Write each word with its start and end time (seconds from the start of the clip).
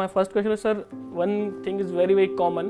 My 0.00 0.06
first 0.06 0.32
question 0.32 0.52
is, 0.52 0.62
sir, 0.62 0.74
one 1.12 1.62
thing 1.62 1.78
is 1.78 1.90
very, 1.92 2.14
very 2.14 2.28
common. 2.36 2.68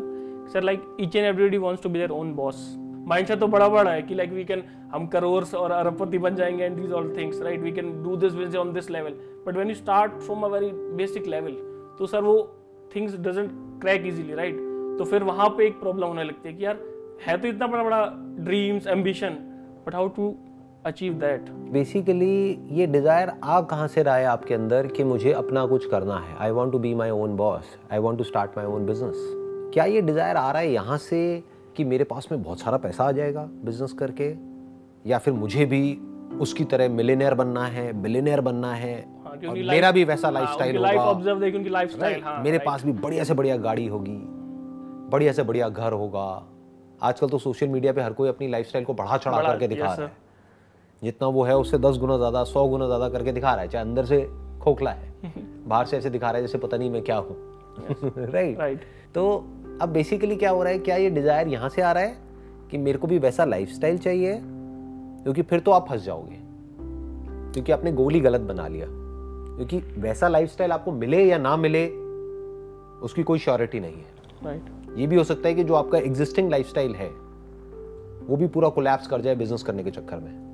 Sir, 0.53 0.61
like 0.63 0.83
each 0.99 1.15
and 1.15 1.27
everybody 1.27 1.59
wants 1.59 1.81
to 1.83 1.89
be 1.89 2.01
their 2.01 2.13
own 2.13 2.33
boss. 2.39 2.63
Mindset 3.09 3.39
तो 3.41 3.47
बड़ा 3.49 3.69
बड़ा 3.69 3.91
है 3.91 4.03
कि 4.03 4.15
like 4.15 4.31
we 4.33 4.45
can 4.45 4.63
हम 4.93 5.07
करोर्स 5.13 5.55
और 5.55 5.71
अरबपति 5.73 6.19
बन 6.25 6.35
जाएँगे 6.37 6.65
and 6.65 6.77
these 6.77 6.93
all 6.93 7.13
things 7.17 7.41
right 7.43 7.61
we 7.61 7.73
can 7.73 7.93
do 8.03 8.17
this 8.25 8.33
with 8.35 8.57
on 8.57 8.73
this 8.73 8.91
level 8.91 9.13
but 9.47 9.55
when 9.55 9.69
you 9.69 9.75
start 9.75 10.13
from 10.23 10.43
a 10.45 10.49
very 10.49 10.71
basic 10.99 11.27
level 11.35 11.53
तो 11.99 12.07
सर 12.07 12.23
वो 12.25 12.35
things 12.95 13.17
doesn't 13.27 13.51
crack 13.83 14.07
easily 14.07 14.35
right 14.41 14.57
तो 14.99 15.05
फिर 15.11 15.23
वहाँ 15.31 15.49
पे 15.59 15.67
एक 15.67 15.81
प्रॉब्लम 15.81 16.07
होने 16.07 16.25
लगती 16.25 16.49
है 16.49 16.55
कि 16.55 16.65
यार 16.65 16.79
है 17.27 17.37
तो 17.41 17.49
इतना 17.49 17.67
बड़ा 17.67 17.83
बड़ा 17.85 18.05
dreams 18.45 18.87
ambition 18.97 19.39
but 19.87 19.95
how 19.95 20.09
to 20.19 20.35
achieve 20.87 21.15
that 21.15 21.49
basically 21.73 22.59
ये 22.73 22.87
डिज़ायर 22.87 23.31
आ 23.45 23.61
कहाँ 23.61 23.87
से 23.89 24.03
रहा 24.03 24.15
है 24.17 24.25
आपके 24.25 24.55
अंदर 24.55 24.87
कि 24.87 25.05
मुझे 25.05 25.33
अपना 25.33 25.65
कुछ 25.67 25.87
करना 25.87 26.19
है? 26.19 26.37
I 26.37 26.51
want 26.51 26.73
to 26.73 26.79
be 26.79 26.95
my 26.95 27.11
own 27.11 27.37
boss 27.37 27.65
I 27.93 27.99
want 27.99 28.19
to 28.19 28.25
start 28.25 28.57
my 28.57 28.67
own 28.67 28.87
business 28.87 29.17
क्या 29.75 29.85
ये 29.85 30.01
डिज़ायर 30.03 30.37
आ 30.37 30.51
रहा 30.51 30.63
है 30.63 30.71
यहाँ 30.73 30.97
से 30.99 31.21
कि 31.77 31.85
मेरे 31.85 32.05
पास 32.05 32.29
में 32.33 32.43
बहुत 32.43 32.61
सारा 32.61 32.77
पैसा 32.77 33.05
आ 33.05 33.13
जाएगा 33.13 33.43
बिज़नेस 33.65 33.93
करके? 33.93 34.29
या 35.05 35.19
फिर 35.19 35.35
मुझे 35.35 35.67
भी 35.67 35.83
उसकी 36.41 36.65
तरह 36.65 36.89
मिलेनियर 36.89 37.35
बनना 37.35 37.67
है 37.67 37.93
बिलेनियर 38.03 38.41
बनना 38.41 38.73
है? 38.75 38.95
हाँ, 39.25 39.33
और 39.49 39.59
मेरा 39.71 39.91
भी 39.91 40.05
वैसा 40.05 40.31
लाइफ 40.31 40.49
स्टाइल 40.49 40.77
होगा। 40.77 41.11
उनकी 41.11 41.71
लाइफ 41.71 42.25
हाँ 42.25 42.43
मेरे 42.43 42.59
पास 42.59 42.85
भी 42.85 42.93
बढ़िया 42.95 43.25
से 43.25 43.35
बढ़िया 43.35 43.57
गाड़ी 43.59 43.87
होगी 43.87 44.19
बढ़िया 45.13 45.33
से 45.33 45.43
बढ़िया 45.43 45.69
घर 45.69 45.93
होगा। 45.93 46.27
आजकल 47.03 47.29
तो 47.29 47.39
सोशल 47.39 47.69
मीडिया 47.69 47.93
पे 47.93 48.03
हर 48.03 48.13
कोई 48.13 48.29
अपनी 48.29 48.49
लाइफस्टाइल 48.49 48.85
को 48.85 48.95
बढ़ा 48.95 49.17
चढ़ा 49.17 49.43
करके 49.43 49.69
दिखा 49.69 49.85
रहा 49.85 50.07
है। 50.07 50.20
जितना 51.03 51.29
वो 51.29 51.45
है 51.45 51.57
उससे 51.57 51.79
दस 51.79 51.97
गुना 51.99 52.17
ज़्यादा 52.17 52.43
सौ 52.45 52.67
गुना 52.69 52.87
ज़्यादा 52.87 53.09
करके 53.09 53.33
दिखा 53.33 53.53
रहा 53.53 53.63
है 53.63 53.69
चाहे 53.69 53.85
अंदर 53.85 54.05
से 54.05 54.21
खोखला 54.63 54.91
है। 54.91 55.13
बाहर 55.69 55.87
से 55.87 55.97
ऐसे 55.97 56.11
दिखा 56.11 56.31
रहा 56.31 56.37
है 56.37 56.43
जैसे 56.43 56.59
पता 56.59 56.77
नहीं 56.77 56.91
मैं 56.91 57.03
क्या 57.03 57.17
हूँ। 57.17 57.37
राइट 58.33 58.59
राइट 58.59 58.81
तो 59.15 59.45
अब 59.83 59.89
बेसिकली 59.89 60.37
क्या 60.37 60.51
हो 60.51 60.63
रहा 60.63 60.73
है 60.73 60.79
क्या 60.79 60.97
ये 60.97 61.11
डिज़ायर 61.11 61.49
यहाँ 61.49 61.69
से 61.69 61.83
आ 61.83 61.93
रहा 61.93 62.03
है 62.03 62.17
कि 62.71 62.79
मेरे 62.79 62.99
को 62.99 63.07
भी 63.07 63.19
वैसा 63.19 63.45
लाइफस्टाइल 63.45 63.99
चाहिए? 63.99 64.39
क्योंकि 65.23 65.43
फिर 65.43 65.61
तो 65.61 65.71
आप 65.71 65.89
फंस 65.89 66.05
जाओगे। 66.05 66.39
क्योंकि 67.53 67.73
आपने 67.73 67.93
गोल 67.93 68.15
ही 68.15 68.21
गलत 68.21 68.41
बना 68.41 68.69
लिया। 68.69 68.87
क्योंकि 68.89 69.79
वैसा 70.01 70.29
लाइफस्टाइल 70.29 70.73
आपको 70.73 70.93
मिले 70.93 71.25
या 71.25 71.39
ना 71.39 71.57
मिले 71.57 71.87
उसकी 73.05 73.23
कोई 73.23 73.39
श्योरिटी 73.39 73.81
नहीं 73.81 73.93
है। 73.93 74.45
राइट 74.45 74.99
ये 74.99 75.07
भी 75.07 75.17
हो 75.17 75.25
सकता 75.25 75.49
है 75.49 75.55
कि 75.55 75.65
जो 75.65 75.75
आपका 75.75 75.99
एग्जिस्टिंग 75.99 76.51
लाइफस्टाइल 76.51 76.95
है 76.95 77.09
वो 78.29 78.37
भी 78.37 78.47
पूरा 78.47 78.69
कोलैप्स 78.69 79.07
कर 79.07 79.21
जाए 79.21 79.35
बिज़नेस 79.35 79.63
करने 79.63 79.85
के 79.85 79.91
चक्कर 79.91 80.17
में। 80.17 80.50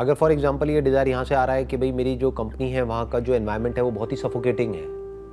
अगर 0.00 0.14
फॉर 0.14 0.32
एग्जांपल 0.32 0.70
ये 0.70 0.80
डिज़ायर 0.80 1.08
यहाँ 1.08 1.24
से 1.24 1.34
आ 1.34 1.44
रहा 1.44 1.56
है 1.56 1.64
कि 1.64 1.76
भाई 1.76 1.90
मेरी 1.92 2.14
जो 2.16 2.30
कंपनी 2.32 2.70
है 2.70 2.82
वहाँ 2.82 3.08
का 3.10 3.18
जो 3.20 3.34
एनवायरनमेंट 3.34 3.76
है 3.76 3.82
वो 3.84 3.90
बहुत 3.90 4.12
ही 4.12 4.16
सफोकेटिंग 4.16 4.74
है 4.74 4.82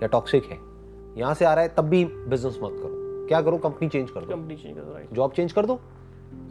या 0.02 0.08
टॉक्सिक 0.08 0.46
है 0.46 0.58
यहाँ 1.18 1.34
से 1.34 1.46
आ 1.46 1.54
रहा 1.54 1.64
है 1.64 1.74
तब 1.78 1.86
भी 1.86 2.04
बिज़नेस 2.06 2.58
मत 2.64 2.72
करो। 2.74 3.28
क्या 3.28 3.42
करो? 3.42 3.58
कंपनी 3.58 3.88
चेंज 3.90 4.10
कर 4.10 4.20
दो। 4.20 4.28
कंपनी 4.28 4.56
चेंज 4.56 4.76
करो 4.76 4.94
राइट 4.94 5.14
जॉब 5.14 5.32
चेंज 5.32 5.52
कर 5.52 5.66
दो। 5.66 5.80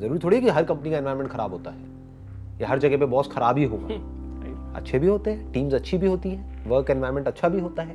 ज़रूरी 0.01 0.19
थोड़ी 0.19 0.37
है 0.37 0.43
कि 0.43 0.49
हर 0.49 0.65
कंपनी 0.65 0.91
का 0.91 0.97
एनवायरनमेंट 0.97 1.31
खराब 1.31 1.53
होता 1.53 1.71
है 1.71 2.61
या 2.61 2.69
हर 2.69 2.79
जगह 2.79 2.99
पे 2.99 3.07
बॉस 3.07 3.29
खराब 3.33 3.59
ही 3.59 3.65
होगा 3.67 4.75
अच्छे 4.77 4.99
भी 4.99 5.07
होते 5.07 5.31
हैं 5.31 5.53
टीम्स 5.53 5.75
अच्छी 5.75 5.99
भी 5.99 6.07
होती 6.07 6.31
है 6.31 6.65
वर्क 6.69 6.91
एनवायरनमेंट 6.91 7.29
अच्छा 7.29 7.49
भी 7.49 7.61
होता 7.61 7.83
है। 7.83 7.95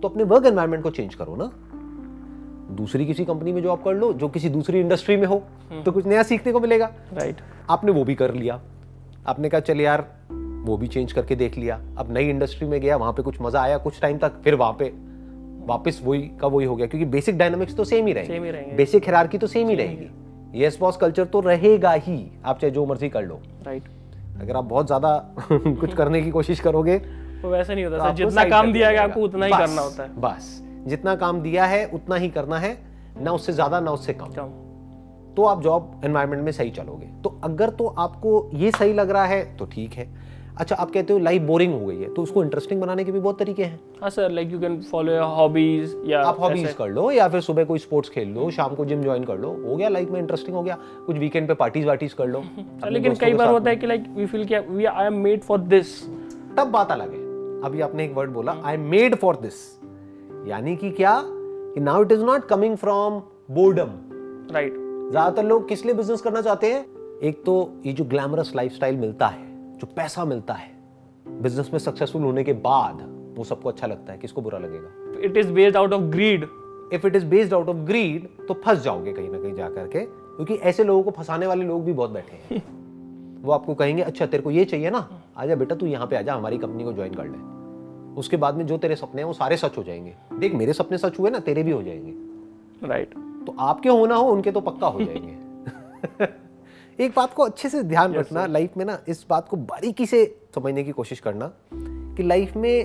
तो 0.00 0.08
अपने 0.08 0.24
वर्क 0.24 0.46
एनवायरनमेंट 0.46 0.82
को 0.82 0.90
चेंज 0.90 1.14
करो 1.14 1.36
ना। 1.36 1.50
दूसरी 2.76 3.06
किसी 3.06 3.24
कंपनी 3.24 3.52
में 3.52 3.62
जॉब 3.62 3.82
कर 3.84 3.94
लो 3.94 4.12
जो 4.14 4.28
किसी 4.30 4.48
दूसरी 4.48 4.80
इंडस्ट्री 4.80 5.16
में 5.16 5.26
हो 5.26 5.42
तो 5.84 5.92
कुछ 5.92 6.06
नया 6.06 6.22
सीखने 6.24 6.52
को 6.52 6.60
मिलेगा। 6.60 6.90
राइट 7.12 7.40
आपने 7.70 7.92
वो 7.92 8.04
भी 8.04 8.14
कर 8.14 8.34
लिया। 8.34 8.60
आपने 9.26 9.48
कहा 9.48 9.60
चल 9.60 9.80
यार 9.80 10.06
वो 10.64 10.76
भी 10.76 10.86
चेंज 10.86 11.12
करके 11.12 11.36
देख 11.36 11.58
लिया। 11.58 11.80
अब 11.98 12.12
नई 12.12 12.28
इंडस्ट्री 12.28 12.68
में 12.68 12.80
गया 12.80 12.96
वहाँ 12.96 13.12
पे 13.12 13.22
कुछ 13.22 13.40
मज़ा 13.40 13.62
आया 13.62 13.78
कुछ 13.78 14.00
टाइम 14.00 14.18
तक। 14.18 14.40
फिर 14.44 14.54
वहाँ 14.54 14.72
पे 14.72 14.92
वापस 15.66 16.00
वही 16.04 16.20
का 16.40 16.46
वही 16.46 16.66
हो 16.66 16.76
गया 16.76 16.86
क्योंकि 16.86 17.06
बेसिक 17.06 17.38
डायनामिक्स 17.38 17.76
तो 17.76 17.84
सेम 17.84 18.06
ही 18.06 18.12
ही 18.12 18.18
रहेंगे। 18.18 18.50
रहेंगे। 18.50 18.76
बेसिक 18.76 19.04
हिरारकी 19.04 19.38
तो 19.38 19.46
सेम 19.46 19.68
ही 19.68 19.74
रहेगी। 19.74 20.64
यस 20.64 20.78
बॉस 20.80 20.96
कल्चर 20.96 21.24
तो 21.24 21.40
रहेगा 21.40 21.92
ही। 21.92 22.30
आप 22.44 22.58
चाहे 22.58 22.70
जो 22.70 22.86
मर्ज़ी 22.86 23.08
कर 23.08 23.22
लो। 23.22 23.40
राइट 23.66 23.82
अगर 24.40 24.56
आप 24.56 24.64
बहुत 24.64 24.86
ज़्यादा 24.86 25.34
कुछ 25.50 25.94
करने 25.94 26.22
की 26.22 26.30
कोशिश 26.30 26.60
करोगे 26.60 26.96
वो 27.42 27.50
वैसा 27.50 27.74
नहीं 27.74 27.84
तो 27.84 27.90
होता 27.90 28.04
आपको 28.04 28.16
जितना 28.16 28.44
काम 28.44 28.72
दिया 28.72 28.90
गया 28.92 29.02
आपको 29.02 29.20
उतना 29.20 29.46
ही 29.46 29.52
करना 29.52 29.82
होता 29.82 30.02
है। 30.02 30.20
बस। 30.20 30.62
जितना 30.86 31.14
काम 31.14 31.40
दिया 31.40 31.64
है 31.64 31.84
उतना 31.86 32.16
ही 32.16 32.28
करना 32.28 32.58
है। 32.58 32.76
ना 33.20 33.32
उससे 33.32 33.52
ज़्यादा 33.52 33.80
ना 33.80 33.90
उससे 33.90 34.12
कम। 34.12 34.32
तो 35.36 35.44
आप 35.44 35.62
जॉब 35.62 36.00
एनवायरनमेंट 36.04 36.42
में 36.44 36.52
सही 36.52 36.70
चलोगे। 36.70 37.06
तो 37.24 37.38
अगर 37.44 37.70
तो 37.70 37.86
आपको 37.98 38.50
ये 38.54 38.70
सही 38.70 38.92
लग 38.92 39.10
रहा 39.10 39.24
है 39.24 39.44
तो 39.56 39.64
ठीक 39.64 39.92
है। 39.92 40.08
अच्छा 40.58 40.76
आप 40.76 40.90
कहते 40.90 41.12
हो 41.12 41.18
लाइफ 41.18 41.42
बोरिंग 41.42 41.72
हो 41.72 41.86
गई 41.86 41.96
है 41.96 42.12
तो 42.14 42.22
उसको 42.22 42.42
इंटरेस्टिंग 42.44 42.80
बनाने 42.80 43.04
के 43.04 43.12
भी 43.12 43.20
बहुत 43.20 43.38
तरीके 43.38 43.64
हैं। 43.64 43.78
हाँ 44.02 44.10
sir 44.10 44.30
like 44.30 44.50
you 44.52 44.58
can 44.60 44.80
follow 44.80 45.12
your 45.12 45.22
hobbies 45.36 45.94
या 46.06 46.22
आप 46.22 46.40
हॉबीज 46.40 46.72
कर 46.72 46.88
लो 46.88 47.10
या 47.10 47.28
फिर 47.28 47.40
सुबह 47.40 47.64
कोई 47.64 47.78
स्पोर्ट्स 47.78 48.10
खेल 48.10 48.28
लो 48.28 48.50
शाम 48.50 48.74
को 48.74 48.84
जिम 48.84 49.02
ज्वाइन 49.02 49.24
कर 49.24 49.38
लो 49.38 49.50
हो 49.66 49.76
गया 49.76 49.88
लाइफ 49.88 50.10
में 50.10 50.18
इंटरेस्टिंग 50.20 50.56
हो 50.56 50.62
गया। 50.62 50.76
कुछ 51.06 51.16
वीकेंड 51.16 51.48
पे 51.48 51.54
पार्टीज़ 51.54 51.86
वार्टीज 51.86 52.12
कर 52.12 52.26
लो 52.26 52.42
लेकिन 52.86 53.14
कई 53.14 53.34
बार 53.34 53.48
होता 53.48 53.70
है 53.70 53.76
कि 53.76 53.86
लाइक 53.86 54.04
वी 54.16 54.26
फील 54.26 54.44
कि 54.44 54.58
we 54.58 54.84
I 54.84 55.06
am 55.06 55.18
made 55.22 55.42
for 55.42 55.58
this 55.58 56.02
तब 56.56 56.70
बात 56.70 56.92
अलग 56.92 57.12
है। 57.12 57.28
अभी 57.64 57.80
आपने 57.80 58.04
एक 58.04 58.14
वर्ड 58.14 58.30
बोला 58.30 58.56
I 58.64 58.74
am 58.74 58.88
made 58.90 59.14
for 59.14 59.36
this 59.36 59.54
यानी 60.48 60.76
कि 60.76 60.90
क्या? 60.90 61.20
कि 61.24 61.80
now 61.80 62.02
it 62.02 62.12
is 62.12 62.24
not 62.24 62.44
coming 62.48 62.76
from 62.76 63.20
boredom 63.50 63.98
right 64.54 64.79
ज़्यादातर 65.10 65.44
लोग 65.44 65.68
किस 65.68 65.84
लिए 65.84 65.94
बिज़नेस 65.94 66.20
करना 66.20 66.40
चाहते 66.42 66.72
हैं? 66.72 66.84
एक 67.22 67.42
तो 67.46 67.72
ये 67.86 67.92
जो 67.92 68.04
ग्लैमरस 68.04 68.52
लाइफस्टाइल 68.56 68.96
मिलता 68.96 69.26
है 69.26 69.78
जो 69.78 69.86
पैसा 69.86 70.24
मिलता 70.24 70.54
है 70.54 70.70
बिज़नेस 71.42 71.70
में 71.72 71.78
सक्सेसफुल 71.78 72.22
होने 72.22 72.44
के 72.44 72.52
बाद 72.52 72.98
वो 73.36 73.44
सबको 73.44 73.68
अच्छा 73.68 73.86
लगता 73.86 74.12
है 74.12 74.18
किसको 74.18 74.40
बुरा 74.40 74.58
लगेगा? 74.58 75.20
It 75.20 75.36
is 75.36 75.52
based 75.52 75.76
out 75.76 75.92
of 75.92 76.02
greed 76.02 76.46
if 76.92 77.06
it 77.06 77.16
is 77.16 77.24
based 77.26 77.54
out 77.54 77.68
of 77.68 77.76
greed 77.76 78.28
तो 78.48 78.54
फंस 78.54 78.78
जाओगे 78.78 79.12
कहीं 79.12 79.30
ना 79.30 79.38
कहीं 79.38 79.54
जा 79.54 79.68
करके 79.68 80.00
क्योंकि 80.00 80.54
ऐसे 80.54 80.84
लोगों 80.84 81.02
को 81.02 81.10
फंसाने 81.10 81.46
वाले 81.46 81.64
लोग 81.64 81.84
भी 81.84 81.92
बहुत 81.92 82.10
बैठे 82.10 82.36
हैं। 82.36 83.42
वो 83.42 83.52
आपको 83.52 83.74
कहेंगे 83.74 84.02
अच्छा 84.02 84.26
तेरे 84.26 84.42
को 84.42 84.50
ये 84.50 84.64
चाहिए 84.64 84.90
ना? 84.90 85.08
आजा 85.36 85.54
बेटा 85.54 85.74
तू 85.74 85.86
यहाँ 85.86 86.06
पे 86.06 86.16
आजा 86.16 86.34
हमारी 86.34 86.58
कंपनी 86.58 86.84
को 86.84 86.92
ज्वाइन 86.92 87.14
कर 87.14 87.24
ले। 87.24 88.18
उसके 88.20 88.36
बाद 88.36 88.54
में 88.54 88.66
जो 88.66 88.78
तेरे 88.78 88.96
सपने 88.96 89.20
हैं 89.22 89.26
वो 89.26 89.32
सारे 89.32 89.56
सच 89.56 89.78
हो 89.78 89.82
जाएँगे। 89.82 90.14
देख 90.38 90.54
मेरे 90.54 90.72
सपने 90.72 90.98
सच 90.98 91.18
हुए 91.18 91.30
ना 91.30 91.38
तेरे 91.38 91.62
भी 91.62 91.70
हो 91.70 91.82
जाएँगे। 91.82 92.86
राइट 92.86 93.14
तो 93.46 93.54
आपके 93.58 93.88
होना 93.88 94.14
हो 94.14 94.30
उनके 94.32 94.52
तो 94.52 94.60
पक्का 94.60 94.86
हो 94.86 95.00
जाएँगे। 95.04 96.24
एक 97.04 97.12
बात 97.16 97.34
को 97.34 97.42
अच्छे 97.42 97.68
से 97.68 97.82
ध्यान 97.82 98.14
रखना 98.14 98.46
लाइफ 98.46 98.76
में 98.76 98.84
ना 98.84 98.98
इस 99.08 99.26
बात 99.30 99.48
को 99.48 99.56
बारीकी 99.56 100.06
से 100.06 100.24
समझने 100.54 100.84
की 100.84 100.92
कोशिश 100.92 101.20
करना 101.20 101.50
कि 102.16 102.22
लाइफ 102.22 102.56
में 102.56 102.84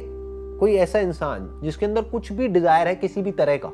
कोई 0.60 0.76
ऐसा 0.76 1.00
इंसान 1.00 1.62
जिसके 1.64 1.86
अंदर 1.86 2.02
कुछ 2.02 2.32
भी 2.32 2.48
डिज़ायर 2.48 2.88
है 2.88 2.96
किसी 2.96 3.22
भी 3.22 3.32
तरह 3.32 3.58
का 3.58 3.70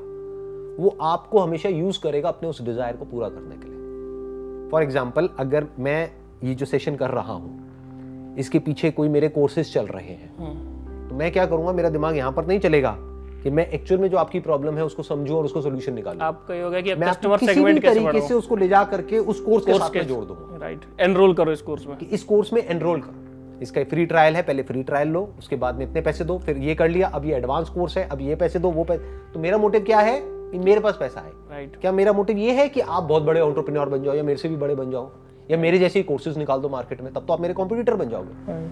वो 0.84 0.98
आपको 1.02 1.40
हमेशा 1.40 1.70
यूज़ 1.70 2.00
करेगा 2.04 2.30
अपने 2.30 2.50
उस 2.50 2.62
डिज़ायर 2.62 2.96
को 2.96 3.06
पूरा 3.06 3.30
करने 3.30 3.56
के 3.56 3.68
लिए। 3.68 4.70
फॉर 4.70 4.84
एग्ज़ाम्पल 4.84 5.30
अगर 5.40 5.68
मैं 5.80 6.12
ये 6.44 6.56
जो 6.56 6.66
सेशन 6.66 6.96
कर 6.96 7.10
रहा 7.10 7.34
हूँ 7.34 8.36
इसके 8.38 8.60
पीछे 8.60 8.92
कोई 8.92 9.10
मेरे 9.10 9.30
कोर्सेज 9.30 9.74
चल 9.74 9.86
रहे 9.86 10.14
हैं 10.14 11.10
तो 11.10 11.16
मैं 11.16 11.32
क्या 11.32 11.46
करूँगा 11.46 11.74
मेरा 11.74 11.90
दिमाग 11.90 12.18
यहाँ 12.18 12.32
पर 12.32 12.46
नहीं 12.46 12.60
चलेगा। 12.60 12.98
कि 13.44 13.50
मैं 13.50 13.68
एक्चुअल 13.68 14.02
में 14.02 14.10
जो 14.10 14.18
आपकी 14.18 14.40
प्रॉब्लम 14.40 14.78
है 14.78 14.86
उसको 14.86 15.04
समझूं 15.04 15.38
और 15.38 15.46
उसको 15.46 15.62
सोल्यूशन 15.62 15.94
निकालूं। 15.94 16.22
आपका 16.22 16.56
ये 16.56 16.62
होगा 16.62 16.82
कि 16.82 16.96
मैं 16.96 17.10
कस्टमर 17.10 17.38
सेगमेंट 17.38 17.82
कैसे 17.82 18.00
तरीके 18.00 18.28
से 18.28 18.34
उसको 18.34 18.56
ले 18.56 18.68
जा 18.68 18.84
करके 18.84 19.18
उस 19.18 19.40
कोर्स 19.40 19.66
के 19.66 19.72
कोर्स 19.72 19.84
साथ 19.84 19.94
के 19.94 20.00
में 20.00 20.08
जोड़ 20.08 20.24
दूँगा। 20.26 20.58
राइट 20.62 20.86
एनरोल 21.00 21.34
करो 21.34 21.52
इस 21.52 21.62
कोर्स 21.62 21.88
में। 21.88 21.98
कि 21.98 22.06
इस 22.06 22.24
कोर्स 22.24 22.54
में 22.54 22.62
एनरोल 22.66 23.02
करो। 23.02 23.60
इसका 23.62 23.84
फ्री 23.84 24.06
ट्रायल 24.06 24.36
है 24.36 24.42
पहले 24.42 24.64
फ्री 24.64 24.84
ट्रायल 24.84 25.08
लो 25.08 25.22
उसके 25.40 25.56
बाद 25.56 25.76
में 25.76 25.86
इतने 25.86 26.02
पैसे 26.02 26.24
दो 26.24 26.38
फिर 26.40 26.58
ये 26.58 26.76
कर 26.76 26.90
लिया 26.90 27.08
अब 27.08 27.26
ये 27.26 27.36
एडवांस 27.36 27.70
कोर्स 27.70 27.98
है 27.98 28.08
अब 28.08 28.22
ये 28.22 28.36
पैसे 28.36 28.60
दो 28.60 28.72
वो 28.72 28.84
पैसे। 28.84 29.18
तो 29.34 29.40
मेरा 29.40 29.58
मोटिव 29.58 29.84
क्या 29.84 30.00
है? 30.00 30.20
कि 30.24 30.60
मेरे 30.60 30.80
पास 30.80 30.98
पैसा 31.00 31.22
है। 31.22 31.32
राइट 31.52 31.76
क्या 31.82 31.92
मेरा 31.92 32.14
मोटिव 32.14 32.38
ये 32.38 32.52
है 32.52 32.68
कि 32.70 32.80
आप 32.80 33.04
बहुत 33.04 33.24
बड़े 33.24 33.42
ऑन्टरप्रेन्योर 33.42 33.90
बन 33.90 34.04
जाओ 34.04 34.14
या 34.14 34.24
मेरे 34.24 34.40
से 34.40 34.50
भी 34.50 34.56
बड़े 34.56 34.76
बन 34.76 34.92
जाओ 34.92 35.10
या 35.52 35.58
मेरे 35.58 35.78
जैसे 35.78 36.00
ही 36.00 36.04
कोर्सेज 36.04 36.38
निकाल 36.38 36.60
दो 36.60 36.70
मार्केट 36.70 37.02
में 37.02 37.14
तब 37.14 37.26
तो 37.26 37.34
आप 37.34 37.42
मेरे 37.42 37.54
कॉम्पिटिटर 37.54 37.96
बन 37.96 38.10
जाओगे। 38.10 38.70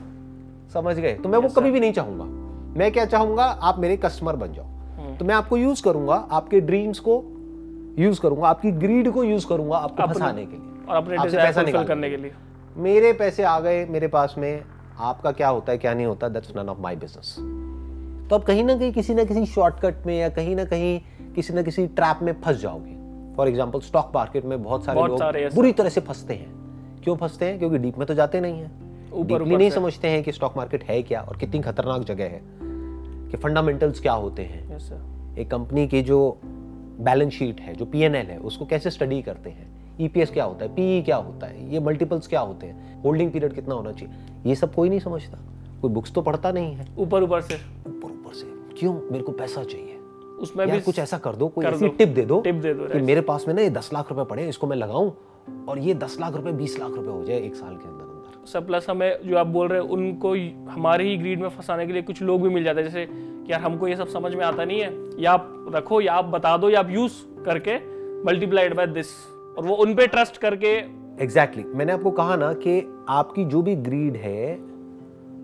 समझ 0.74 0.96
गए? 0.96 1.14
तो 1.14 1.30
मैं 1.30 1.40
वो 1.40 1.50
कभी 1.50 1.72
भी 1.72 1.80
नहीं 1.80 1.94
चाहूँगा। 1.94 2.49
मैं 2.78 2.92
क्या 2.92 3.06
चाहूँगा 3.06 3.44
आप 3.44 3.80
मेरे 3.80 3.98
कस्टमर 3.98 4.36
बन 4.36 4.54
जाओ। 4.54 5.16
तो 5.18 5.26
मैं 5.26 5.36
आपको 5.36 5.58
यूज़ 5.58 5.84
करूँगा 5.84 6.16
आपके 6.32 6.60
ड्रीम्स 6.62 7.00
को 7.00 7.22
यूज़ 8.00 8.20
करूँगा 8.22 8.48
आपकी 8.48 8.72
ग्रीड 8.74 9.12
को 9.12 9.24
यूज़ 9.24 9.48
करूँगा 9.48 9.78
आपको 9.78 10.08
फंसाने 10.08 10.46
के 10.46 10.58
लिए। 10.58 10.86
और 10.90 10.96
अपने 10.96 11.16
आपसे 11.16 11.38
पैसा 11.38 11.62
निकालने 11.62 11.88
करने 11.88 12.10
के 12.10 12.18
लिए। 12.18 12.32
मेरे 12.78 13.14
पैसे 13.14 13.44
आ 13.44 13.60
गए 13.60 13.86
मेरे 13.86 14.08
पास 14.08 14.36
में 14.38 14.64
आपका 15.00 15.32
क्या 15.32 15.48
होता 15.50 15.72
है 15.72 15.78
क्या 15.78 15.94
नहीं 15.94 16.06
होता 16.06 16.30
that's 16.30 16.56
none 16.58 16.70
of 16.70 16.80
my 16.82 16.96
business 16.96 17.36
तो 18.30 18.36
आप 18.36 18.44
कहीं 18.44 18.64
ना 18.64 18.76
कहीं 18.78 18.92
किसी 18.94 19.14
ना 19.14 19.24
किसी 19.24 19.46
शॉर्टकट 19.46 20.06
में 20.06 20.18
या 20.20 20.30
कहीं 20.30 20.56
ना 20.56 20.66
कहीं 20.66 21.00
किसी 21.36 21.54
ना 21.54 21.62
किसी 21.62 21.86
ट्रैप 21.90 22.20
में 22.24 22.34
फंस 22.42 22.58
जाओगे। 22.58 22.96
फॉर 23.38 23.48
एग्ज़ाम्पल 23.48 23.80
स्टॉक 23.80 24.12
मार्केट 24.16 24.46
में 24.46 24.62
बहुत 24.64 24.86
सारे 24.86 24.96
बहुत 24.96 25.10
लोग 25.10 25.20
सारे 25.20 25.50
बुरी 25.56 25.72
तरह 25.72 25.90
से 25.90 26.02
फंसते 26.02 26.34
हैं। 26.34 27.02
क्यों 27.04 27.16
फंसते 27.18 27.46
हैं? 27.46 27.58
क्योंकि 27.60 27.78
डीप 27.78 27.98
में 27.98 28.06
तो 28.08 28.14
जाते 28.14 28.42
नहीं 28.42 28.60
है। 28.60 28.72
ऊपर 29.14 29.46
नहीं 29.46 29.70
समझते 29.70 30.08
हैं 30.08 30.24
कि 30.24 30.32
स्टॉक 30.32 30.58
मार्केट 30.58 30.84
है 30.84 31.04
क्या 31.04 31.22
और 31.22 31.38
कितनी 31.38 31.62
खतरनाक 31.62 32.02
जगह 32.02 32.24
है 32.24 32.42
कि 33.32 33.38
फंडामेंटल्स 33.38 34.00
क्या 34.00 34.14
होते 34.14 34.42
हैं। 34.42 34.78
एक 35.38 35.52
कंपनी 35.52 35.88
की 35.88 36.02
जो 36.02 36.40
बैलेंस 37.00 37.34
शीट 37.34 37.60
है 37.62 37.74
जो 37.74 37.86
पीएनएल 37.86 38.26
है 38.26 38.38
उसको 38.38 38.66
कैसे 38.66 38.90
स्टडी 38.90 39.22
करते 39.22 39.50
हैं? 39.50 39.98
ईपीएस 40.02 40.32
क्या 40.32 40.44
होता 40.44 40.66
है? 40.66 40.76
पीई 40.76 41.02
क्या 41.02 41.16
होता 41.16 41.48
है? 41.48 41.74
ये 41.74 41.80
मल्टीपल्स 41.80 42.28
क्या 42.28 42.40
होते 42.40 42.68
हैं? 42.68 43.04
होल्डिंग 43.04 43.32
पीरियड 43.32 43.54
कितना 43.54 43.76
होना 43.76 43.92
चाहिए? 43.92 44.14
ये 44.46 44.56
सब 44.56 44.74
कोई 44.74 44.90
नहीं 44.90 45.00
समझता। 45.00 45.38
कोई 45.82 45.92
बुक्स 45.92 46.14
तो 46.14 46.22
पढ़ता 46.22 46.52
नहीं 46.52 46.74
है। 46.74 46.88
ऊपर 46.98 47.24
ऊपर 47.24 47.42
से। 47.42 47.56
ऊपर 47.88 48.12
ऊपर 48.12 48.34
से। 48.34 48.46
क्यों? 48.80 48.94
मेरे 48.94 49.24
को 49.24 49.32
पैसा 49.32 49.64
चाहिए। 49.64 49.96
उसमें 50.40 50.72
भी 50.72 50.82
कुछ 50.82 51.00
ऐसा 51.00 51.18
कर 51.18 51.36
दो 51.36 51.48
कोई 51.48 51.66
कर 51.66 51.74
ऐसी 51.74 51.88
दो। 51.88 51.88
टिप 51.88 52.10
दे 52.10 52.22
दो 52.22 52.42
टिप 52.42 52.56
दे 52.56 52.74
दो, 52.74 52.86
कि 52.86 53.00
मेरे 53.00 53.22
पास 53.22 53.48
में 53.48 53.56
ना 53.56 53.62
ये 53.62 53.70
दस 53.70 53.90
लाख 53.94 54.12
रुपए 54.12 54.24
पड़े 54.24 54.50
इसको 54.50 54.68
मैं 54.68 54.78
लगाऊँ 54.78 55.14
और 55.70 55.80
ये 55.80 55.94
दस 55.94 56.18
लाख 56.20 56.36
रुपए 56.36 56.52
बीस 56.52 56.80
लाख 56.80 56.92
रुपए 56.92 57.10
हो 57.10 57.24
जाए 57.24 57.40
एक 57.40 57.56
साल 57.56 57.76
के 57.76 57.88
अंदर। 57.88 58.09
सब 58.54 58.68
प्लस 58.68 58.90
हमें 58.90 59.20
जो 59.24 59.38
आप 59.38 59.48
बोल 59.48 59.68
रहे 59.68 59.82
हैं 59.82 59.90
उनको 59.90 60.34
हमारे 60.72 61.04
ही 61.04 61.18
ग्रीड 61.18 61.42
में 61.42 61.50
फंसाने 61.50 61.88
के 61.88 61.94
लिए 61.94 62.02
कुछ 62.02 62.22
लोग 62.22 62.42
भी 62.42 62.50
मिल 62.50 62.64
जाते 62.64 62.82
हैं। 62.82 62.88
जैसे 62.88 63.08
कि 63.12 63.52
यार 63.52 63.62
हमको 63.62 63.88
ये 63.88 63.96
सब 63.96 64.08
समझ 64.08 64.36
में 64.36 64.46
आता 64.46 64.66
नहीं 64.66 64.80
है 64.80 65.10
या 65.20 65.32
आप 65.32 65.72
रखो 65.76 66.02
या 66.02 66.14
आप 66.14 66.26
बता 66.26 66.58
दो 66.58 66.70
या 66.70 66.80
आप 66.80 66.90
यूज़ 66.90 67.44
करके 67.46 67.76
मल्टीप्लाइड 68.24 68.76
बाय 68.76 68.88
दिस 68.88 69.08
और 69.58 69.66
वो 69.66 69.76
उन 69.76 69.96
पे 69.96 70.08
ट्रस्ट 70.08 70.38
करके 70.38 70.68
एग्जैक्टली 70.68 71.62
exactly. 71.62 71.80
मैंने 71.80 71.92
आपको 71.92 72.12
कहा 72.12 72.36
ना 72.36 72.54
कि 72.54 73.06
आपकी 73.10 73.46
जो 73.46 73.62
भी 73.62 73.76
ग्रीड 73.76 74.16
है 74.16 74.56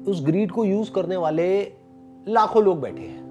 उस 0.07 0.25
ग्रीड 0.25 0.51
को 0.51 0.65
यूज़ 0.65 0.91
करने 0.91 1.17
वाले 1.17 1.61
लाखों 2.27 2.63
लोग 2.63 2.81
बैठे 2.81 3.01
हैं। 3.01 3.23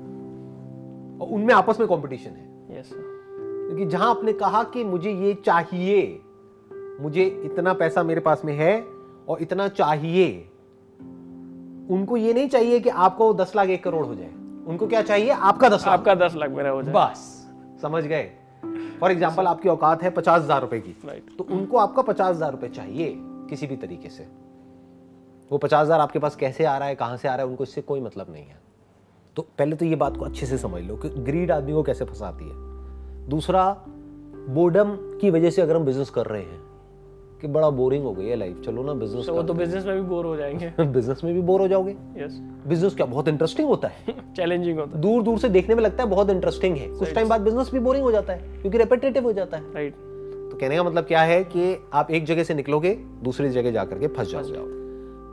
और 1.20 1.28
उनमें 1.28 1.54
आपस 1.54 1.80
में 1.80 1.88
कंपटीशन 1.88 2.30
है। 2.30 2.80
यस 2.80 2.90
क्योंकि 3.66 3.86
जहाँ 3.86 4.10
आपने 4.10 4.32
कहा 4.32 4.62
कि 4.62 4.84
मुझे 4.84 5.10
ये 5.10 5.34
चाहिए 5.34 6.20
मुझे 7.00 7.24
इतना 7.24 7.72
पैसा 7.72 8.02
मेरे 8.02 8.20
पास 8.20 8.42
में 8.44 8.54
है 8.54 8.94
और 9.28 9.42
इतना 9.42 9.68
चाहिए। 9.70 10.28
उनको 11.90 12.16
ये 12.16 12.32
नहीं 12.34 12.48
चाहिए 12.48 12.80
कि 12.80 12.88
आपको 12.88 13.32
दस 13.34 13.52
लाख 13.56 13.68
एक 13.68 13.82
करोड़ 13.84 14.04
हो 14.06 14.14
जाए। 14.14 14.30
उनको 14.66 14.86
क्या 14.86 15.02
चाहिए? 15.02 15.30
आपका 15.30 15.68
दस 15.68 15.86
लाख। 15.86 15.98
आपका 15.98 16.14
दस 16.16 16.34
लाख 16.34 16.50
मेरा 16.50 16.70
हो 16.70 16.82
जाए। 16.82 16.94
बस। 16.94 17.30
समझ 17.82 18.04
गए? 18.04 18.30
फॉर 19.00 19.10
एग्ज़ाम्पल 19.10 19.46
आपकी 19.46 19.68
औकात 19.68 20.02
है 20.02 20.10
पचास 20.10 20.42
हज़ार 20.42 20.60
रुपए 20.60 20.78
की। 20.80 20.96
राइट 21.06 21.36
तो 21.38 21.46
उनको 21.46 21.78
आपका 21.78 22.02
पचास 22.02 22.34
हज़ार 22.36 22.52
रुपए 22.52 22.68
चाहिए 22.70 23.12
किसी 23.48 23.66
भी 23.66 23.76
तरीके 23.76 24.08
से। 24.08 24.26
वो 25.50 25.58
पचास 25.58 25.84
हज़ार 25.84 26.00
आपके 26.00 26.18
पास 26.18 26.36
कैसे 26.36 26.64
आ 26.64 26.76
रहा 26.78 26.88
है 26.88 26.94
कहाँ 26.94 27.16
से 27.16 27.28
आ 27.28 27.34
रहा 27.34 27.44
है 27.44 27.50
उनको 27.50 27.64
इससे 27.64 27.80
कोई 27.82 28.00
मतलब 28.00 28.26
नहीं 28.30 28.44
है। 28.44 28.62
तो 29.36 29.42
पहले 29.58 29.76
तो 29.76 29.84
ये 29.84 29.96
बात 29.96 30.16
को 30.16 30.24
अच्छे 30.24 30.46
से 30.46 30.58
समझ 30.58 30.82
लो 30.82 30.96
कि 30.96 31.08
ग्रीड 31.08 31.50
आदमी 31.52 31.72
को 31.72 31.82
कैसे 31.82 32.04
फंसाती 32.04 32.44
है। 32.44 33.28
दूसरा 33.28 33.70
बोर्डम 34.48 34.96
की 35.20 35.30
वजह 35.30 35.50
से 35.50 35.62
अगर 35.62 35.76
हम 35.76 35.84
बिज़नेस 35.84 36.10
कर 36.10 36.26
रहे 36.26 36.42
हैं 36.42 36.60
कि 37.44 37.49
बड़ा 37.49 37.70
बोरिंग 37.70 38.05
हो 38.05 38.12
गई 38.12 38.26
है 38.26 38.37
लाइफ 38.37 38.61
चलो 38.64 38.82
ना 38.82 38.94
बिज़नेस 38.94 39.26
तो 39.26 39.35
वो 39.35 39.43
तो 39.43 39.55
बिज़नेस 39.55 39.87
में 39.87 39.94
भी 39.94 40.02
बोर 40.02 40.26
हो 40.26 40.37
जाएँगे। 40.37 40.73
बिज़नेस 40.85 41.20
में 41.25 41.35
भी 41.35 41.41
बोर 41.41 41.61
हो 41.61 41.69
जाओगे? 41.69 41.96
यस 42.17 42.41
बिज़नेस 42.67 42.94
क्या 42.94 43.06
बहुत 43.06 43.29
इंटरेस्टिंग 43.29 43.69
होता 43.69 43.88
है? 43.88 44.14
चैलेंजिंग 44.37 44.79
होता 44.79 44.96
है। 44.96 45.02
दूर 45.02 45.23
दूर 45.23 45.38
से 45.38 45.49
देखने 45.49 45.75
में 45.75 45.82
लगता 45.82 46.02
है 46.02 46.08
बहुत 46.11 46.31
इंटरेस्टिंग 46.31 46.76
है। 46.76 46.88
कुछ 46.88 47.14
टाइम 47.14 47.29
बाद 47.29 47.41
बिज़नेस 47.41 47.70
भी 47.73 47.79
बोरिंग 47.79 48.05
हो 48.05 48.12
जाता 48.12 48.32
है 48.32 48.61
क्योंकि 48.61 48.79
रेपिटेटिव 48.79 49.25
हो 49.25 49.32
जाता 49.32 49.56
है। 49.56 49.64
है 49.64 49.75
राइट 49.75 49.94
तो 50.50 50.58
कहने 50.61 50.76
का 50.76 50.82
मतलब 50.82 51.05
क्या 51.05 51.23
है 51.23 51.44
कि 51.44 51.88
आप 51.93 52.11
एक 52.11 52.25
जगह 52.25 52.44
से 52.44 52.55
निकलोगे 52.55 52.94
दूसरी 53.23 53.50
जगह 53.50 53.70
जाकर 53.70 53.99
के 53.99 54.06
फंस 54.06 54.31
जाओगे। 54.31 54.82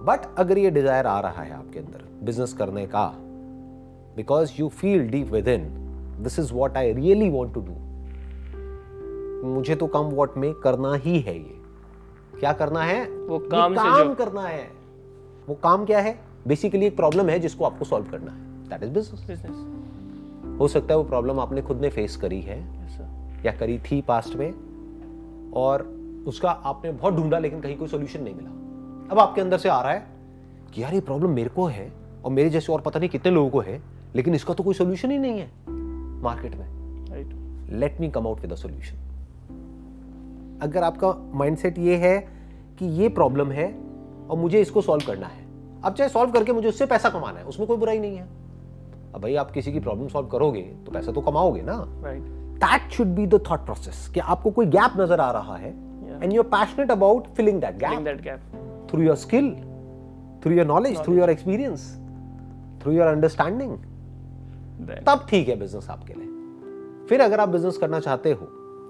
बट 0.05 0.19
अगर 0.37 0.57
ये 0.57 0.69
डिज़ायर 0.69 1.05
आ 1.05 1.19
रहा 1.19 1.41
है 1.41 1.53
आपके 1.53 1.79
अंदर 1.79 2.25
बिज़नेस 2.25 2.53
करने 2.53 2.85
का 2.85 3.05
because 4.15 4.51
you 4.59 4.69
feel 4.69 5.07
deep 5.09 5.27
within 5.47 5.67
this 6.21 6.39
is 6.39 6.53
what 6.53 6.77
I 6.77 6.93
really 6.93 7.29
want 7.29 7.53
to 7.53 7.61
do 7.61 7.75
मुझे 9.47 9.75
तो 9.75 9.87
कम 9.87 9.99
वॉट 9.99 10.37
में 10.37 10.53
करना 10.53 10.93
ही 10.95 11.19
है 11.19 11.35
ये। 11.35 11.60
क्या 12.41 12.53
करना 12.53 12.81
है? 12.81 13.11
वो 13.11 13.41
ये 13.41 13.49
काम 13.49 13.75
से 13.75 14.03
जो- 14.03 14.17
करना 14.17 14.41
है। 14.41 14.71
वो 15.49 15.55
काम 15.55 15.85
क्या 15.85 15.99
है? 15.99 16.19
बेसिकली 16.47 16.85
एक 16.85 16.95
प्रॉब्लम 16.95 17.29
है 17.29 17.39
जिसको 17.39 17.65
आपको 17.65 17.85
सॉल्व 17.85 18.05
करना 18.05 18.31
है। 18.31 18.37
दैट 18.69 18.83
इज़ 18.83 18.91
बिज़नेस 18.91 20.57
हो 20.59 20.67
सकता 20.67 20.93
है 20.93 20.97
वो 20.97 21.03
प्रॉब्लम 21.03 21.39
आपने 21.39 21.61
खुद 21.61 21.81
ने 21.81 21.89
फेस 21.89 22.15
करी 22.17 22.41
है 22.41 22.87
सर 22.89 23.39
या 23.45 23.51
करी 23.51 23.79
थी 23.79 24.01
पास्ट 24.01 24.35
में 24.35 24.53
और 25.51 25.81
उसका 26.27 26.51
आपने 26.51 26.91
बहुत 26.91 27.13
ढूंढा 27.13 27.39
लेकिन 27.39 27.61
कहीं 27.61 27.77
कोई 27.77 27.87
सोल्यूशन 27.87 28.23
नहीं 28.23 28.35
मिला। 28.35 28.49
अब 29.11 29.19
आपके 29.19 29.41
अंदर 29.41 29.57
से 29.57 29.69
आ 29.69 29.81
रहा 29.81 29.91
है 29.91 30.07
कि 30.73 30.83
यार 30.83 30.93
ये 30.93 30.99
प्रॉब्लम 30.99 31.29
मेरे 31.29 31.49
को 31.49 31.65
है 31.65 31.91
और 32.25 32.31
मेरे 32.31 32.49
जैसे 32.49 32.73
और 32.73 32.81
पता 32.81 32.99
नहीं 32.99 33.09
कितने 33.09 33.31
लोगों 33.31 33.49
को 33.49 33.59
है 33.59 33.81
लेकिन 34.15 34.35
इसका 34.35 34.53
तो 34.53 34.63
कोई 34.63 34.73
सोल्यूशन 34.73 35.11
ही 35.11 35.17
नहीं 35.17 35.39
है 35.39 35.51
मार्केट 36.21 36.55
में। 36.55 36.81
Let 37.71 38.01
me 38.01 38.09
come 38.09 38.27
out 38.27 38.39
with 38.39 38.51
a 38.51 38.55
solution 38.55 38.95
अगर 40.61 40.83
आपका 40.83 41.13
माइंडसेट 41.35 41.77
ये 41.79 41.95
है 41.97 42.17
कि 42.79 42.85
ये 42.97 43.09
प्रॉब्लम 43.11 43.51
है 43.51 43.67
और 44.29 44.37
मुझे 44.37 44.61
इसको 44.61 44.81
सॉल्व 44.81 45.05
करना 45.07 45.27
है। 45.27 45.45
अब 45.83 45.93
चाहे 45.93 46.09
सॉल्व 46.09 46.31
करके 46.31 46.53
मुझे 46.53 46.67
उससे 46.67 46.85
पैसा 46.85 47.09
कमाना 47.09 47.39
है 47.39 47.45
उसमें 47.45 47.67
कोई 47.67 47.77
बुराई 47.77 47.99
नहीं 47.99 48.17
है। 48.17 48.27
अब 49.13 49.21
भाई 49.21 49.35
आप 49.35 49.51
किसी 49.51 49.71
की 49.73 49.79
प्रॉब्लम 49.79 50.07
सॉल्व 50.07 50.27
करोगे 50.27 50.61
तो 50.85 50.91
पैसा 50.91 51.11
तो 51.11 51.21
कमाओगे 51.21 51.61
ना। 51.61 51.77
That 52.59 52.91
should 52.91 53.07
be 53.15 53.25
the 53.27 53.43
thought 53.49 53.65
process 53.65 54.07
कि 54.13 54.19
आपको 54.21 54.51
कोई 54.51 54.65
गैप 54.67 54.93
नज़र 54.97 55.19
आ 55.19 55.31
रहा 55.31 55.55
है 55.57 55.69
and 56.21 56.33
you 56.33 56.41
are 56.41 56.47
passionate 56.49 56.91
about 56.91 57.27
filling 57.35 57.61
that 57.61 57.77
gap 57.77 58.87
through 58.91 59.01
your 59.01 59.15
skill 59.17 59.51
through 60.43 60.53
your 60.53 60.65
knowledge 60.67 60.99
through 60.99 61.15
your 61.15 61.29
experience 61.29 61.91
through 62.81 62.91
your 62.91 63.07
understanding 63.07 63.77
तब 65.07 65.25
ठीक 65.29 65.49
है 65.49 65.55
बिज़नेस 65.59 65.89
आपके 65.89 66.13
लिए। 66.13 67.07
फिर 67.09 67.21
अगर 67.21 67.39
आप 67.39 67.49
बिज़नेस 67.49 67.77
करना 67.77 67.99
चाहते 67.99 68.31
हो 68.31 68.45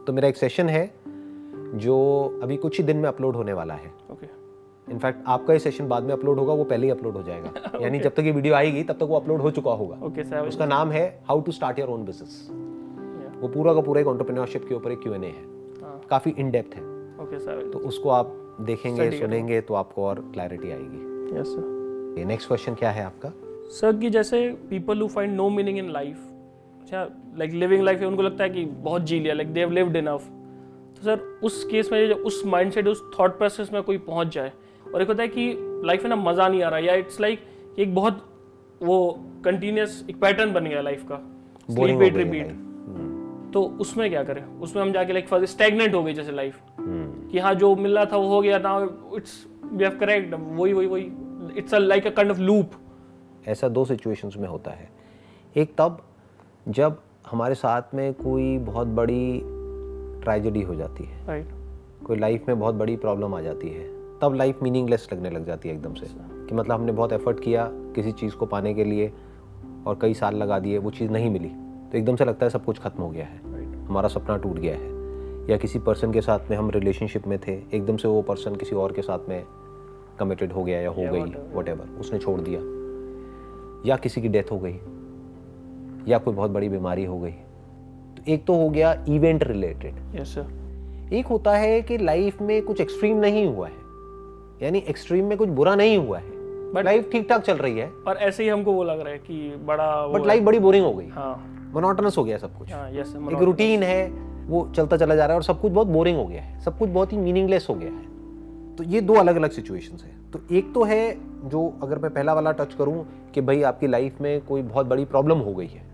तो 0.07 0.13
मेरा 0.13 0.27
एक 0.27 0.37
सेशन 0.37 0.69
है। 0.69 0.89
जो 1.75 1.95
अभी 2.43 2.57
कुछ 2.57 2.77
ही 2.77 2.83
दिन 2.83 2.97
में 2.97 3.07
अपलोड 3.09 3.35
होने 3.35 3.53
वाला 3.53 3.73
है। 3.73 3.91
Okay. 4.11 4.27
इनफैक्ट 4.87 5.19
आपका 5.27 5.53
ये 5.53 5.59
सेशन 5.59 5.87
बाद 5.87 6.03
में 6.03 6.13
अपलोड 6.13 6.39
होगा 6.39 6.53
वो 6.53 6.63
पहले 6.63 6.85
ही 6.85 6.91
अपलोड 6.91 7.17
हो 7.17 7.23
जाएगा। 7.23 7.51
Okay. 7.71 7.81
यानी 7.81 7.99
जब 7.99 8.13
तक 8.13 8.19
ये 8.19 8.31
वीडियो 8.31 8.53
आएगी 8.53 8.83
तब 8.83 8.93
तक 8.93 9.03
वो 9.03 9.15
अपलोड 9.15 9.41
हो 9.41 9.51
चुका 9.51 9.71
होगा। 9.71 9.99
Okay 9.99 10.25
sir 10.31 10.47
उसका 10.47 10.65
नाम 10.65 10.91
है 10.91 11.21
how 11.27 11.41
to 11.41 11.51
start 11.51 11.79
your 11.79 11.89
own 11.89 12.05
business 12.05 12.47
वो 13.41 13.47
पूरा 13.47 13.73
का 13.73 13.81
पूरा 13.81 14.01
एक 14.01 14.07
एंटरप्रेन्योरशिप 14.07 14.65
के 14.69 14.75
ऊपर 14.75 14.91
एक 14.91 14.99
क्यू 14.99 15.13
एन 15.13 15.23
ए 15.23 15.27
है। 15.27 15.43
हाँ। 15.81 16.01
काफ़ी 16.09 16.31
इन 16.37 16.51
डेप्थ 16.51 16.75
है। 16.75 16.83
Okay 17.17 17.39
sir 17.47 17.73
तो 17.73 17.79
उसको 17.79 18.09
आप 18.09 18.57
देखेंगे 18.61 19.11
सुनेंगे 19.11 19.61
तो 19.61 19.73
आपको 19.73 20.05
और 20.05 20.19
क्लैरिटी 20.33 20.71
आएगी। 20.71 21.37
Yes 21.37 21.47
sir. 21.47 21.63
ये 22.19 22.25
नेक्स्ट 22.25 22.47
क्वेश्चन 22.47 22.73
क्या 22.73 22.91
है 22.91 23.03
आपका? 23.03 23.33
सर 23.71 23.97
कि 23.97 24.09
जैसे 24.09 24.49
people 24.69 25.01
who 25.01 25.07
find 25.07 25.35
no 25.35 25.49
meaning 25.49 25.77
in 25.77 25.89
life 25.89 26.17
अच्छा 26.81 27.07
लाइक 27.37 27.51
लिविंग 27.51 27.83
लाइफ 27.83 28.01
उनको 28.03 28.21
लगता 28.21 28.43
है 28.43 28.49
कि 28.49 28.65
बहुत 28.65 29.01
जी 29.01 29.19
लिया 29.19 29.33
like 29.33 29.53
they 29.53 29.59
have 29.59 29.71
lived 29.71 29.95
enough 29.95 30.29
तो 31.01 31.05
सर 31.05 31.39
उस 31.43 31.63
केस 31.63 31.91
में 31.91 32.09
जब 32.09 32.15
उस 32.15 32.43
माइंडसेट 32.45 32.87
उस 32.87 33.03
थॉट 33.19 33.37
प्रोसेस 33.37 33.73
में 33.73 33.83
कोई 33.83 33.97
पहुँच 33.97 34.27
जाए। 34.27 34.51
और 34.95 35.01
एक 35.01 35.07
होता 35.07 35.23
है 35.23 35.27
कि 35.27 35.55
लाइफ 35.85 36.03
में 36.03 36.09
ना 36.09 36.15
मज़ा 36.15 36.47
नहीं 36.47 36.63
आ 36.63 36.69
रहा 36.69 36.79
या 36.79 36.93
इट्स 36.93 37.21
लाइक 37.21 37.39
like 37.39 37.79
एक 37.79 37.95
बहुत 37.95 38.27
वो 38.83 39.19
कंटिन्यूस 39.45 40.05
एक 40.09 40.21
पैटर्न 40.21 40.53
बन 40.53 40.65
गया 40.65 40.81
लाइफ 40.81 41.03
का। 41.11 41.21
Boring 41.69 41.85
Sleep, 41.85 42.01
हो 42.01 42.07
eat, 42.07 42.13
गई 42.13 42.37
है 42.37 42.47
repeat. 42.47 43.53
तो 43.53 43.63
उसमें 43.63 44.09
क्या 44.09 44.23
करें? 44.23 44.43
उसमें 44.59 44.83
हम 44.83 44.91
जाके 44.91 45.13
लाइक 45.13 45.29
स्टैगनेंट 45.33 45.95
हो 45.95 46.03
गई 46.03 46.13
जैसे 46.13 46.31
लाइफ 46.31 46.59
कि 46.79 47.39
हाँ 47.39 47.53
जो 47.55 47.75
मिल 47.75 47.95
रहा 47.95 48.05
था 48.05 48.17
वो 48.17 48.27
हो 48.27 48.41
गया 48.41 48.57
ना 48.57 48.89
इट्स 49.15 49.47
वी 49.65 49.83
हैव 49.83 49.97
करेक्ट 49.97 50.33
वही 50.33 50.73
वही 50.73 50.87
वही। 50.87 51.11
It's 51.57 51.73
like 51.73 52.07
a 52.07 52.09
kind 52.09 52.31
of 52.31 52.39
loop 52.39 52.71
ऐसा 53.47 53.69
दो 53.69 53.85
सिचुएशंस 53.85 54.37
में 54.37 54.47
होता 54.47 54.71
है। 54.71 54.89
एक 55.57 55.73
तब 55.77 56.01
जब 56.67 57.01
हमारे 57.27 57.55
साथ 57.55 57.81
में 57.93 58.13
कोई 58.13 58.57
बहुत 58.57 58.87
बड़ी 58.87 59.41
ट्रेजेडी 60.23 60.61
हो 60.61 60.75
जाती 60.75 61.03
है। 61.03 61.27
राइट 61.27 61.47
कोई 62.07 62.17
लाइफ 62.17 62.43
में 62.47 62.59
बहुत 62.59 62.75
बड़ी 62.75 62.95
प्रॉब्लम 62.95 63.35
आ 63.35 63.41
जाती 63.41 63.69
है। 63.69 64.01
तब 64.19 64.33
लाइफ 64.35 64.63
मीनिंगलेस 64.63 65.09
लगने 65.13 65.29
लग 65.29 65.45
जाती 65.45 65.69
है 65.69 65.75
एकदम 65.75 65.93
से। 65.93 66.07
कि 66.45 66.55
मतलब 66.55 66.75
हमने 66.75 66.91
बहुत 66.91 67.13
एफर्ट 67.13 67.39
किया 67.39 67.69
किसी 67.71 68.11
चीज़ 68.11 68.35
को 68.35 68.45
पाने 68.45 68.73
के 68.73 68.83
लिए 68.83 69.13
और 69.87 69.99
कई 70.01 70.13
साल 70.13 70.35
लगा 70.35 70.59
दिए 70.59 70.77
वो 70.77 70.91
चीज़ 70.91 71.11
नहीं 71.11 71.29
मिली। 71.29 71.49
तो 71.91 71.97
एकदम 71.97 72.15
से 72.15 72.25
लगता 72.25 72.45
है 72.45 72.49
सब 72.49 72.65
कुछ 72.65 72.79
खत्म 72.79 73.03
हो 73.03 73.09
गया 73.09 73.25
है। 73.25 73.41
हमारा 73.85 74.07
सपना 74.07 74.37
टूट 74.37 74.55
गया 74.55 74.75
है। 74.75 75.01
या 75.51 75.57
किसी 75.57 75.79
पर्सन 75.79 76.11
के 76.11 76.21
साथ 76.21 76.39
में 76.49 76.57
हम 76.57 76.69
रिलेशनशिप 76.69 77.27
में 77.27 77.39
थे 77.47 77.61
एकदम 77.73 77.97
से 77.97 78.07
वो 78.07 78.21
पर्सन 78.21 78.55
किसी 78.55 78.75
और 78.75 78.91
के 78.91 79.01
साथ 79.01 79.19
में 79.29 79.43
कमिटेड 80.19 80.51
हो 80.51 80.63
गया 80.63 80.81
या 80.81 80.89
हो 80.89 81.01
Yeah, 81.01 81.13
गई. 81.13 81.21
वट 81.21 81.99
उसने 81.99 82.19
छोड़ 82.19 82.41
दिया। 82.41 82.59
या 83.89 83.97
किसी 83.97 84.21
की 84.21 84.27
डेथ 84.27 84.51
हो 84.51 84.59
गई 84.59 84.79
या 86.07 86.17
कोई 86.17 86.33
बहुत 86.33 86.51
बड़ी 86.51 86.69
बीमारी 86.69 87.05
हो 87.05 87.19
गई। 87.19 87.33
एक 88.29 88.45
तो 88.45 88.55
हो 88.55 88.69
गया 88.69 88.93
इवेंट 89.09 89.43
रिलेटेड 89.43 89.95
यस 90.15 90.33
सर 90.35 91.13
एक 91.13 91.27
होता 91.27 91.55
है 91.57 91.81
कि 91.81 91.97
लाइफ 91.97 92.41
में 92.41 92.61
कुछ 92.61 92.81
एक्सट्रीम 92.81 93.17
नहीं 93.17 93.45
हुआ 93.47 93.67
है. 93.67 93.79
यानी 94.63 94.79
एक्सट्रीम 94.89 95.25
में 95.25 95.37
कुछ 95.37 95.49
बुरा 95.49 95.75
नहीं 95.75 95.97
हुआ 95.97 96.17
है. 96.17 96.29
बट 96.73 96.85
लाइफ 96.85 97.09
ठीक 97.11 97.27
ठाक 97.29 97.41
चल 97.41 97.57
रही 97.57 97.79
है. 97.79 97.89
और 98.07 98.17
ऐसे 98.17 98.43
ही 98.43 98.49
हमको 98.49 98.73
वो 98.73 98.83
लग 98.83 98.99
रहा 98.99 99.09
है 99.09 99.17
कि 99.17 99.55
बड़ा 99.65 100.07
बट 100.07 100.25
लाइफ 100.27 100.43
बड़ी 100.43 100.59
बोरिंग 100.59 100.85
हो 100.85 100.93
गई. 100.93 101.07
हाँ। 101.07 101.71
मोनोटनस 101.73 102.17
हो 102.17 102.23
गया 102.23 102.37
सब 102.37 102.57
कुछ. 102.57 102.71
हाँ 102.73 102.89
एक 102.91 103.41
रूटीन 103.41 103.83
है 103.83 104.07
वो 104.47 104.71
चलता 104.75 104.97
चला 104.97 105.15
जा 105.15 105.25
रहा 105.25 105.33
है 105.33 105.39
और 105.39 105.43
सब 105.43 105.61
कुछ 105.61 105.71
बहुत 105.71 105.87
बोरिंग 105.87 106.17
हो 106.17 106.25
गया 106.25 106.41
है. 106.41 106.59
सब 106.61 106.77
कुछ 106.77 106.89
बहुत 106.89 107.13
ही 107.13 107.17
मीनिंगलेस 107.17 107.67
हो 107.69 107.75
गया 107.75 107.91
है. 107.91 108.75
तो 108.75 108.83
ये 108.83 109.01
दो 109.01 109.13
अलग 109.13 109.35
अलग 109.35 109.51
सिचुएशंस 109.51 110.03
है. 110.03 110.11
तो 110.33 110.55
एक 110.55 110.73
तो 110.73 110.83
है 110.83 111.17
जो 111.49 111.73
अगर 111.83 111.99
मैं 111.99 112.13
पहला 112.13 112.33
वाला 112.33 112.51
टच 112.51 112.73
करूँ 112.73 113.05
कि 113.33 113.41
भाई 113.41 113.61
आपकी 113.61 113.87
लाइफ 113.87 114.21
में 114.21 114.41
कोई 114.41 114.61
बहुत 114.61 114.85
बड़ी 114.85 115.05
प्रॉब्लम 115.05 115.37
हो 115.37 115.53
गई 115.53 115.67
है. 115.67 115.90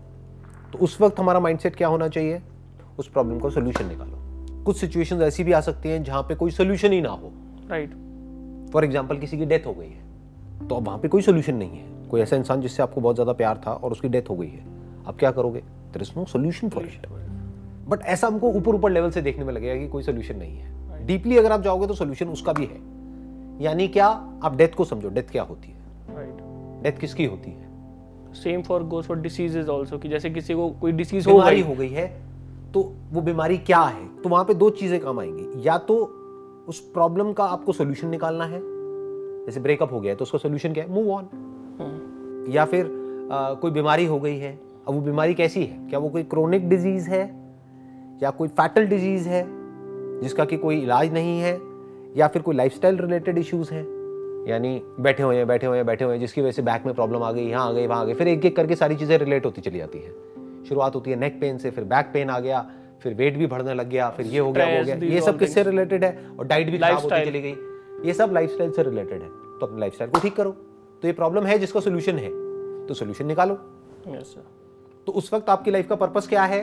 तो 0.72 0.78
उस 0.78 1.00
वक्त 1.00 1.20
हमारा 1.20 1.40
माइंडसेट 1.40 1.76
क्या 1.76 1.88
होना 1.88 2.08
चाहिए? 2.08 2.40
उस 2.98 3.08
प्रॉब्लम 3.08 3.38
का 3.40 3.48
सोल्यूशन 3.48 3.86
निकालो। 3.86 4.64
कुछ 4.64 4.76
सिचुएशंस 4.76 5.22
ऐसी 5.22 5.44
भी 5.44 5.52
आ 5.52 5.60
सकती 5.60 5.88
हैं 5.88 6.02
जहाँ 6.04 6.22
पे 6.22 6.34
कोई 6.34 6.50
सोल्यूशन 6.50 6.92
ही 6.92 7.00
ना 7.00 7.10
हो। 7.10 7.32
राइट 7.70 7.90
फॉर 8.72 8.84
एग्ज़ाम्पल 8.84 9.18
किसी 9.18 9.38
की 9.38 9.46
डेथ 9.46 9.66
हो 9.66 9.72
गई 9.74 9.88
है। 9.88 10.68
तो 10.68 10.74
अब 10.74 10.86
वहाँ 10.86 10.98
पे 10.98 11.08
कोई 11.08 11.22
सोल्यूशन 11.22 11.54
नहीं 11.54 11.78
है। 11.78 12.08
कोई 12.08 12.20
ऐसा 12.20 12.36
इंसान 12.36 12.60
जिससे 12.60 12.82
आपको 12.82 13.00
बहुत 13.00 13.16
ज़्यादा 13.16 13.32
प्यार 13.32 13.60
था 13.66 13.72
और 13.72 13.92
उसकी 13.92 14.08
डेथ 14.08 14.30
हो 14.30 14.36
गई 14.36 14.48
है। 14.48 14.64
अब 15.06 15.16
क्या 15.18 15.30
करोगे? 15.30 15.60
There 15.92 16.02
is 16.02 16.10
no 16.16 16.24
solution 16.24 16.68
for 16.68 16.84
it 16.84 17.06
but 17.88 18.02
ऐसा 18.02 18.26
हमको 18.26 18.50
ऊपर 18.50 18.74
ऊपर 18.74 18.90
लेवल 18.90 19.10
से 19.10 19.22
देखने 19.22 19.44
में 19.44 19.52
लगेगा 19.54 19.76
कि 19.76 19.88
कोई 19.88 20.02
सोल्यूशन 20.02 20.36
नहीं 20.36 20.56
है। 20.56 21.06
डीपली 21.06 21.36
अगर 21.38 21.52
आप 21.52 21.62
जाओगे 21.62 21.86
तो 21.86 21.94
सोल्यूशन 21.94 22.28
उसका 22.28 22.52
भी 22.52 22.64
है। 22.64 22.80
यानी 23.64 23.88
क्या? 23.88 24.06
आप 24.42 24.56
डेथ 24.56 24.68
को 24.68 24.84
समझो। 24.84 25.08
डेथ 25.08 25.30
क्या 25.32 25.42
होती 25.42 25.68
है? 25.68 25.76
डेथ 26.82 26.98
किसकी 27.00 27.24
होती 27.24 27.50
है? 27.50 27.67
Same 28.38 28.62
for 28.62 28.82
goes 28.84 29.06
for 29.06 29.18
diseases 29.18 29.68
also 29.70 29.98
कि 29.98 30.08
जैसे 30.08 30.30
किसी 30.30 30.54
को 30.54 30.68
कोई 30.70 30.92
डिसीज 30.92 31.26
हो 31.26 31.38
गई। 31.40 31.62
हो 31.62 31.74
गई 31.74 31.88
है 31.88 32.06
तो 32.72 32.80
वो 33.12 33.20
बीमारी 33.20 33.58
क्या 33.58 33.80
है? 33.80 34.06
तो 34.22 34.28
वहाँ 34.28 34.44
पे 34.44 34.54
दो 34.54 34.70
चीज़ें 34.70 34.98
काम 35.00 35.20
आएँगी। 35.20 35.66
या 35.66 35.76
तो 35.78 35.96
उस 36.68 36.80
प्रॉब्लम 36.94 37.32
का 37.32 37.44
आपको 37.44 37.72
सोल्यूशन 37.72 38.08
निकालना 38.08 38.44
है 38.44 38.60
जैसे 39.46 39.60
ब्रेकअप 39.60 39.92
हो 39.92 40.00
गया 40.00 40.12
है 40.12 40.16
तो 40.16 40.22
उसका 40.22 40.38
सोल्यूशन 40.38 40.72
क्या 40.72 40.84
है? 40.84 40.92
मूव 40.92 41.10
ऑन 41.10 41.28
हम्म, 41.80 42.52
या 42.52 42.64
फिर 42.64 42.84
आ, 43.32 43.52
कोई 43.54 43.70
बीमारी 43.70 44.06
हो 44.06 44.18
गई 44.20 44.36
है 44.38 44.58
अब 44.88 44.94
वो 44.94 45.00
बीमारी 45.00 45.34
कैसी 45.34 45.64
है? 45.64 45.88
क्या 45.88 45.98
वो 45.98 46.08
कोई 46.08 46.22
क्रोनिक 46.24 46.68
डिज़ीज़ 46.68 47.10
है? 47.10 47.24
या 48.22 48.30
कोई 48.30 48.48
फैटल 48.50 48.86
डिज़ीज़ 48.86 49.28
है 49.28 49.46
जिसका 50.22 50.44
कि 50.44 50.56
कोई 50.56 50.80
इलाज 50.80 51.12
नहीं 51.12 51.40
है? 51.40 51.60
या 52.16 52.28
फिर 52.28 52.42
कोई 52.42 52.56
लाइफस्टाइल 52.56 52.98
रिलेटेड 52.98 53.38
इश्यूज़ 53.38 53.72
हैं? 53.74 53.84
यानी 54.46 54.80
बैठे 55.00 55.22
हुए 55.22 55.36
हैं 55.36 55.46
बैठे 55.46 55.66
हुए 55.66 55.76
हैं 55.76 55.86
बैठे 55.86 56.04
हुए 56.04 56.14
हैं 56.14 56.20
जिसकी 56.20 56.40
वजह 56.40 56.50
से 56.50 56.62
बैक 56.62 56.86
में 56.86 56.94
प्रॉब्लम 56.94 57.22
आ 57.22 57.30
गई 57.32 57.46
यहाँ 57.46 57.68
आ 57.68 57.72
गई 57.72 57.86
वहाँ 57.86 58.00
आ 58.00 58.04
गई 58.04 58.14
फिर 58.14 58.28
एक 58.28 58.44
एक 58.44 58.56
करके 58.56 58.76
सारी 58.76 58.96
चीज़ें 58.96 59.16
रिलेट 59.18 59.46
होती 59.46 59.60
चली 59.60 59.78
जाती 59.78 59.98
है। 59.98 60.64
शुरुआत 60.64 60.94
होती 60.94 61.10
है 61.10 61.16
नेक 61.16 61.40
पेन 61.40 61.58
से 61.58 61.70
फिर 61.70 61.84
बैक 61.84 62.10
पेन 62.12 62.30
आ 62.30 62.38
गया 62.40 62.66
फिर 63.02 63.14
वेट 63.14 63.36
भी 63.36 63.46
बढ़ने 63.46 63.74
लग 63.74 63.88
गया 63.88 64.08
फिर 64.10 64.26
ये 64.26 64.38
हो 64.38 64.52
गया 64.52 64.78
हो 64.78 64.84
गया। 64.84 64.96
ये 64.96 65.20
सब 65.20 65.38
किससे 65.38 65.62
रिलेटेड 65.62 66.04
है? 66.04 66.16
और 66.38 66.46
डाइट 66.46 66.70
भी 66.70 66.78
खराब 66.78 67.02
होती 67.02 67.24
चली 67.24 67.40
गई। 67.42 67.54
ये 68.06 68.12
सब 68.14 68.32
लाइफस्टाइल 68.32 68.70
से 68.70 68.82
रिलेटेड 68.82 69.22
है। 69.22 69.28
तो 69.28 69.66
अपने 69.66 69.80
लाइफस्टाइल 69.80 70.10
को 70.10 70.20
ठीक 70.20 70.36
करो। 70.36 70.50
तो 71.02 71.08
ये 71.08 71.12
प्रॉब्लम 71.12 71.44
है 71.44 71.58
जिसका 71.58 71.80
सोल्यूशन 71.80 72.18
है। 72.18 72.28
तो 72.86 72.94
सोल्यूशन 72.94 73.26
निकालो। 73.26 73.54
तो 75.06 75.12
उस 75.12 75.32
वक्त 75.34 75.50
आपकी 75.50 75.70
लाइफ 75.70 75.88
का 75.88 75.96
पर्पस 75.96 76.28
क्या 76.28 76.44
है? 76.44 76.62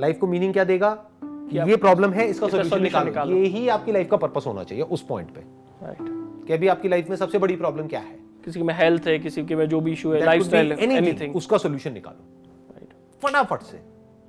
लाइफ 0.00 0.18
को 0.18 0.26
मीनिंग 0.26 0.52
क्या 0.52 0.64
देगा? 0.64 0.90
कि 1.24 1.70
ये 1.70 1.76
प्रॉब्लम 1.76 2.12
है 2.12 2.26
इसका 2.26 2.48
सोल्यूशन 2.48 2.82
निकालो। 2.82 3.04
निकालो। 3.04 3.36
ये 3.36 3.46
ही 3.46 3.68
आपकी 3.68 3.92
लाइफ 3.92 4.10
का 4.10 4.16
पर्पस 4.16 4.44
होना 4.46 4.64
चाहिए 4.64 4.84
उस 4.84 5.06
पॉइंट 5.06 5.30
पे। 5.30 5.40
राइट 5.82 6.13
कि 6.46 6.52
अभी 6.52 6.68
आपकी 6.68 6.88
लाइफ 6.88 7.08
में 7.08 7.16
सबसे 7.16 7.38
बड़ी 7.38 7.56
प्रॉब्लम 7.56 7.86
क्या 7.86 8.00
है? 8.00 8.18
किसी 8.44 8.62
में 8.62 8.74
हेल्थ 8.74 9.06
है 9.06 9.18
किसी 9.18 9.44
के 9.44 9.56
में 9.56 9.68
जो 9.68 9.80
भी 9.80 9.92
इशू 9.92 10.12
है 10.12 10.24
लाइफस्टाइल 10.24 10.72
एनीथिंग 10.72 11.36
उसका 11.36 11.58
सोल्यूशन 11.58 11.92
निकालो। 11.92 13.18
फटाफट 13.22 13.62
से। 13.62 13.80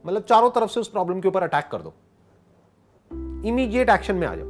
मतलब 0.05 0.24
चारों 0.24 0.50
तरफ़ 0.50 0.72
से 0.72 0.79
उस 0.79 0.88
प्रॉब्लम 0.89 1.19
के 1.22 1.27
ऊपर 1.27 1.43
अटैक 1.43 1.67
कर 1.72 1.81
दो। 1.81 1.93
इमीडिएट 3.48 3.89
एक्शन 3.89 4.15
में 4.15 4.27
आ 4.27 4.36
जाओ। 4.36 4.45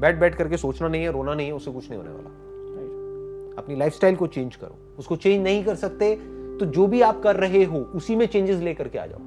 बैठ 0.00 0.16
बैठ 0.16 0.34
करके 0.34 0.56
सोचना 0.56 0.88
नहीं 0.88 1.02
है 1.02 1.12
रोना 1.12 1.34
नहीं 1.34 1.46
है 1.46 1.52
उससे 1.52 1.70
कुछ 1.70 1.88
नहीं 1.90 1.98
होने 1.98 2.10
वाला। 2.10 2.30
अपनी 3.58 3.76
लाइफस्टाइल 3.76 4.16
को 4.16 4.26
चेंज 4.26 4.56
करो। 4.56 4.78
उसको 4.98 5.16
चेंज 5.16 5.42
नहीं 5.44 5.64
कर 5.64 5.74
सकते 5.76 6.14
तो 6.60 6.66
जो 6.66 6.86
भी 6.86 7.00
आप 7.02 7.20
कर 7.22 7.36
रहे 7.36 7.64
हो 7.64 7.78
उसी 7.94 8.16
में 8.16 8.26
चेंजेस 8.26 8.60
लेकर 8.60 8.88
के 8.88 8.98
आ 8.98 9.06
जाओ। 9.06 9.18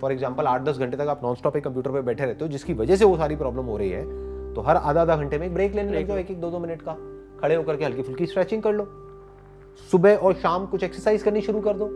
फॉर 0.00 0.12
एग्ज़ाम्पल 0.12 0.46
आठ 0.46 0.62
दस 0.62 0.78
घंटे 0.78 0.96
तक 0.96 1.08
आप 1.08 1.20
नॉन 1.24 1.34
स्टॉप 1.34 1.56
एक 1.56 1.64
कंप्यूटर 1.64 1.90
पर 1.90 2.02
बैठे 2.02 2.24
रहते 2.24 2.44
हो 2.44 2.50
जिसकी 2.50 2.74
वजह 2.74 2.96
से 2.96 3.04
वो 3.04 3.16
सारी 3.16 3.36
प्रॉब्लम 3.36 3.64
हो 3.64 3.76
रही 3.76 3.90
है। 3.90 4.04
तो 4.54 4.60
हर 4.60 4.76
आधा 4.76 5.00
आधा 5.02 5.16
घंटे 5.16 5.38
में 5.38 5.46
एक 5.46 5.54
ब्रेक 5.54 5.74
लेने 5.74 5.92
लग 5.92 6.06
जाओ 6.08 6.16
एक 6.16 6.30
एक 6.30 6.40
दो 6.40 6.50
दो 6.50 6.58
मिनट 6.58 6.82
का। 6.82 6.96
खड़े 7.40 7.54
होकर 7.54 7.76
के 7.76 7.84
हल्की 7.84 8.02
फुल्की 8.02 8.26
स्ट्रेचिंग 8.26 8.62
कर 8.62 8.72
लो। 8.72 8.86
सुबह 9.90 10.16
और 10.16 10.34
शाम 10.34 10.66
कुछ 10.66 10.82
एक्सरसाइज 10.82 11.22
करनी 11.22 11.40
शुरू 11.40 11.60
कर 11.60 11.76
दो। 11.76 11.86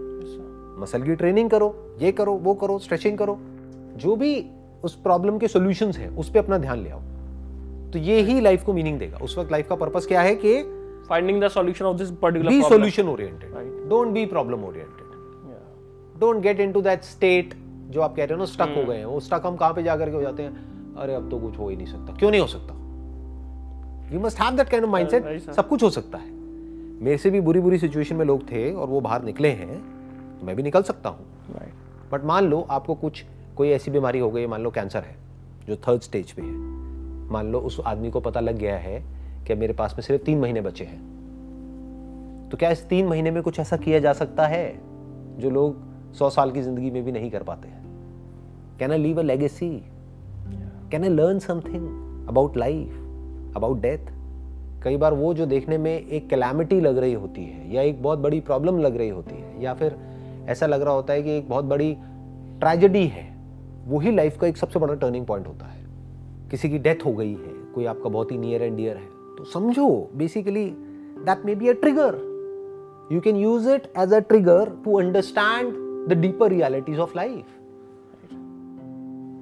मसल 0.80 1.02
की 1.02 1.14
ट्रेनिंग 1.16 1.50
करो 1.50 1.74
ये 2.00 2.12
करो 2.12 2.32
वो 2.34 2.54
करो 2.54 2.78
स्ट्रेचिंग 2.78 3.18
करो। 3.18 3.38
जो 3.96 4.16
भी 4.16 4.44
उस 4.84 4.94
प्रॉब्लम 4.94 5.38
के 5.38 5.48
सॉल्यूशंस 5.48 5.96
हैं 5.98 6.16
उस 6.16 6.30
पर 6.30 6.38
अपना 6.38 6.58
ध्यान 6.58 6.78
ले 6.78 6.90
आओ। 6.90 7.00
तो 7.92 7.98
ये 7.98 8.20
ही 8.20 8.40
लाइफ 8.40 8.64
को 8.64 8.72
मीनिंग 8.72 8.98
देगा। 8.98 9.18
उस 9.18 9.36
वक्त 9.38 9.52
लाइफ 9.52 9.68
का 9.68 9.74
पर्पस 9.74 10.06
क्या 10.06 10.20
है 10.20 10.34
कि 10.34 10.62
finding 11.08 11.42
the 11.42 11.48
solution 11.48 11.84
of 11.84 11.96
this 11.96 12.10
particular 12.22 12.50
be 12.50 12.62
solution 12.62 13.08
oriented 13.08 13.88
don't 13.88 14.08
be 14.08 14.24
problem 14.26 14.64
oriented 14.64 16.20
don't 16.20 16.42
get 16.42 16.60
into 16.60 16.80
that 16.82 17.02
state 17.04 17.54
जो 17.90 18.00
आप 18.00 18.16
कह 18.16 18.24
रहे 18.24 18.34
हो 18.34 18.38
ना 18.38 18.44
स्टक 18.44 18.74
हो 18.76 18.84
गए 18.84 18.96
हैं। 18.96 19.04
वो 19.04 19.20
स्टक 19.20 19.42
हम 19.44 19.56
कहाँ 19.56 19.72
पे 19.74 19.82
जाकर 19.82 20.10
के 20.10 20.16
हो 20.16 20.22
जाते 20.22 20.42
हैं? 20.42 20.77
अरे 20.98 21.14
अब 21.14 21.28
तो 21.30 21.38
कुछ 21.38 21.58
हो 21.58 21.68
ही 21.68 21.76
नहीं 21.76 21.86
सकता। 21.86 22.12
क्यों 22.12 22.30
नहीं 22.30 22.40
हो 22.40 22.46
सकता? 22.46 22.74
You 24.14 24.20
must 24.20 24.40
have 24.40 24.56
that 24.56 24.68
kind 24.68 24.84
of 24.84 24.92
mindset 24.92 25.50
सब 25.50 25.68
कुछ 25.68 25.82
हो 25.82 25.90
सकता 25.90 26.18
है। 26.18 26.30
मेरे 27.02 27.16
से 27.18 27.30
भी 27.30 27.40
बुरी 27.40 27.60
बुरी 27.60 27.78
सिचुएशन 27.78 28.16
में 28.16 28.24
लोग 28.24 28.42
थे 28.42 28.72
और 28.72 28.88
वो 28.88 29.00
बाहर 29.00 29.22
निकले 29.22 29.48
हैं 29.50 29.78
तो 30.40 30.46
मैं 30.46 30.56
भी 30.56 30.62
निकल 30.62 30.82
सकता 30.82 31.08
हूँ। 31.08 31.26
राइट 31.50 32.12
बट 32.12 32.24
मान 32.24 32.44
लो 32.44 32.60
आपको 32.70 32.94
कुछ 32.94 33.24
कोई 33.56 33.68
ऐसी 33.68 33.90
बीमारी 33.90 34.18
हो 34.18 34.30
गई 34.30 34.46
मान 34.46 34.62
लो 34.62 34.70
कैंसर 34.70 35.02
है 35.02 35.16
जो 35.68 35.76
थर्ड 35.88 36.00
स्टेज 36.00 36.32
पे 36.32 36.42
है। 36.42 36.52
मान 37.30 37.52
लो 37.52 37.60
उस 37.60 37.80
आदमी 37.86 38.10
को 38.10 38.20
पता 38.20 38.40
लग 38.40 38.58
गया 38.58 38.76
है 38.76 39.02
कि 39.46 39.54
मेरे 39.54 39.72
पास 39.72 39.94
में 39.94 40.02
सिर्फ़ 40.02 40.24
तीन 40.24 40.38
महीने 40.38 40.60
बचे 40.60 40.84
हैं। 40.84 42.48
तो 42.50 42.56
क्या 42.56 42.70
इस 42.70 42.88
तीन 42.88 43.06
महीने 43.06 43.30
में 43.30 43.42
कुछ 43.42 43.58
ऐसा 43.60 43.76
किया 43.76 43.98
जा 43.98 44.12
सकता 44.12 44.46
है 44.46 44.80
जो 45.38 45.50
लोग 45.50 45.86
सौ 46.14 46.30
साल 46.30 46.50
की 46.50 46.62
ज़िंदगी 46.62 46.90
में 46.90 47.04
भी 47.04 47.12
नहीं 47.12 47.30
कर 47.30 47.42
पाते 47.42 47.68
हैं? 47.68 47.82
Can 48.78 48.92
I 48.92 48.98
leave 48.98 49.18
a 49.18 49.22
legacy 49.22 49.70
can 50.90 51.04
I 51.04 51.08
learn 51.08 51.38
something 51.38 52.28
about 52.28 52.56
life 52.56 53.56
about 53.56 53.80
death 53.80 54.12
कई 54.84 54.96
बार 54.96 55.14
वो 55.14 55.32
जो 55.34 55.46
देखने 55.46 55.78
में 55.78 55.92
एक 55.92 56.28
कैलामिटी 56.28 56.80
लग 56.80 56.98
रही 56.98 57.12
होती 57.12 57.44
है, 57.44 57.74
या 57.74 57.82
एक 57.82 58.02
बहुत 58.02 58.18
बड़ी 58.18 58.40
प्रॉब्लम 58.40 58.78
लग 58.78 58.96
रही 58.96 59.08
होती 59.08 59.34
है, 59.34 59.62
या 59.62 59.74
फिर 59.74 59.96
ऐसा 60.48 60.66
लग 60.66 60.82
रहा 60.82 60.94
होता 60.94 61.12
है 61.12 61.22
कि 61.22 61.36
एक 61.38 61.48
बहुत 61.48 61.64
बड़ी 61.64 61.96
ट्रेजेडी 62.60 63.06
है, 63.06 63.26
वही 63.86 64.14
लाइफ 64.16 64.38
का 64.40 64.46
एक 64.46 64.56
सबसे 64.56 64.78
बड़ा 64.78 64.94
टर्निंग 64.94 65.26
पॉइंट 65.26 65.46
होता 65.46 65.66
है। 65.66 65.86
किसी 66.50 66.70
की 66.70 66.78
डेथ 66.78 67.04
हो 67.06 67.12
गई 67.12 67.32
है, 67.32 67.52
कोई 67.74 67.84
आपका 67.84 68.08
बहुत 68.08 68.32
ही 68.32 68.38
नियर 68.38 68.62
एंड 68.62 68.76
डियर 68.76 68.96
है 68.96 69.06
तो 69.38 69.44
समझो 69.44 69.88
basically 70.16 70.64
that 71.26 71.44
may 71.46 71.54
be 71.54 71.68
a 71.68 71.72
trigger 71.82 72.20
you 73.12 73.20
can 73.20 73.36
use 73.36 73.68
it 73.70 73.92
as 73.98 74.12
a 74.12 74.18
trigger 74.28 74.72
to 74.84 74.98
understand 75.00 75.72
the 76.08 76.20
deeper 76.20 76.52
realities 76.52 76.98
of 76.98 77.18
life 77.18 77.57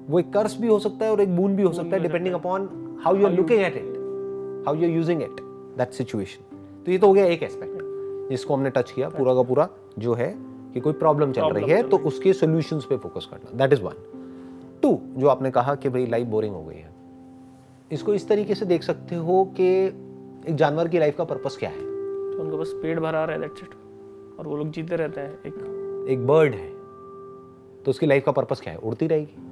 वो 0.09 0.19
एक 0.19 0.31
कर्स 0.33 0.57
भी 0.61 0.67
हो 0.67 0.79
सकता 0.79 1.05
है 1.05 1.11
और 1.11 1.21
एक 1.21 1.35
बून 1.35 1.55
भी 1.55 1.63
हो 1.63 1.71
सकता 1.73 1.95
है 1.95 2.01
depending 2.03 2.35
upon 2.35 2.69
how 3.03 3.15
you 3.15 3.25
are 3.27 3.33
looking 3.33 3.61
at 3.61 3.75
it 3.75 3.93
how 4.67 4.75
you 4.75 4.83
are 4.83 4.95
using 4.95 5.21
it 5.21 5.41
that 5.77 5.91
situation 5.93 6.83
तो 6.85 6.91
ये 6.91 6.97
तो 6.97 7.07
हो 7.07 7.13
गया 7.13 7.25
एक 7.25 7.43
एस्पेक्ट 7.43 8.29
जिसको 8.29 8.53
हमने 8.53 8.69
टच 8.69 8.91
किया 8.91 9.09
पूरा 9.09 9.33
का 9.33 9.41
पूरा 9.49 9.67
जो 9.99 10.13
है 10.13 10.33
कि 10.73 10.79
कोई 10.79 10.93
प्रॉब्लम 10.93 11.31
चल 11.31 11.53
रही 11.53 11.71
है 11.71 11.81
तो 11.89 11.97
उसके 12.07 12.33
सोल्यूशन 12.33 12.79
पे 12.89 12.97
फोकस 12.97 13.27
करना। 13.31 13.57
दैट 13.57 13.73
इज़ 13.73 13.81
वन 13.81 13.93
टू 14.81 14.97
जो 15.17 15.27
आपने 15.27 15.51
कहा 15.51 15.75
कि 15.75 15.89
भाई 15.89 16.05
लाइफ 16.05 16.27
बोरिंग 16.27 16.53
हो 16.55 16.63
गई 16.63 16.75
है। 16.75 16.89
इसको 17.91 18.13
इस 18.13 18.27
तरीके 18.27 18.55
से 18.55 18.65
देख 18.65 18.83
सकते 18.83 19.15
हो 19.15 19.43
कि 19.57 19.67
एक 19.85 20.55
जानवर 20.55 20.87
की 20.87 20.99
लाइफ 20.99 21.17
का 21.17 21.23
पर्पस 21.23 21.57
क्या 21.59 21.69
है। 21.69 21.81
तो 21.81 22.41
उनको 22.43 22.57
बस 22.57 22.73
पेट 22.81 22.99
भरा 22.99 23.23
रहा 23.25 23.35
है 23.35 23.41
दैट्स 23.41 23.63
इट 23.63 24.39
और 24.39 24.47
वो 24.47 24.57
लोग 24.57 24.71
जीते 24.71 24.95
रहते 24.95 25.21
हैं 25.21 25.31
एक 25.47 26.07
एक 26.11 26.25
बर्ड 26.27 26.55
है 26.55 26.69
तो 27.85 27.89
उसकी 27.89 28.05
लाइफ 28.05 28.25
का 28.25 28.31
पर्पस 28.31 28.61
क्या 28.61 28.73
है? 28.73 28.79
उड़ती 28.79 29.07
रहेगी। 29.07 29.46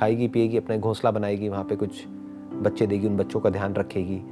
खाएगी 0.00 0.28
पिएगी 0.28 0.56
अपना 0.56 0.76
घोंसला 0.76 1.10
बनाएगी 1.10 1.48
वहाँ 1.48 1.64
पे 1.64 1.76
कुछ 1.76 2.06
बच्चे 2.52 2.86
देगी 2.86 3.06
उन 3.06 3.16
बच्चों 3.16 3.40
का 3.40 3.50
ध्यान 3.50 3.74
रखेगी 3.74 4.22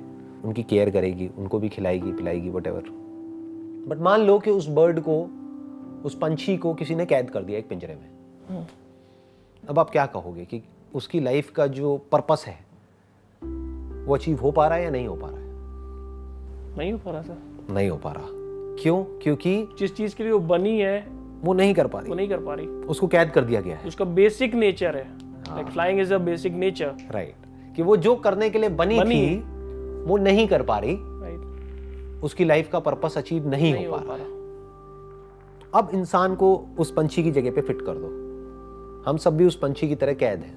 उनकी 0.44 0.62
केयर 0.62 0.90
करेगी 0.90 1.30
उनको 1.38 1.58
भी 1.58 1.68
खिलाएगी 1.68 2.12
पिलाएगी 2.12 2.50
वट 2.50 2.68
बट 3.88 3.98
मान 3.98 4.20
लो 4.20 4.38
कि 4.38 4.50
उस 4.50 4.68
बर्ड 4.68 5.00
को 5.08 5.30
उस 6.04 6.18
पंछी 6.18 6.56
को 6.56 6.74
किसी 6.74 6.94
ने 6.94 7.06
कैद 7.06 7.30
कर 7.30 7.42
दिया 7.42 7.58
एक 7.58 7.68
पिंजरे 7.68 7.94
में। 7.94 8.66
अब 9.68 9.78
आप 9.78 9.90
क्या 9.90 10.06
कहोगे 10.06 10.44
कि 10.44 10.62
उसकी 10.94 11.20
लाइफ 11.20 11.50
का 11.50 11.66
जो 11.66 11.96
पर्पस 12.12 12.44
है 12.46 12.58
वो 14.06 14.14
अचीव 14.14 14.40
हो 14.40 14.50
पा 14.50 14.68
रहा 14.68 14.78
है 14.78 14.84
या 14.84 14.90
नहीं 14.90 15.06
हो 15.06 15.16
पा 15.16 15.28
रहा 15.28 15.38
है? 15.38 15.44
नहीं 16.78 16.92
हो 16.92 16.98
पा 16.98 17.10
रहा 17.10 17.22
सर 17.22 17.38
नहीं 17.70 17.90
हो 17.90 17.96
पा 17.96 18.12
रहा। 18.12 18.26
क्यों? 18.82 19.04
क्योंकि 19.04 19.68
जिस 19.78 19.96
चीज़ 19.96 20.16
के 20.16 20.22
लिए 20.22 20.32
वो 20.32 20.38
बनी 20.38 20.80
है 20.80 21.08
वो 21.42 21.52
नहीं 21.52 21.74
कर 21.74 21.86
पा 21.86 21.98
रही। 21.98 22.08
वो 22.08 22.14
नहीं 22.14 22.28
कर 22.28 22.38
पा 22.38 22.54
रही। 22.54 22.66
उसको 22.66 23.08
कैद 23.08 23.30
कर 23.30 23.44
दिया 23.44 23.60
गया 23.60 23.76
है। 23.76 23.88
उसका 23.88 24.04
बेसिक 24.04 24.54
नेचर 24.54 24.96
है। 24.96 25.27
Like 25.54 25.66
flying 25.66 26.00
is 26.00 26.14
a 26.14 26.18
basic 26.18 26.52
nature 26.52 26.94
right 27.10 27.34
कि 27.76 27.82
वो 27.82 27.96
जो 27.96 28.16
करने 28.16 28.50
के 28.50 28.58
लिए 28.58 28.68
बनी, 28.68 28.98
बनी। 29.00 29.14
थी 29.14 29.36
वो 30.06 30.16
नहीं 30.16 30.48
कर 30.48 30.62
पा 30.62 30.78
रही। 30.78 30.96
राइट 31.00 32.24
उसकी 32.24 32.44
लाइफ 32.44 32.68
का 32.68 32.78
पर्पस 32.78 33.18
अचीव 33.18 33.48
नहीं, 33.48 33.72
नहीं 33.74 33.86
हो 33.86 33.96
हो 33.96 33.98
पा 33.98 34.16
रहा। 34.16 35.78
अब 35.78 35.90
इंसान 35.94 36.34
को 36.34 36.66
उस 36.78 36.92
पंछी 36.92 37.22
की 37.22 37.30
जगह 37.30 37.50
पे 37.50 37.60
फिट 37.60 37.82
कर 37.82 37.94
दो। 37.94 38.06
हम 39.10 39.16
सब 39.16 39.36
भी 39.36 39.44
उस 39.44 39.56
पंछी 39.56 39.88
की 39.88 39.94
तरह 39.94 40.12
कैद 40.12 40.40
हैं। 40.40 40.56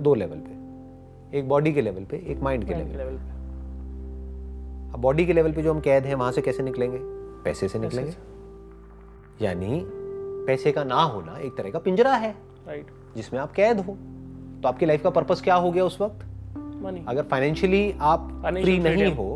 दो 0.00 0.14
लेवल 0.14 0.36
पे। 0.36 1.38
एक 1.38 1.48
बॉडी 1.48 1.72
के 1.72 1.80
लेवल 1.80 2.04
पे 2.04 2.16
एक 2.16 2.40
माइंड 2.40 2.64
के 2.64 2.74
लेवल 2.74 3.16
पे। 3.16 3.32
अब 4.94 5.00
बॉडी 5.00 5.26
के 5.26 5.32
लेवल 5.32 5.52
पे 5.52 5.62
जो 5.62 5.72
हम 5.74 5.80
कैद 5.80 6.04
हैं 6.04 6.14
वहाँ 6.14 6.32
से 6.32 6.40
कैसे 6.40 6.62
निकलेंगे? 6.62 6.98
पैसे 7.44 7.68
से 7.68 7.78
निकलेंगे। 7.78 8.12
यानी 9.44 9.82
पैसे 10.46 10.72
का 10.72 10.84
ना 10.84 11.02
होना 11.02 11.38
एक 11.38 11.56
तरह 11.56 11.70
का 11.70 11.78
पिंजरा 11.78 12.14
है। 12.14 12.34
राइट 12.66 12.86
जिसमें 13.16 13.40
आप 13.40 13.52
कैद 13.52 13.80
हो। 13.80 13.96
तो 14.62 14.68
आपकी 14.68 14.86
लाइफ 14.86 15.02
का 15.02 15.10
पर्पस 15.10 15.40
क्या 15.42 15.54
हो 15.54 15.70
गया 15.72 15.84
उस 15.84 16.00
वक्त? 16.00 16.24
मनी 16.82 17.04
अगर 17.08 17.22
फाइनेंशियली 17.22 17.94
आप 18.02 18.30
फ्री 18.46 18.78
नहीं 18.78 19.12
हो 19.14 19.26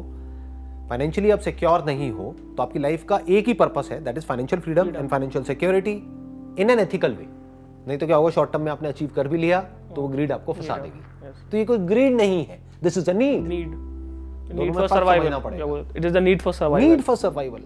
फाइनेंशियली 0.88 1.30
आप 1.30 1.38
सिक्योर 1.38 1.84
नहीं 1.84 2.10
हो 2.10 2.34
तो 2.56 2.62
आपकी 2.62 2.78
लाइफ 2.78 3.04
का 3.04 3.20
एक 3.28 3.48
ही 3.48 3.54
पर्पस 3.54 3.88
है 3.92 4.02
that 4.04 4.18
is 4.18 4.24
financial 4.24 4.62
freedom 4.62 4.94
and 4.96 5.08
financial 5.08 5.44
security 5.44 5.92
in 6.58 6.70
an 6.70 6.78
ethical 6.78 7.12
way 7.12 7.26
नहीं 7.88 7.98
तो 7.98 8.06
क्या 8.06 8.16
होगा 8.16 8.30
शॉर्ट 8.30 8.52
टर्म 8.52 8.62
में 8.62 8.72
आपने 8.72 8.88
अचीव 8.88 9.10
कर 9.16 9.28
भी 9.28 9.38
लिया 9.38 9.60
तो 9.94 10.02
वो 10.02 10.08
ग्रीड 10.08 10.32
आपको 10.32 10.52
फंसा 10.52 10.76
देगी। 10.76 11.28
यस 11.28 11.44
तो 11.50 11.56
ये 11.56 11.64
कोई 11.64 11.78
ग्रीड 11.78 12.16
नहीं 12.16 12.44
है। 12.44 12.58
This 12.82 12.98
is 12.98 13.10
a 13.10 13.12
need 13.12 13.46
need 13.48 13.68
need 14.54 14.74
for 14.74 14.88
survival 14.88 15.86
it 15.96 16.04
is 16.04 16.14
the 16.14 16.16
need 16.16 16.42
for 16.42 16.52
survival 16.52 16.90
need 16.90 17.02
for 17.02 17.16
survival 17.16 17.60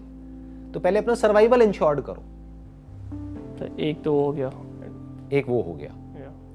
तो 0.73 0.79
पहले 0.79 0.99
अपना 0.99 1.15
सर्वाइवल 1.15 1.61
इंश्योर्ड 1.61 2.01
करो। 2.01 2.23
एक 3.79 4.01
तो 4.03 4.19
हो 4.21 4.31
गया। 4.31 4.51
एक 5.37 5.49
वो 5.49 5.61
हो 5.61 5.73
गया. 5.73 5.95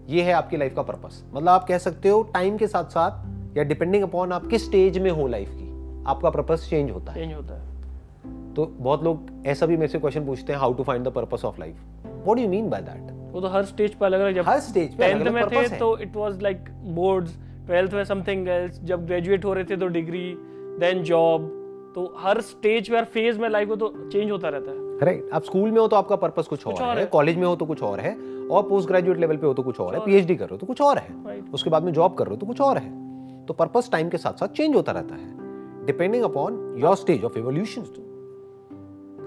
ये 0.09 0.23
है 0.23 0.33
आपकी 0.33 0.57
लाइफ 0.57 0.75
का 0.75 0.83
पर्पस 0.83 1.23
मतलब 1.35 1.49
आप 1.49 1.67
कह 1.69 1.79
सकते 1.79 2.09
हो 2.09 2.23
टाइम 2.23 2.57
के 2.57 2.67
साथ 2.67 2.85
साथ 2.85 3.57
या 3.57 3.65
डिपेंडिंग 3.65 4.03
अपॉन 4.03 4.33
आप 4.33 4.47
किस 4.47 4.65
स्टेज 4.65 4.99
में 4.99 5.11
हो 5.11 5.27
लाइफ 5.27 5.49
की 5.53 5.67
आपका 6.07 6.31
पर्पस 6.31 6.67
चेंज 6.71 6.91
होता 6.91 7.13
है. 7.13 7.19
चेंज 7.19 7.35
होता 7.35 7.55
है. 7.55 8.55
तो 8.55 8.65
बहुत 8.67 9.05
लोग 9.05 9.47
ऐसा 9.47 9.67
भी 9.67 9.77
मेरे 9.77 9.89
से 9.89 9.99
क्वेश्चन 9.99 10.27
पूछते 10.27 10.53
हैं 10.53 10.61
how 10.61 10.73
to 10.73 10.83
find 10.83 11.05
the 11.05 11.09
purpose 11.09 11.45
of 11.45 11.61
life 11.61 11.75
what 12.05 12.37
do 12.37 12.43
you 12.43 12.49
mean 12.49 12.71
by 12.71 12.81
that 12.81 13.33
वो 13.33 13.41
तो 13.41 13.49
हर 13.49 13.65
स्टेज 13.65 13.95
पे 13.95 14.07
अलग 14.07 14.21
अलग 14.21 14.35
जब 14.35 14.49
हर 14.49 14.61
स्टेज 14.61 14.97
पे 14.97 15.09
टेंथ 15.09 15.21
अलग 15.21 15.33
में 15.33 15.43
अलग 15.43 15.53
थे 15.53 15.57
पर्पस 15.57 15.73
है. 15.73 15.79
तो 15.79 15.99
it 15.99 16.17
was 16.17 16.43
like 16.43 16.65
boards 16.95 17.37
twelfth 17.67 17.95
में 17.95 18.05
समथिंग 18.05 18.49
एल्स 18.49 18.81
जब 18.85 19.07
ग्रेजुएट 19.07 19.45
हो 19.45 19.53
रहे 19.53 19.65
थे 19.65 19.77
तो 19.77 19.87
डिग्री 19.87 20.35
देन 20.81 21.03
जॉब 21.03 21.58
तो 21.95 22.13
हर 22.19 22.41
स्टेज 22.41 22.89
पे 22.91 22.97
हर 22.97 23.05
फ़ेज़ 23.05 23.39
में 23.39 23.49
लाइफ 23.49 23.69
को 23.69 23.77
तो 23.77 23.89
चेंज 24.13 24.31
होता 24.31 24.49
रहता 24.49 24.71
है। 24.71 24.99
राइट 24.99 25.31
आप 25.33 25.43
स्कूल 25.45 25.71
में 25.71 25.81
हो 25.81 25.87
तो 25.89 25.97
आपका 25.97 26.17
पर्पस 26.17 26.47
कुछ 26.47 26.67
और 26.67 26.73
और 26.75 26.83
है। 26.89 27.01
है। 27.01 27.07
कॉलेज 27.07 27.37
में 27.37 27.47
हो 27.47 27.55
तो 27.57 27.67
कुछ 27.67 27.83
और 27.83 28.01
है। 28.01 28.17
और 28.49 28.63
पोस्ट 28.63 28.89
ग्रेजुएट 28.89 29.19
लेवल 29.19 29.37
पे 29.37 29.47
हो 29.47 29.55
तो 29.55 29.63
कुछ 29.63 29.81
और 29.81 29.95
है। 29.95 30.01
पीएचडी 30.05 30.37
कर 30.37 30.45
रहे 30.45 30.55
हो 30.55 30.59
तो 30.59 30.67
कुछ 30.67 30.81
और 30.81 30.99
है। 30.99 31.41
उसके 31.55 31.71
बाद 31.71 31.83
में 31.83 31.93
जॉब 31.93 32.15
कर 32.15 32.25
रहे 32.25 32.35
हो 32.35 32.41
तो 32.41 32.47
कुछ 32.47 32.61
और 32.61 32.79
है। 32.79 33.47
तो 33.47 33.55
पर्पस 33.55 33.91
टाइम 33.93 34.09
के 34.09 34.19
साथ 34.19 34.33
साथ 34.33 34.49
चेंज 34.49 34.75
होता 34.75 34.93
रहता 34.93 35.15
है। 35.15 35.87
Depending 35.87 36.25
upon 36.25 36.75
your 36.79 36.97
stage 36.97 37.25
of 37.25 37.39
evolution 37.39 37.83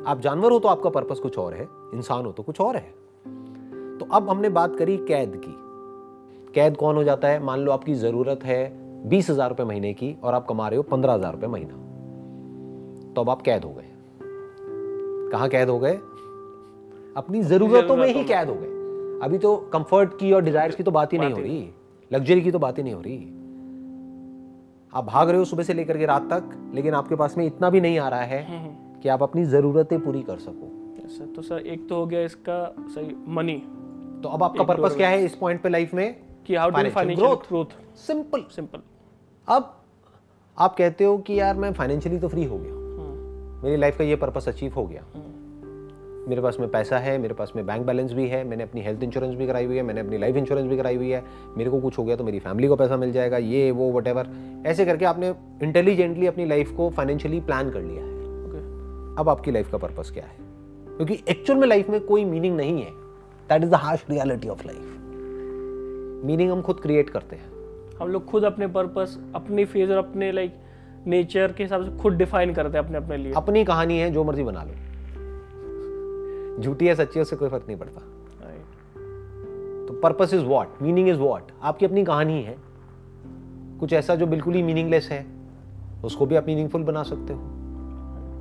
आप 0.08 0.20
जानवर 0.20 0.52
हो 0.52 0.60
तो 0.60 0.68
आपका 0.68 0.90
पर्पस 0.90 1.20
कुछ 1.20 1.38
और 1.38 1.54
है। 1.54 1.68
इंसान 1.94 2.26
हो 2.26 2.32
तो 2.32 2.44
कुछ 2.44 2.62
और 2.62 2.76
है। 2.76 2.94
तो 3.98 4.08
अब 4.12 4.30
हमने 4.30 4.50
बात 4.50 4.76
करी 4.76 4.98
कैद 4.98 5.42
की। 5.46 5.56
कैद 6.54 6.78
कौन 6.78 6.96
हो 6.96 7.04
जाता 7.04 7.28
है? 7.28 7.44
मान 7.44 7.60
लो 7.60 7.72
आपकी 7.72 7.94
ज़रूरत 7.94 8.44
है 8.44 8.62
बीस 9.10 9.30
हज़ार 9.30 9.50
रुपये 9.50 9.66
महीने 9.66 9.94
की 9.94 10.16
और 10.24 10.34
आप 10.34 10.48
कमा 10.48 10.68
रहे 10.68 10.78
हो 10.78 10.84
पंद्रह 10.84 11.14
हज़ार 11.14 11.34
रुपये 11.34 11.50
महीना। 11.50 11.74
तो 13.16 13.22
अब 13.22 13.30
आप 13.30 13.42
कैद 13.42 13.64
हो 13.64 13.70
गए। 13.70 13.92
कहाँ 15.32 15.50
कैद 15.50 15.70
हो 15.70 15.80
गए? 15.80 15.96
अपनी 17.18 17.44
जरूरतों 17.44 17.96
में 17.96 18.08
ही 18.08 18.24
कैद 18.24 18.50
हो 18.50 18.56
गए। 18.56 18.68
अभी 19.26 19.38
तो 19.38 19.56
कंफर्ट 19.58 20.20
की 20.20 20.32
और 20.32 20.42
डिजायर्स 20.42 20.76
की 20.76 20.84
तो 20.84 20.92
बात 20.92 21.14
ही 21.14 21.18
नहीं 21.18 21.34
हो 21.34 21.40
रही। 21.40 21.70
लग्जरी 22.14 22.42
की 22.42 22.52
तो 22.52 22.60
बात 22.60 22.78
ही 22.78 22.84
नहीं 22.84 22.94
हो 22.94 23.02
रही। 23.02 23.18
आप 24.94 25.06
भाग 25.06 25.30
रहे 25.30 25.40
हो 25.40 25.46
सुबह 25.46 25.64
से 25.64 25.74
लेकर 25.74 25.98
के 25.98 26.06
रात 26.06 26.22
तक 26.22 26.72
लेकिन 26.74 26.94
आपके 26.94 27.16
पास 27.16 27.38
में 27.38 27.46
इतना 27.46 27.70
भी 27.70 27.82
नहीं 27.82 28.00
आ 28.00 28.10
रहा 28.10 28.22
है 28.22 28.48
कि 29.04 29.10
आप 29.10 29.24
अपनी 29.24 29.46
जरूरतें 29.46 30.00
पूरी 30.00 30.22
कर 30.22 30.38
सको। 30.38 30.68
Sir. 31.18 31.36
तो 31.36 31.42
सर 31.42 31.60
एक 31.60 31.90
तो 31.90 31.96
हो 31.96 32.06
गया 32.06 32.22
इसका 32.22 32.76
सही 32.80 33.16
मनी 33.28 33.58
तो 34.24 34.30
अब 34.30 34.44
आपका 34.44 34.64
पर्पस 34.64 34.96
क्या 34.96 35.10
है 35.10 35.26
इस 35.26 35.36
पॉइंट 35.36 35.62
पे 35.62 35.70
लाइफ 35.70 35.94
में? 35.94 36.16
कि 36.48 36.56
how 36.56 36.68
Financial 36.68 36.96
financial 36.96 37.34
growth 37.34 37.66
simple 37.96 38.44
simple 38.52 38.80
अब 39.48 39.76
आप 40.58 40.76
कहते 40.76 41.04
हो 41.04 41.18
कि 41.18 41.40
यार 41.40 41.56
मैं 41.56 41.74
फाइनेंशियली 41.74 42.20
तो 42.20 42.28
फ्री 42.28 42.44
हो 42.44 42.58
गया। 42.58 42.81
मेरी 43.64 43.78
लाइफ 43.78 43.98
का 43.98 44.04
ये 44.04 44.16
पर्पस 44.16 44.48
अचीव 44.48 44.74
हो 44.74 44.86
गया। 44.86 45.04
मेरे 46.30 46.42
पास 46.42 46.58
में 46.60 46.70
पैसा 46.70 46.98
है 46.98 47.18
मेरे 47.18 47.34
पास 47.34 47.52
में 47.56 47.66
बैंक 47.66 47.86
बैलेंस 47.86 48.14
भी 48.14 48.28
है 48.28 48.44
मैंने 48.44 48.64
अपनी 48.64 48.82
हेल्थ 48.82 49.04
इंश्योरेंस 49.04 49.36
भी 49.36 49.48
कराई 49.48 49.66
हुई 49.66 49.76
है 49.76 49.82
मैंने 49.82 50.02
अपनी 50.02 50.18
लाइफ 50.18 50.36
इंश्योरेंस 50.36 50.68
भी 50.68 50.78
कराई 50.78 50.96
हुई 50.96 51.10
है 51.10 51.24
मेरे 51.58 51.70
को 51.70 51.80
कुछ 51.82 51.98
हो 51.98 52.04
गया 52.04 52.16
तो 52.16 52.24
मेरी 52.24 52.40
फैमिली 52.40 52.68
को 52.68 52.76
पैसा 52.76 52.98
मिल 52.98 53.12
जाएगा 53.12 53.38
ये 53.38 53.72
वो 53.72 53.92
वट 53.92 54.08
ऐसे 54.66 54.86
करके 54.86 55.06
आपने 55.06 55.34
इंटेलिजेंटली 55.64 56.28
अपनी 56.28 56.46
लाइफ 56.46 56.72
को 56.72 56.90
फाइनेंशियली 56.90 57.40
प्लान 57.40 57.70
कर 57.70 57.82
लिया 57.82 58.04
है। 58.04 58.10
ओके 58.46 58.60
अब 59.22 59.30
आपकी 59.30 59.52
लाइफ 59.52 59.72
का 59.72 59.78
पर्पस 59.78 60.12
क्या 60.12 60.24
है? 60.24 60.36
क्योंकि 60.98 61.20
एक्चुअल 61.30 61.60
में 61.60 61.68
लाइफ 61.68 61.90
में 61.90 62.00
कोई 62.02 62.26
मीनिंग 62.26 62.58
नहीं 62.58 62.82
है। 62.82 62.92
That 63.50 63.64
is 63.64 63.70
the 63.70 63.76
harsh 63.76 64.06
reality 64.10 64.50
of 64.50 64.68
life 64.68 64.98
meaning 66.26 66.52
हम 66.52 66.62
खुद 66.62 66.80
क्रिएट 66.80 67.10
करते 67.10 67.36
हैं। 67.36 67.52
हम 68.02 68.08
लोग 68.08 68.26
खुद 68.26 68.44
अपने 68.44 68.68
पर्पस 68.68 69.18
अपनी 69.36 69.66
फ़ेज़ 69.66 69.92
और 69.92 69.98
अपने 69.98 70.32
लाइक 70.32 70.56
नेचर 71.08 71.52
के 71.52 71.64
हिसाब 71.64 71.84
से 71.86 71.98
खुद 71.98 72.14
डिफाइन 72.14 72.54
करते 72.54 72.78
हैं 72.78 72.86
अपने 72.86 72.98
अपने 72.98 73.18
लिए। 73.18 73.34
अपनी 73.34 73.64
कहानी 73.66 73.98
है 74.00 74.10
जो 74.12 74.24
मर्ज़ी 74.24 74.44
बना 74.44 74.64
लो। 74.64 74.74
झूठी 76.64 76.88
है 76.88 76.96
सच्ची 76.96 77.20
है 77.20 77.22
उससे 77.22 77.36
कोई 77.36 77.50
फ़र्क 77.50 77.64
नहीं 77.68 77.78
पड़ता। 77.78 78.02
तो 79.88 80.00
purpose 80.00 80.34
is 80.34 80.42
what 80.42 80.68
meaning 80.82 81.10
is 81.10 81.18
what 81.18 81.52
आपकी 81.64 81.86
अपनी 81.86 82.04
कहानी 82.04 82.42
है। 82.44 82.56
कुछ 83.80 83.94
ऐसा 83.94 84.16
जो 84.16 84.28
बिल्कुल 84.28 84.54
ही 84.54 84.64
मीनिंगलेस 84.64 85.10
है 85.12 85.26
उसको 86.04 86.26
भी 86.26 86.36
आप 86.36 86.48
मीनिंगफुल 86.48 86.84
बना 86.84 87.04
सकते 87.04 87.34
हो। 87.34 87.40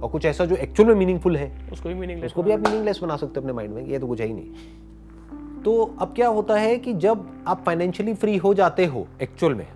और 0.03 0.09
कुछ 0.13 0.25
ऐसा 0.25 0.45
जो 0.45 0.57
एक्चुअल 0.57 0.89
में 0.89 0.97
मीनिंगफुल 0.97 1.37
है 1.37 1.69
उसको 1.73 1.89
भी 1.89 1.95
मीनिंग 1.95 2.25
उसको 2.25 2.43
भी 2.43 2.53
आप 2.53 2.61
मीनिंगलेस 2.61 3.01
बना 3.03 3.17
सकते 3.17 3.33
हो 3.37 3.41
अपने 3.41 3.53
माइंड 3.53 3.75
में 3.75 3.87
ये 3.87 3.99
तो 3.99 4.07
कुछ 4.07 4.21
है 4.21 4.27
ही 4.27 4.35
नहीं। 4.35 5.63
तो 5.63 5.97
अब 6.01 6.13
क्या 6.15 6.29
होता 6.29 6.57
है 6.57 6.77
कि 6.79 6.93
जब 6.95 7.27
आप 7.47 7.63
फाइनेंशियली 7.67 8.15
फ्री 8.15 8.37
हो 8.37 8.55
जाते 8.55 8.87
हो 8.87 9.07
एक्चुअल 9.23 9.55
में 9.55 9.67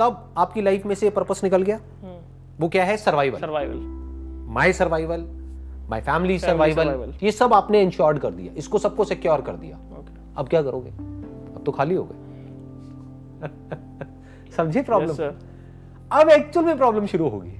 तब 0.00 0.34
आपकी 0.36 0.62
लाइफ 0.62 0.86
में 0.86 0.94
से 0.94 1.10
पर्पस 1.10 1.40
निकल 1.44 1.62
गया। 1.62 1.80
वो 2.60 2.68
क्या 2.68 2.84
है? 2.84 2.96
Survival 2.96 3.40
survival 3.40 3.78
my 4.54 4.72
survival 4.72 5.24
my 5.88 6.00
family 6.00 6.38
survival 6.38 7.14
ये 7.22 7.32
सब 7.32 7.54
आपने 7.54 7.80
इंश्योर्ड 7.82 8.18
कर 8.18 8.30
दिया। 8.30 8.52
इसको 8.56 8.78
सबको 8.78 9.04
सिक्योर 9.04 9.40
कर 9.40 9.52
दिया। 9.52 9.76
ओके 9.98 10.20
अब 10.36 10.48
क्या 10.48 10.62
करोगे? 10.62 10.90
अब 10.90 11.62
तो 11.66 11.72
खाली 11.72 11.94
हो 11.94 12.04
गए। 12.04 12.20
समझे 14.56 14.82
प्रॉब्लम 14.82 15.12
सर 15.14 15.38
अब 16.12 16.28
एक्चुअल 16.28 16.66
में 16.66 16.76
प्रॉब्लम 16.76 17.06
शुरू 17.06 17.28
होगी। 17.28 17.50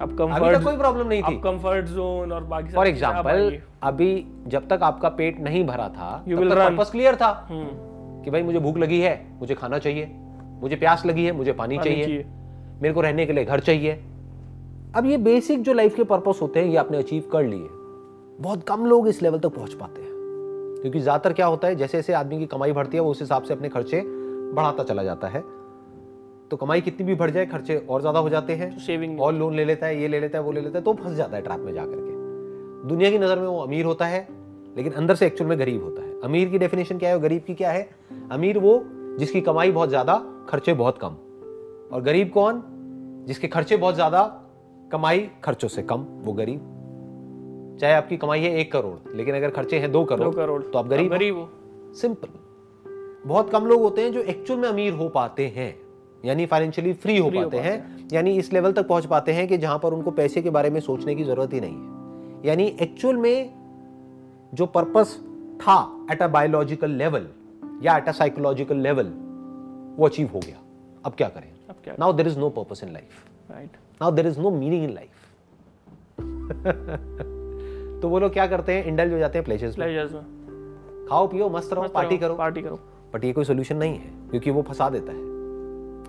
अब 0.00 0.16
कंफर्ट 0.18 0.64
कोई 0.64 0.76
प्रॉब्लम 0.76 1.06
नहीं 1.06 1.22
थी। 1.22 1.36
कंफर्ट 1.40 1.86
जोन 1.86 2.32
और 2.32 2.44
बाकी 2.44 2.72
फॉर 2.72 2.88
एग्ज़ाम्पल 2.88 3.58
अभी 3.82 4.26
जब 4.46 4.68
तक 4.68 4.82
आपका 4.82 5.08
पेट 5.08 5.40
नहीं 5.40 5.64
भरा 5.66 5.88
था 5.88 6.10
तब 6.28 6.48
तक 6.48 6.56
पर्पस 6.56 6.90
क्लियर 6.90 7.16
था। 7.16 7.30
हम्म। 7.50 8.22
कि 8.24 8.30
भाई 8.30 8.42
मुझे 8.42 8.58
भूख 8.58 8.76
लगी 8.76 9.00
है 9.00 9.14
मुझे 9.40 9.54
खाना 9.54 9.78
चाहिए 9.78 10.06
मुझे 10.60 10.76
प्यास 10.76 11.06
लगी 11.06 11.24
है 11.24 11.32
मुझे 11.32 11.52
पानी 11.52 11.78
चाहिए। 11.78 12.26
मेरे 12.78 12.94
को 12.94 13.00
रहने 13.00 13.26
के 13.26 13.32
लिए 13.32 13.44
घर 13.44 13.60
चाहिए। 13.60 13.92
अब 14.96 15.06
ये 15.06 15.16
बेसिक 15.18 15.62
जो 15.62 15.72
लाइफ 15.72 15.96
के 15.96 16.04
पर्पस 16.04 16.38
होते 16.42 16.60
हैं 16.60 16.66
ये 16.66 16.76
आपने 16.76 16.98
अचीव 16.98 17.28
कर 17.32 17.42
लिए। 17.44 17.68
बहुत 18.40 18.62
कम 18.62 18.84
लोग 18.86 19.08
इस 19.08 19.22
लेवल 19.22 19.38
तक 19.38 19.42
तो 19.42 19.48
पहुँच 19.50 19.72
पाते 19.74 20.00
हैं। 20.00 20.10
क्योंकि 20.82 21.00
ज़्यादातर 21.00 21.32
क्या 21.32 21.46
होता 21.46 21.68
है 21.68 21.76
जैसे 21.76 21.98
जैसे 21.98 22.12
आदमी 22.12 22.38
की 22.38 22.46
कमाई 22.46 22.72
बढ़ती 22.72 22.96
है 22.96 23.02
वो 23.02 23.10
उस 23.10 23.20
हिसाब 23.20 23.42
से 23.42 23.54
अपने 23.54 23.68
खर्चे 23.68 24.02
बढ़ाता 24.04 24.84
चला 24.84 25.02
जाता 25.04 25.28
है। 25.28 25.40
तो 26.50 26.56
कमाई 26.56 26.80
कितनी 26.80 27.06
भी 27.06 27.14
बढ़ 27.14 27.30
जाए 27.30 27.46
खर्चे 27.46 27.76
और 27.80 28.00
ज़्यादा 28.00 28.18
हो 28.18 28.28
जाते 28.28 28.52
हैं। 28.52 28.72
तो 28.74 28.80
सेविंग 28.80 29.20
और 29.20 29.34
लोन 29.34 29.54
ले 29.54 29.64
लेता 29.64 29.86
है 29.86 30.00
ये 30.02 30.08
ले 30.08 30.20
लेता 30.20 30.38
है 30.38 30.44
वो 30.44 30.52
ले 30.52 30.60
लेता 30.60 30.78
है 30.78 30.84
तो 30.84 30.92
फंस 30.94 31.16
जाता 31.16 31.36
है 31.36 31.42
ट्रैप 31.42 31.60
में 31.60 31.72
जाकर 31.74 31.96
के। 31.96 32.88
दुनिया 32.88 33.10
की 33.10 33.18
नज़र 33.18 33.38
में 33.38 33.46
वो 33.48 33.58
अमीर 33.60 33.84
होता 33.84 34.06
है 34.06 34.26
लेकिन 34.76 34.92
अंदर 34.92 35.14
से 35.14 35.26
एक्चुअल 35.26 35.48
में 35.48 35.58
गरीब 35.58 35.82
होता 35.84 36.02
है। 36.02 36.20
अमीर 36.24 36.48
की 36.48 36.58
डेफिनेशन 36.58 36.98
क्या 36.98 37.08
है 37.08 37.16
और 37.16 37.22
गरीब 37.22 37.42
की 37.46 37.54
क्या 37.54 37.70
है? 37.70 37.88
अमीर 38.32 38.58
वो 38.58 38.82
जिसकी 39.18 39.40
कमाई 39.42 39.70
बहुत 39.72 39.88
ज़्यादा 39.88 40.22
खर्चे 40.48 40.74
बहुत 40.74 40.98
कम। 40.98 41.16
और 41.92 42.02
गरीब 42.02 42.30
कौन? 42.30 42.62
जिसके 43.26 43.48
खर्चे 43.48 43.76
बहुत 43.76 43.94
ज़्यादा 43.94 44.22
कमाई 44.92 45.28
खर्चों 45.44 45.68
से 45.68 45.82
कम 45.82 46.06
वो 46.20 46.32
गरीब। 46.32 47.76
चाहे 47.80 47.94
आपकी 47.94 48.16
कमाई 48.16 48.40
है 48.40 48.54
एक 48.56 48.72
करोड़ 48.72 49.16
लेकिन 49.16 49.34
अगर 49.34 49.50
खर्चे 49.50 49.78
हैं 49.78 49.90
दो 49.92 50.04
करोड़ 50.04 50.24
दो 50.24 50.30
करोड़ 50.32 50.62
तो 50.62 50.78
आप 50.78 50.86
गरीब 50.88 51.12
गरीब 51.12 51.36
हो। 51.36 51.48
सिंपल। 51.94 52.28
बहुत 53.26 53.50
कम 53.50 53.66
लोग 53.66 53.80
होते 53.80 54.02
हैं 54.02 54.12
जो 54.12 54.20
एक्चुअल 54.22 54.60
में 54.60 54.68
अमीर 54.68 54.92
हो 54.92 55.08
पाते 55.08 55.46
हैं 55.56 55.74
यानी 56.24 56.46
फाइनेंशियली 56.46 56.92
फ्री 56.94 57.16
हो 57.18 57.24
हो 57.24 57.30
पाते 57.32 57.58
हैं 57.58 58.08
यानी 58.12 58.36
इस 58.36 58.52
लेवल 58.52 58.72
तक 58.72 58.86
पहुँच 58.88 59.06
पाते 59.06 59.32
हैं 59.32 59.46
कि 59.48 59.58
जहाँ 59.58 59.78
पर 59.78 59.92
उनको 59.92 60.10
पैसे 60.10 60.42
के 60.42 60.50
बारे 60.50 60.70
में 60.70 60.80
सोचने 60.80 61.14
की 61.14 61.24
ज़रूरत 61.24 61.52
ही 61.52 61.60
नहीं 61.60 61.74
है। 61.74 62.48
यानी 62.48 62.66
एक्चुअल 62.82 63.16
में 63.16 63.50
जो 64.52 64.66
पर्पस 64.66 65.16
था 65.60 66.06
एट 66.12 66.22
अ 66.22 66.28
बायोलॉजिकल 66.28 66.90
लेवल 66.92 67.28
या 67.82 67.96
एट 67.96 68.08
अ 68.08 68.12
साइकोलॉजिकल 68.12 68.76
लेवल 68.78 69.12
वो 69.98 70.06
अचीव 70.06 70.30
हो 70.34 70.40
गया। 70.40 70.56
अब 71.04 71.12
क्या 71.12 71.28
करें? 71.28 71.52
क्या 71.88 71.96
now 72.00 72.12
there 72.12 72.26
is 72.26 72.38
no 72.38 72.48
purpose 72.50 72.84
in 72.84 72.92
life 72.92 73.24
right 73.50 73.76
now 74.02 74.10
there 74.10 74.26
is 74.26 74.40
no 74.40 74.50
meaning 74.50 74.84
in 74.84 74.90
life 74.90 75.26
तो 78.02 78.08
वो 78.08 78.18
लोग 78.18 78.32
क्या 78.32 78.46
करते 78.46 78.72
हैं? 78.72 78.84
इंडल्ज 78.84 79.12
हो 79.12 79.18
जाते 79.18 79.38
हैं 79.38 79.44
प्लेजर्स 79.44 79.78
में। 79.78 79.86
प्लेजर्स 79.86 80.12
में। 80.12 81.06
खाओ 81.10 81.26
पियो 81.26 81.48
मस्त 81.50 81.72
रहो 81.72 81.88
पार्टी 81.88 82.18
करो। 82.18 82.34
पार्टी 82.34 82.62
करो। 82.62 82.78
बट 83.14 83.24
ये 83.24 83.32
कोई 83.32 83.44
सोल्यूशन 83.44 83.76
नहीं 83.76 83.98
है 83.98 84.12
क्योंकि 84.30 84.50
वो 84.50 84.62
फंसा 84.62 84.88
देता 84.90 85.12
है। 85.12 85.18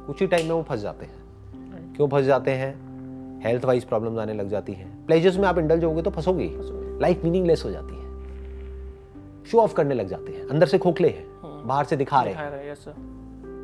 कुछ 0.07 0.21
ही 0.21 0.27
टाइम 0.27 0.45
में 0.45 0.53
वो 0.55 0.63
फंस 0.63 0.79
जाते 0.79 1.05
हैं। 1.05 1.95
क्यों 1.95 2.07
फंस 2.07 2.25
जाते 2.25 2.51
हैं? 2.51 3.41
हेल्थ 3.43 3.65
वाइज 3.65 3.83
प्रॉब्लम्स 3.83 4.19
आने 4.19 4.33
लग 4.33 4.49
जाती 4.49 4.73
हैं। 4.73 5.05
प्लेजर्स 5.05 5.37
में 5.37 5.47
आप 5.47 5.57
इंडल्ज 5.57 5.83
होगे 5.83 6.01
तो 6.01 6.11
फंसोगे 6.11 6.43
ही। 6.43 6.55
लाइफ 6.99 7.23
मीनिंगलेस 7.23 7.65
हो 7.65 7.71
जाती 7.71 7.95
है। 7.95 9.45
शो 9.45 9.59
ऑफ़ 9.59 9.73
करने 9.73 9.95
लग 9.95 10.07
जाते 10.07 10.31
हैं। 10.31 10.47
अंदर 10.47 10.65
से 10.65 10.77
खोखले 10.77 11.09
हैं। 11.09 11.27
बाहर 11.67 11.85
से 11.85 11.95
दिखा 11.97 12.21
रहे 12.21 12.33
हैं। 12.33 12.51
है 12.51 12.75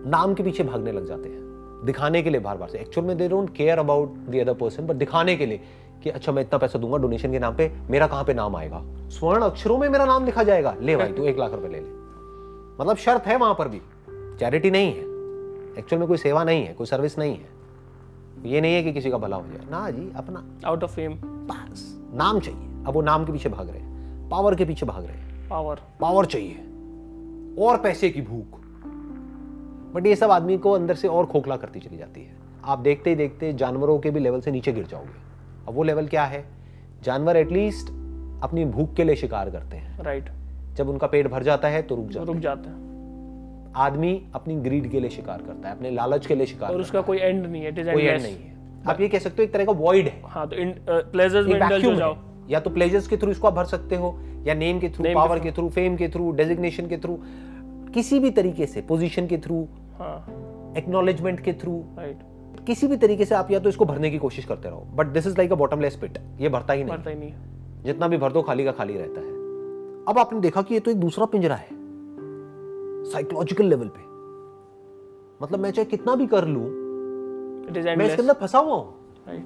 नाम 0.09 0.33
के 0.33 0.43
पीछे 0.43 0.63
भागने 0.63 0.91
लग 0.91 1.05
जाते 1.05 1.29
हैं। 1.29 1.44
दिखाने 1.85 2.23
के 2.23 2.29
लिए 2.29 2.39
बार 2.39 2.57
बार 2.57 2.69
से। 2.69 2.77
एक्चुअल 2.77 3.07
में 3.07 3.17
they 3.17 3.29
don't 3.29 3.55
care 3.55 3.79
about 3.79 4.13
the 4.13 4.35
other 4.35 4.53
person 4.53 4.87
but 4.87 4.95
दिखाने 4.95 5.35
के 5.35 5.45
लिए 5.45 5.59
कि 6.03 6.09
अच्छा 6.09 6.31
मैं 6.31 6.41
इतना 6.41 6.57
पैसा 6.57 6.79
दूँगा 6.79 6.97
डोनेशन 6.97 7.31
के 7.31 7.39
नाम 7.39 7.55
पे 7.55 7.71
मेरा 7.89 8.07
कहाँ 8.07 8.23
पे 8.23 8.33
नाम 8.33 8.55
आएगा? 8.55 8.81
स्वर्ण 9.09 9.41
अक्षरों 9.41 9.77
में 9.77 9.89
मेरा 9.89 10.05
नाम 10.05 10.25
लिखा 10.25 10.43
जाएगा। 10.43 10.75
ले 10.81 10.95
भाई 10.95 11.13
तू 11.13 11.23
एक 11.23 11.37
लाख 11.37 11.51
रुपए 11.51 11.67
ले 11.67 11.79
ले। 11.79 11.89
मतलब 12.81 12.95
शर्त 12.97 13.23
है 13.25 13.37
वहाँ 13.37 13.53
पर 13.53 13.67
भी। 13.67 13.81
चैरिटी 14.39 14.71
नहीं 14.71 14.87
है। 14.87 14.99
एक्चुअल 15.79 15.99
में 15.99 16.07
कोई 16.07 16.17
सेवा 16.17 16.43
नहीं 16.43 16.65
है 16.65 16.73
कोई 16.73 16.87
सर्विस 16.87 17.19
नहीं 17.19 17.37
है। 17.37 17.55
ये 18.45 18.61
नहीं 18.61 18.75
है 18.75 18.83
कि 18.83 18.93
किसी 18.93 19.11
का 19.11 19.17
भला 19.17 19.35
हो 19.35 19.43
जाए। 19.47 19.65
ना 19.71 19.89
जी 19.89 20.11
अपना। 20.15 20.43
आउट 20.65 20.83
ऑफ़ 20.83 20.95
फेम 20.95 21.13
बस। 21.23 22.01
नाम 22.13 22.39
चाहिए। 22.39 22.61
अब 22.61 22.93
वो 22.93 23.01
नाम 23.01 23.25
के 23.25 23.31
पीछे 23.31 23.49
भाग 23.49 23.69
रहे 23.69 23.79
हैं। 23.79 24.29
पावर 24.29 24.55
के 24.55 24.65
पीछे 24.65 24.85
भाग 24.85 25.05
रहे 25.05 25.15
हैं। 25.15 25.49
पावर 25.49 25.79
पावर 26.01 26.25
चाहिए। 26.25 26.55
और 27.59 27.77
पैसे 27.77 28.09
की 28.09 28.21
भूख। 28.21 28.64
बट 29.95 30.07
ये 30.07 30.15
सब 30.15 30.31
आदमी 30.31 30.57
को 30.57 30.71
अंदर 30.71 30.95
से 30.95 31.07
और 31.07 31.25
खोखला 31.25 31.55
करती 31.57 31.79
चली 31.79 31.97
जाती 31.97 32.21
है। 32.21 32.33
आप 32.63 32.79
देखते 32.79 33.09
ही 33.09 33.15
देखते 33.15 33.51
जानवरों 33.55 33.97
के 33.99 34.11
भी 34.11 34.19
लेवल 34.19 34.41
से 34.41 34.51
नीचे 34.51 34.71
गिर 34.73 34.85
जाओगे। 34.85 35.13
अब 35.67 35.75
वो 35.75 35.83
लेवल 35.83 36.07
क्या 36.07 36.23
है? 36.25 36.43
जानवर 37.03 37.37
एटलीस्ट 37.37 37.89
अपनी 38.43 38.65
भूख 38.67 38.93
के 38.95 39.03
लिए 39.03 39.15
शिकार 39.15 39.49
करते 39.49 39.77
हैं। 39.77 40.03
राइट 40.03 40.29
जब 40.75 40.89
उनका 40.89 41.07
पेट 41.07 41.27
भर 41.27 41.43
जाता 41.43 41.67
है 41.67 41.81
तो 41.81 41.95
रुक 41.95 42.07
जाता 42.07 42.25
रुक 42.25 42.41
जाते 42.41 42.69
हैं। 42.69 43.73
आदमी 43.77 44.21
अपनी 44.35 44.55
ग्रीड 44.57 44.89
के 44.91 44.99
लिए 44.99 45.09
शिकार 45.09 45.41
करता 45.41 45.69
है 45.69 45.75
अपने 45.75 45.91
लालच 45.91 46.25
के 46.25 46.35
लिए 46.35 46.45
शिकार 46.45 46.73
और 46.73 46.81
उसका 46.81 47.01
कोई 47.01 47.17
एंड 47.17 47.45
नहीं 47.45 47.63
है 47.63 47.71
कोई 47.73 48.03
एंड 48.03 48.21
नहीं 48.21 48.35
है। 48.35 48.53
आप 48.87 49.01
ये 49.01 49.07
कह 49.07 49.19
सकते 49.19 49.41
हो 49.41 49.43
एक 49.43 49.53
तरह 49.53 49.65
का 49.65 49.71
वॉइड 49.73 50.07
है। 50.07 50.21
हाँ 50.25 50.47
तो 50.47 50.55
प्लेजर्स 51.11 51.47
में 51.47 51.55
एक 51.55 51.61
इंडल्ज 51.61 51.85
हो 51.85 51.93
जाओ। 51.93 52.15
या 52.49 52.59
तो 52.59 52.69
प्लेजर्स 52.69 53.07
के 53.07 53.17
थ्रू 53.17 53.31
इसको 53.31 53.47
आप 53.47 53.53
भर 53.53 53.65
सकते 53.65 53.95
हो 53.95 54.15
या 54.45 54.53
नेम 54.55 54.79
के 54.79 54.89
थ्रू 54.89 55.13
पावर 55.15 55.39
के 55.39 55.51
थ्रू 55.51 55.69
फेम 55.69 55.95
के 55.97 56.09
थ्रू 56.09 56.31
डेजिग्नेशन 56.33 56.87
के 56.87 56.97
थ्रू 56.97 57.19
किसी 57.93 58.19
भी 58.19 58.31
तरीके 58.31 58.65
से 58.65 58.81
पोजीशन 58.83 59.27
के 59.27 59.37
थ्रू 59.37 59.65
एक्नॉलेजमेंट 60.77 61.39
के 61.39 61.53
थ्रू 61.53 61.83
राइट 61.97 62.19
किसी 62.67 62.87
भी 62.87 62.97
तरीके 62.97 63.25
से 63.25 63.35
आप 63.35 63.51
या 63.51 63.59
तो 63.59 63.69
इसको 63.69 63.85
भरने 63.85 64.09
की 64.11 64.17
कोशिश 64.17 64.45
करते 64.45 64.69
रहो 64.69 64.87
but 64.95 65.07
this 65.07 65.27
is 65.27 65.37
like 65.37 65.51
a 65.51 65.55
bottomless 65.55 65.95
pit 65.95 66.17
ये 66.39 66.49
भरता 66.49 66.73
ही 66.73 66.83
नहीं। 66.83 66.97
पता 66.97 67.09
ही 67.09 67.15
नहीं। 67.15 67.33
जितना 67.83 68.07
भी 68.07 68.17
भर 68.17 68.31
दो 68.31 68.41
खाली 68.41 68.63
का 68.65 68.71
खाली 68.71 68.97
रहता 68.97 69.21
है। 69.21 69.33
अब 70.09 70.19
आपने 70.19 70.39
देखा 70.39 70.61
कि 70.61 70.73
ये 70.73 70.79
तो 70.79 70.91
एक 70.91 70.97
दूसरा 70.97 71.25
पिंजरा 71.25 71.55
है 71.55 71.67
साइकोलॉजिकल 73.11 73.65
लेवल 73.65 73.87
पे। 73.87 74.03
मतलब 75.41 75.59
मैं 75.59 75.71
चाहे 75.71 75.85
कितना 75.85 76.15
भी 76.15 76.27
कर 76.27 76.45
लूँ 76.45 76.65
इट 77.69 77.77
इज़ 77.77 77.87
मैं 77.87 78.05
इसके 78.05 78.21
अंदर 78.21 78.33
फंसा 78.33 78.59
हुआ 78.59 78.75
हूँ। 78.75 78.93
राइट 79.27 79.43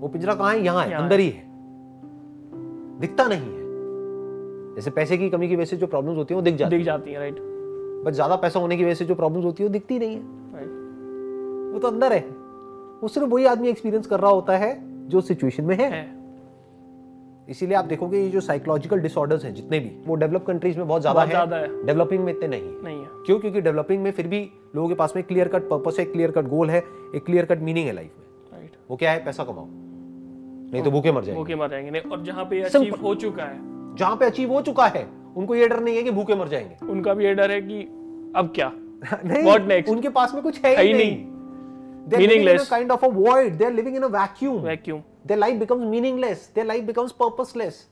वो 0.00 0.08
पिंजरा 0.08 0.34
कहाँ 0.34 0.52
है? 0.52 0.64
यहाँ 0.64 0.84
है 0.84 0.94
अंदर 0.94 1.20
ही। 1.20 1.28
है 1.30 1.42
दिखता 3.00 3.24
नहीं 3.24 3.40
है। 3.40 4.74
जैसे 4.74 4.90
पैसे 4.90 5.16
की 5.18 5.30
कमी 5.30 5.48
की 5.48 5.56
वजह 5.56 5.64
से 5.64 5.76
जो 5.76 5.86
प्रॉब्लम्स 5.86 6.16
होती 6.16 6.34
है 6.34 6.36
वो 6.36 6.42
दिख 6.42 6.56
जाती 6.56 6.76
दिख 6.76 6.84
जाती 6.86 7.12
है 7.12 7.18
राइट 7.18 7.38
है 7.38 7.53
बट 8.04 8.12
ज़्यादा 8.12 8.36
पैसा 8.36 8.60
होने 8.60 8.76
की 8.76 8.84
वजह 8.84 8.94
से 8.94 9.04
जो 9.04 9.14
प्रॉब्लम्स 9.14 9.44
होती 9.44 9.62
है 9.62 9.68
वो 9.68 9.72
दिखती 9.72 9.98
नहीं 9.98 10.16
है। 10.16 10.22
वो 11.72 11.78
तो 11.78 11.88
अंदर 11.88 12.12
है। 12.12 12.20
वो 13.00 13.08
सिर्फ़ 13.08 13.28
वही 13.28 13.46
आदमी 13.46 13.68
एक्सपीरियंस 13.68 14.06
कर 14.06 14.20
रहा 14.20 14.30
होता 14.30 14.56
है 14.56 14.76
जो 15.08 15.20
सिचुएशन 15.20 15.64
में 15.64 15.76
है। 15.76 15.90
है। 15.90 16.02
इसीलिए 17.50 17.76
आप 17.76 17.84
देखोगे 17.84 18.18
ये 18.18 18.28
जो 18.28 18.40
साइकोलॉजिकल 18.40 19.00
डिसऑर्डर्स 19.00 19.44
हैं 19.44 19.54
जितने 19.54 19.78
भी 19.80 19.90
वो 20.06 20.14
डेवलप 20.14 20.44
कंट्रीज़ 20.46 20.78
में 20.78 20.86
बहुत 20.88 21.02
ज़्यादा 21.02 21.56
है। 21.56 21.62
है। 21.62 21.84
डेवलपिंग 21.86 22.24
में 22.24 22.32
इतने 22.32 22.48
नहीं 22.48 22.62
है। 22.62 22.82
नहीं 22.84 22.98
है। 22.98 23.08
क्यों? 23.26 23.38
क्योंकि 23.38 23.60
डेवलपिंग 23.60 24.02
में 24.02 24.10
फिर 24.10 24.26
भी 24.26 24.40
लोगों 24.76 24.88
के 24.88 24.94
पास 24.94 25.12
में 25.16 25.24
क्लियर 25.24 25.48
कट 25.48 25.68
पर्पस 25.68 25.96
है 25.98 26.04
क्लियर 26.04 26.30
कट 26.30 26.48
गोल 26.48 26.70
है 26.70 26.82
एक 27.14 27.24
क्लियर 27.26 27.44
कट 27.44 27.60
मीनिंग 27.60 27.86
है 27.86 27.92
लाइफ 27.92 28.10
में। 28.18 28.58
राइट 28.58 28.76
वो 28.90 28.96
क्या 28.96 29.12
है? 29.12 29.24
पैसा 29.24 29.44
कमाओ। 29.44 29.66
नहीं 30.72 30.82
तो 30.82 30.90
भूखे 30.90 31.12
मर 31.12 31.24
जाएँगे। 31.24 31.40
भूखे 31.42 31.54
मर 31.54 31.68
जाएँगे। 31.68 31.90
नहीं 31.90 32.02
और 32.02 32.22
जहाँ 32.24 32.44
पे 32.44 32.62
अचीव 32.62 32.94
हो 33.02 33.14
चुका 33.14 33.44
है। 33.44 33.58
जहाँ 33.96 34.16
पे 34.16 34.26
अचीव 34.26 34.52
हो 34.52 34.60
चुका 34.62 34.86
है 34.86 35.06
उनको 35.36 35.54
ये 35.54 35.68
डर 35.68 35.80
नहीं 35.80 35.96
है 35.96 36.02
कि 36.02 36.10
भूखे 36.10 36.34
मर 36.34 36.48
जाएँगे 36.48 36.86
उनका 36.86 37.14
भी 37.14 37.24
ये 37.24 37.34
डर 37.34 37.50
है 37.50 37.60
कि 37.60 37.80
अब 38.36 38.52
क्या 38.54 38.72
नहीं 39.24 39.42
What 39.42 39.70
next? 39.70 39.88
उनके 39.88 40.08
पास 40.08 40.34
में 40.34 40.42
कुछ 40.42 40.60
है 40.64 40.76
है 40.76 40.84
नहीं 40.84 40.94
नहीं। 40.94 41.34
They 42.08 42.16
are 42.16 42.20
living 42.20 42.30
in 42.30 42.40
a 42.40 42.44
Meaningless. 42.44 42.68
kind 42.68 42.90
of 42.92 43.02
a 43.02 43.10
void. 43.10 43.58
They 43.58 43.70
living 43.70 43.94
in 43.96 44.04
a 44.04 44.08
vacuum. 44.08 44.62
Vacuum 44.64 45.02
Their 45.28 45.38
life 45.38 45.58
becomes 45.60 45.90
meaningless. 45.90 46.40
Their 46.54 46.66
life 46.66 46.86
becomes 46.86 47.12
purposeless. 47.22 47.82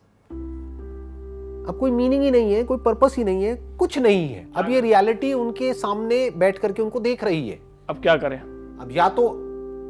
अब 1.68 1.76
कोई 1.80 1.90
मीनिंग 1.90 2.22
ही 2.22 2.30
नहीं 2.30 2.54
है 2.54 2.62
कोई 2.64 2.78
पर्पस 2.78 3.14
ही 3.18 3.24
नहीं 3.24 3.44
है 3.44 3.54
कुछ 3.78 3.98
नहीं 3.98 4.28
है 4.28 4.46
अब 4.56 4.70
ये 4.70 4.80
रियलिटी 4.80 5.32
उनके 5.32 5.72
सामने 5.74 6.30
बैठ 6.30 6.58
करके 6.58 6.82
उनको 6.82 7.00
देख 7.00 7.24
रही 7.24 7.48
है 7.48 7.58
अब 7.88 8.00
क्या 8.02 8.16
करें 8.16 8.38
अब 8.38 8.88
या 8.92 9.08
तो 9.08 9.28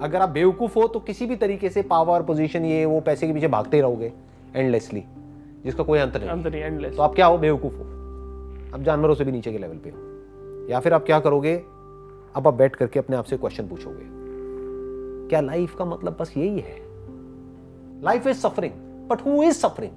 अगर 0.02 0.20
आप 0.20 0.28
बेवकूफ़ 0.28 0.74
हो 0.74 0.86
तो 0.88 1.00
किसी 1.00 1.26
भी 1.26 1.36
तरीके 1.36 1.68
से 1.70 1.82
पावर 1.82 2.22
पोजीशन 2.22 2.64
ये 2.64 2.84
वो 2.84 3.00
पैसे 3.00 3.26
के 3.26 3.32
पीछे 3.32 3.48
भागते 3.48 3.80
रहोगे 3.80 4.12
एंडलेसली 4.56 5.04
जिसका 5.64 5.84
कोई 5.84 5.98
अंत 5.98 6.16
नहीं 6.16 6.28
अंत 6.28 6.46
नहीं 6.46 6.62
एंडलेस 6.62 6.96
तो 6.96 7.02
आप 7.02 7.14
क्या 7.14 7.26
हो 7.26 7.38
बेवकूफ़ 7.38 7.74
हो? 7.74 7.84
अब 8.74 8.82
जानवरों 8.82 9.14
से 9.14 9.24
भी 9.24 9.32
नीचे 9.32 9.52
के 9.52 9.58
लेवल 9.58 9.76
पे 9.76 9.90
हो। 9.90 10.68
या 10.70 10.80
फिर 10.80 10.94
आप 10.94 11.04
क्या 11.04 11.20
करोगे? 11.20 11.56
अब 12.36 12.48
आप 12.48 12.54
बैठ 12.54 12.76
करके 12.76 12.98
अपने 12.98 13.16
आप 13.16 13.24
से 13.24 13.36
क्वेश्चन 13.36 13.68
पूछोगे। 13.68 14.04
क्या 15.28 15.40
लाइफ 15.40 15.74
का 15.74 15.84
मतलब 15.84 16.16
बस 16.20 16.32
यही 16.36 16.58
है? 16.58 16.76
Life 18.04 18.26
is 18.26 18.36
suffering 18.36 18.72
but 19.08 19.26
who 19.26 19.42
is 19.42 19.56
suffering 19.56 19.92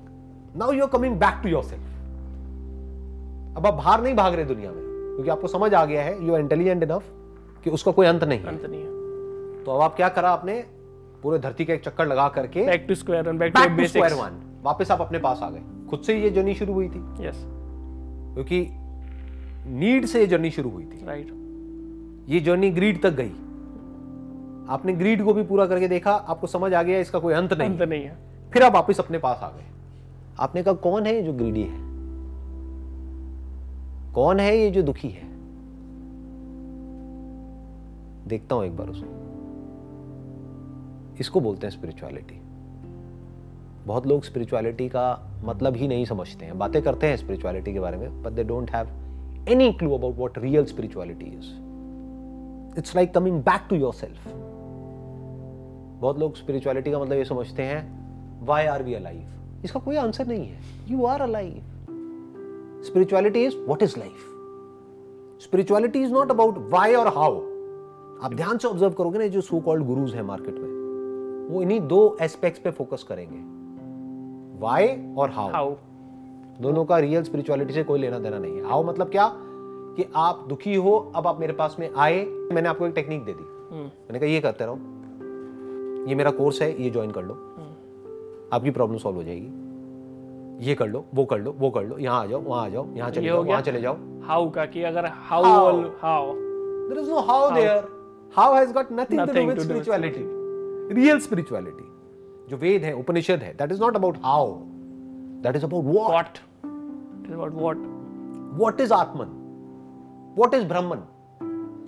now 0.58 0.72
you 0.72 0.84
are 0.84 0.90
coming 0.90 1.16
back 1.16 1.40
to 1.44 1.50
your 1.50 1.64
अब 3.58 3.68
आप 3.68 3.74
बाहर 3.74 4.02
नहीं 4.04 4.16
भाग 4.16 4.34
रहे 4.34 4.46
दुनिया 4.46 4.72
में 4.72 4.82
क्योंकि 4.82 5.30
आपको 5.30 5.48
समझ 5.48 5.74
आ 5.74 5.86
गया 5.86 6.04
है 6.04 6.28
यू 6.28 6.34
आर 6.34 6.40
इंटेलिजेंट 6.40 6.84
इनफ 6.84 7.04
कि 7.64 7.70
उसका 7.70 7.92
कोई 7.92 8.08
अंत 8.08 8.24
नहीं 8.24 8.44
अंत 8.44 8.66
नहीं 8.66 8.82
है। 8.82 9.64
तो 9.64 9.72
अब 9.72 9.82
आप 9.82 9.96
क्या 9.96 10.10
करा 10.10 10.30
आपने? 10.30 10.64
पूरे 11.24 11.40
धरती 11.40 11.66
का 11.66 11.74
एक 11.74 11.84
चक्कर 11.84 12.08
लगा 12.08 12.28
करके 12.30 12.66
back 12.66 12.86
to 12.88 12.96
square 12.96 13.30
one 13.30 13.38
back 13.38 13.54
to 13.58 13.88
square 13.88 14.14
one 14.14 14.55
वापस 14.66 14.92
आप 14.92 15.02
अपने 15.02 15.20
पास 15.20 15.40
आ 15.44 15.50
गए। 15.50 15.62
खुद 15.90 16.00
से 16.00 16.16
ही 16.16 16.22
ये 16.24 16.30
जर्नी 16.30 16.54
शुरू 16.56 16.74
हुई 16.74 16.88
थी। 16.90 17.28
यस 17.28 17.44
क्योंकि 18.36 18.68
नीड 19.70 20.06
से 20.06 20.20
ये 20.20 20.28
जर्नी 20.28 20.52
शुरू 20.52 20.70
हुई 20.70 20.84
थी। 20.84 21.06
राइट 21.06 21.28
ये 22.30 22.40
जर्नी 22.40 22.70
ग्रीड 22.70 23.02
तक 23.02 23.12
गई। 23.12 23.32
आपने 24.70 24.94
ग्रीड 24.94 25.24
को 25.24 25.34
भी 25.34 25.44
पूरा 25.44 25.66
करके 25.66 25.88
देखा 25.88 26.12
आपको 26.12 26.48
समझ 26.48 26.74
आ 26.74 26.84
गया 26.84 27.00
इसका 27.00 27.20
कोई 27.20 27.34
अंत 27.34 27.54
नहीं 27.54 27.70
अंत 27.70 27.82
नहीं 27.82 28.04
है। 28.04 28.18
फिर 28.54 28.64
आप 28.64 28.74
वापस 28.74 29.00
अपने 29.00 29.18
पास 29.18 29.40
आ 29.44 29.50
गए। 29.50 29.66
आपने 30.40 30.64
कहा 30.64 30.74
कौन 30.74 31.06
है 31.06 31.22
जो 31.24 31.34
ग्रीडी 31.34 31.62
है? 31.62 31.84
कौन 34.14 34.40
है 34.40 34.58
ये 34.58 34.70
जो 34.72 34.82
दुखी 34.82 35.10
है? 35.10 35.24
देखता 38.28 38.56
हूँ 38.56 38.66
एक 38.66 38.78
बार 38.78 38.90
उसको 38.90 39.14
इसको 41.20 41.40
बोलते 41.40 41.68
हैं 41.68 41.72
स्पिरिचुअलिटी 41.72 42.42
बहुत 43.86 44.08
लोग 44.08 44.24
स्पिरिचुअलिटी 44.24 44.88
का 44.90 45.06
मतलब 45.44 45.76
ही 45.76 45.88
नहीं 45.88 46.06
समझते 46.06 46.46
हैं। 46.46 46.58
बातें 46.60 46.82
करते 46.82 47.08
हैं 47.08 47.18
स्पिरिचुअलिटी 47.18 47.74
के 47.74 47.80
बारे 47.80 47.98
में 47.98 48.24
but 48.24 48.32
they 48.32 48.44
don't 48.44 48.72
have 48.72 48.88
any 49.50 49.72
clue 49.74 49.94
about 49.94 50.16
what 50.16 50.38
real 50.38 50.66
spirituality 50.66 51.26
is 51.28 52.80
it's 52.80 52.96
like 52.96 53.14
coming 53.14 53.40
back 53.42 53.68
to 53.70 53.76
your 53.76 53.94
self 53.94 54.28
बहुत 56.02 56.20
लोग 56.20 56.36
स्पिरिचुअलिटी 56.36 56.92
का 56.92 57.00
मतलब 57.00 57.18
ये 57.18 57.26
समझते 57.26 57.64
हैं 57.64 58.46
वाई 58.46 58.66
आर 58.66 58.84
वी 58.84 58.94
अलाइव 58.94 59.62
इसका 59.66 59.80
कोई 59.80 59.96
आंसर 59.96 60.28
नहीं 60.28 60.48
है। 60.48 60.60
You 60.90 61.06
are 61.06 61.22
alive 61.22 61.62
spirituality 62.86 63.46
is 63.46 63.56
what 63.68 63.84
is 63.84 64.00
life 64.00 64.32
spirituality 65.44 66.04
is 66.04 66.12
not 66.14 66.32
about 66.32 66.58
why 66.72 66.94
और 66.96 67.08
हाउ 67.08 67.40
आप 68.24 68.34
ध्यान 68.34 68.58
से 68.58 68.68
ऑब्ज़र्व 68.68 68.94
करोगे 68.94 69.20
ना 69.20 69.28
जो 69.28 69.42
सो 69.42 69.60
कॉल्ड 69.60 69.86
गुरुज 69.86 70.14
है 70.16 70.24
मार्केट 70.24 70.56
में, 70.56 70.70
वो 71.50 71.62
इन्हीं 71.62 71.80
दो 71.88 72.18
एस्पेक्ट्स 72.22 72.62
पे 72.62 72.72
फोकस 72.72 73.04
करेंगे। 73.04 73.55
वाई 74.60 74.88
और 75.18 75.30
हाउ 75.30 75.52
हाउ 75.52 75.76
दोनों 76.62 76.86
का 76.86 76.98
रियल 77.00 77.24
स्पिरिचुअलिटी 77.24 77.74
से 77.74 77.84
कोई 77.84 78.00
लेना 78.00 78.20
देना 78.20 78.38
नहीं 78.38 78.58
है। 78.58 78.68
हाउ 78.70 78.84
मतलब 78.84 79.10
क्या? 79.10 79.32
कि 79.98 80.06
आप 80.16 80.46
दुखी 80.50 80.76
हो 80.76 81.12
अब 81.16 81.28
आप 81.28 81.40
मेरे 81.40 81.54
पास 81.54 81.76
में 81.80 81.90
आए 81.96 82.26
मैंने 82.26 82.70
आपको 82.70 82.88
एक 82.88 82.94
टेक्निक 82.94 83.24
दे 83.26 83.34
दी। 83.34 83.44
मैंने 83.76 84.20
कहा 84.20 84.30
ये 84.30 84.40
करते 84.42 84.66
रहो। 84.66 84.76
ये 86.10 86.16
मेरा 86.16 86.32
कोर्स 86.32 86.62
है 86.62 86.84
ये 86.84 86.90
ज्वाइन 86.90 87.12
कर 87.12 87.24
लो। 87.24 87.34
आपकी 88.54 88.72
प्रॉब्लम 88.72 88.98
सॉल्व 88.98 89.18
हो 89.18 89.24
जाएगी। 89.24 89.50
ये 90.68 90.76
कर 90.76 90.88
लो 90.88 91.06
वो 91.16 91.26
कर 91.26 91.40
लो 91.40 91.56
वो 91.60 91.70
कर 91.70 91.84
लो 91.84 91.98
यहाँ 91.98 92.22
आ 92.22 92.26
जाओ 92.26 92.42
वहाँ 92.42 92.66
आ 92.66 92.70
जाओ 92.70 92.88
यहाँ 92.96 93.12
चले 93.12 93.28
जाओ 93.28 93.44
वहाँ 93.44 93.62
चले 93.62 93.82
जाओ। 93.82 93.98
हाउ 94.24 94.50
का 94.50 94.66
कि 94.66 94.84
अगर 94.84 95.06
how 95.06 95.44
how 96.02 96.34
there 96.88 97.02
is 97.02 97.08
no 97.10 97.22
how, 97.22 97.50
there. 97.56 97.84
How 98.36 98.54
has 98.54 98.72
got 98.72 98.92
nothing, 98.92 99.20
to 99.20 99.26
do 99.26 99.34
Nothing 99.34 99.48
with 99.48 99.58
to 99.58 99.66
do 99.66 99.82
जो 102.50 102.58
वेद 102.58 102.84
है 102.84 102.94
उपनिषद 102.94 103.40
है 103.40 103.58
that 103.58 103.72
is 103.72 103.80
not 103.80 103.92
about 103.92 104.14
how 104.14 104.44
that 105.44 105.58
is 105.58 105.64
about 105.64 105.84
what. 105.84 106.10
What 106.10 106.28
it 106.28 107.26
is 107.26 107.34
about 107.34 107.54
what 107.54 107.78
what 108.62 108.74
is 108.74 108.92
atman? 108.92 109.30
What 110.40 110.54
is 110.54 110.72
brahman? 110.72 111.00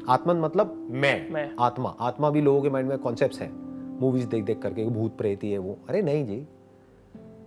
आत्मन 0.10 0.38
मतलब 0.38 0.88
मैं। 0.92 1.32
मैं। 1.32 1.52
आत्मा 1.60 1.96
आत्मा 2.00 2.30
भी 2.30 2.42
लोगों 2.42 2.62
के 2.62 2.70
माइंड 2.70 2.90
में 2.90 2.98
कॉन्सेप्ट्स 2.98 3.40
हैं। 3.40 3.52
मूवीज़ 4.02 4.28
देख 4.28 4.44
देख 4.44 4.60
करके 4.62 4.86
भूत 4.86 5.18
प्रेत 5.18 5.44
ही 5.44 5.58
वो। 5.58 5.78
अरे 5.90 6.02
नहीं 6.02 6.26
जी। 6.26 6.48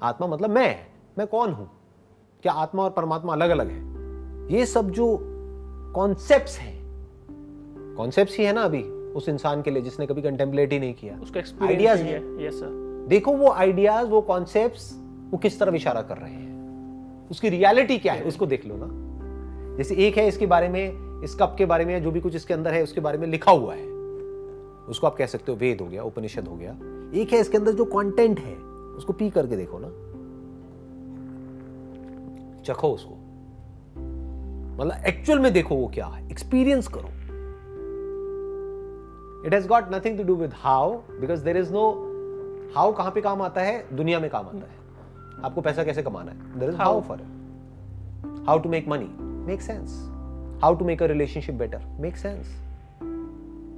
आत्मा 0.03 0.27
मतलब 0.27 0.51
मैं। 0.51 0.77
मैं 1.19 1.27
कौन 1.27 1.53
हूँ? 1.53 1.71
क्या 2.43 2.53
आत्मा 2.53 2.83
और 2.83 2.91
परमात्मा 2.91 3.33
अलग 3.33 3.51
अलग 3.51 3.69
है? 3.69 3.91
ये 4.55 4.67
सब 4.67 4.91
जो 4.91 5.19
कॉन्सेप्ट 5.95 6.49
हैं 6.49 6.81
कॉन्सेप्ट्स 7.97 8.39
ही 8.39 8.45
है 8.45 8.53
ना 8.53 8.63
अभी 8.63 8.83
उस 9.13 9.29
इंसान 9.29 9.63
के 9.63 9.71
लिए 9.71 9.83
जिसने 9.83 10.07
कभी 10.07 10.23
कंटेम्पलेट 10.23 10.73
ही 10.73 10.79
नहीं 10.79 10.95
किया। 10.95 11.19
उसका 11.23 11.41
एक्सपीरियंस। 11.41 12.01
है 12.01 12.47
यस 12.47 12.55
सर 12.55 12.90
देखो 13.11 13.33
वो 13.33 13.51
आइडियाज़ 13.51 14.09
वो 14.09 14.21
कॉन्सेप्ट्स 14.21 15.01
वो 15.31 15.39
किस 15.39 15.61
तरफ़ 15.61 15.75
इशारा 15.75 16.03
कर 16.03 16.17
रहे 16.17 16.31
हैं। 16.31 16.51
उसकी 17.29 17.49
रियलिटी 17.49 17.99
क्या 17.99 18.13
है, 18.13 18.25
उसको 18.25 18.47
देख 18.47 18.67
लो 18.67 18.75
ना। 18.79 18.87
जैसे 19.77 19.95
एक 19.95 20.17
है 20.17 20.29
इसके 20.29 20.47
बारे 20.47 20.69
में, 20.69 20.93
इस 21.23 21.35
कप 21.35 21.55
के 21.59 21.67
बारे 21.67 21.85
में, 21.85 22.03
जो 22.03 22.11
भी 22.11 22.21
कुछ 22.21 22.37
इसके 22.37 22.55
अंदर 22.55 22.75
है, 22.75 22.83
उसके 22.83 23.01
बारे 23.01 23.19
में 23.19 23.27
लिखा 23.27 23.53
हुआ 23.53 23.75
है। 23.75 23.87
उसको 24.89 25.07
आप 25.07 25.17
कह 25.17 25.27
सकते 25.27 25.53
हो, 25.53 25.59
वेद 25.59 25.81
हो 25.81 25.87
गया, 25.87 26.03
उपनिषद 26.03 26.49
हो 26.49 26.57
गया। 26.57 26.71
एक 27.21 27.33
है 27.33 27.41
इसके 27.41 27.57
अंदर 27.57 27.73
जो 27.73 27.85
कंटेंट 27.85 28.41
है, 28.41 28.57
उसको 28.97 29.13
पी 29.13 29.31
करके 29.31 29.57
देखो 29.57 29.79
ना। 29.81 29.89
चखो 32.63 32.89
उसको। 32.89 33.15
मतलब 34.77 35.05
एक्चुअल 35.07 35.39
में 35.39 35.53
देखो 35.53 35.75
वो 35.75 35.89
क्या 35.89 36.07
है 36.07 36.31
एक्सपीरियंस 36.31 36.89
करो। 36.89 37.09
It 39.47 39.55
has 39.55 39.69
got 39.69 39.85
nothing 39.95 40.19
to 40.19 40.25
do 40.25 40.35
with 40.35 40.51
how 40.55 40.93
because 40.93 41.45
there 41.45 41.57
is 41.57 41.73
no 41.73 42.07
how 42.77 42.93
कहाँ 42.93 43.11
पे 43.11 43.21
काम 43.21 43.43
आता 43.43 43.61
है? 43.61 43.97
दुनिया 43.97 44.21
में 44.21 44.31
काम 44.31 44.47
आता 44.47 44.57
है। 44.57 45.45
आपको 45.45 45.61
पैसा 45.61 45.85
कैसे 45.85 46.03
कमाना 46.03 46.33
है? 46.33 46.59
There 46.59 46.69
is 46.69 46.77
how 46.77 47.01
for 47.01 47.23
how 48.47 48.59
to 48.59 48.69
make 48.69 48.89
money 48.89 49.09
make 49.47 49.63
sense 49.63 50.07
how 50.63 50.75
to 50.75 50.85
make 50.85 51.03
a 51.03 51.07
relationship 51.07 51.55
better 51.55 51.83
make 52.01 52.17
sense 52.17 52.47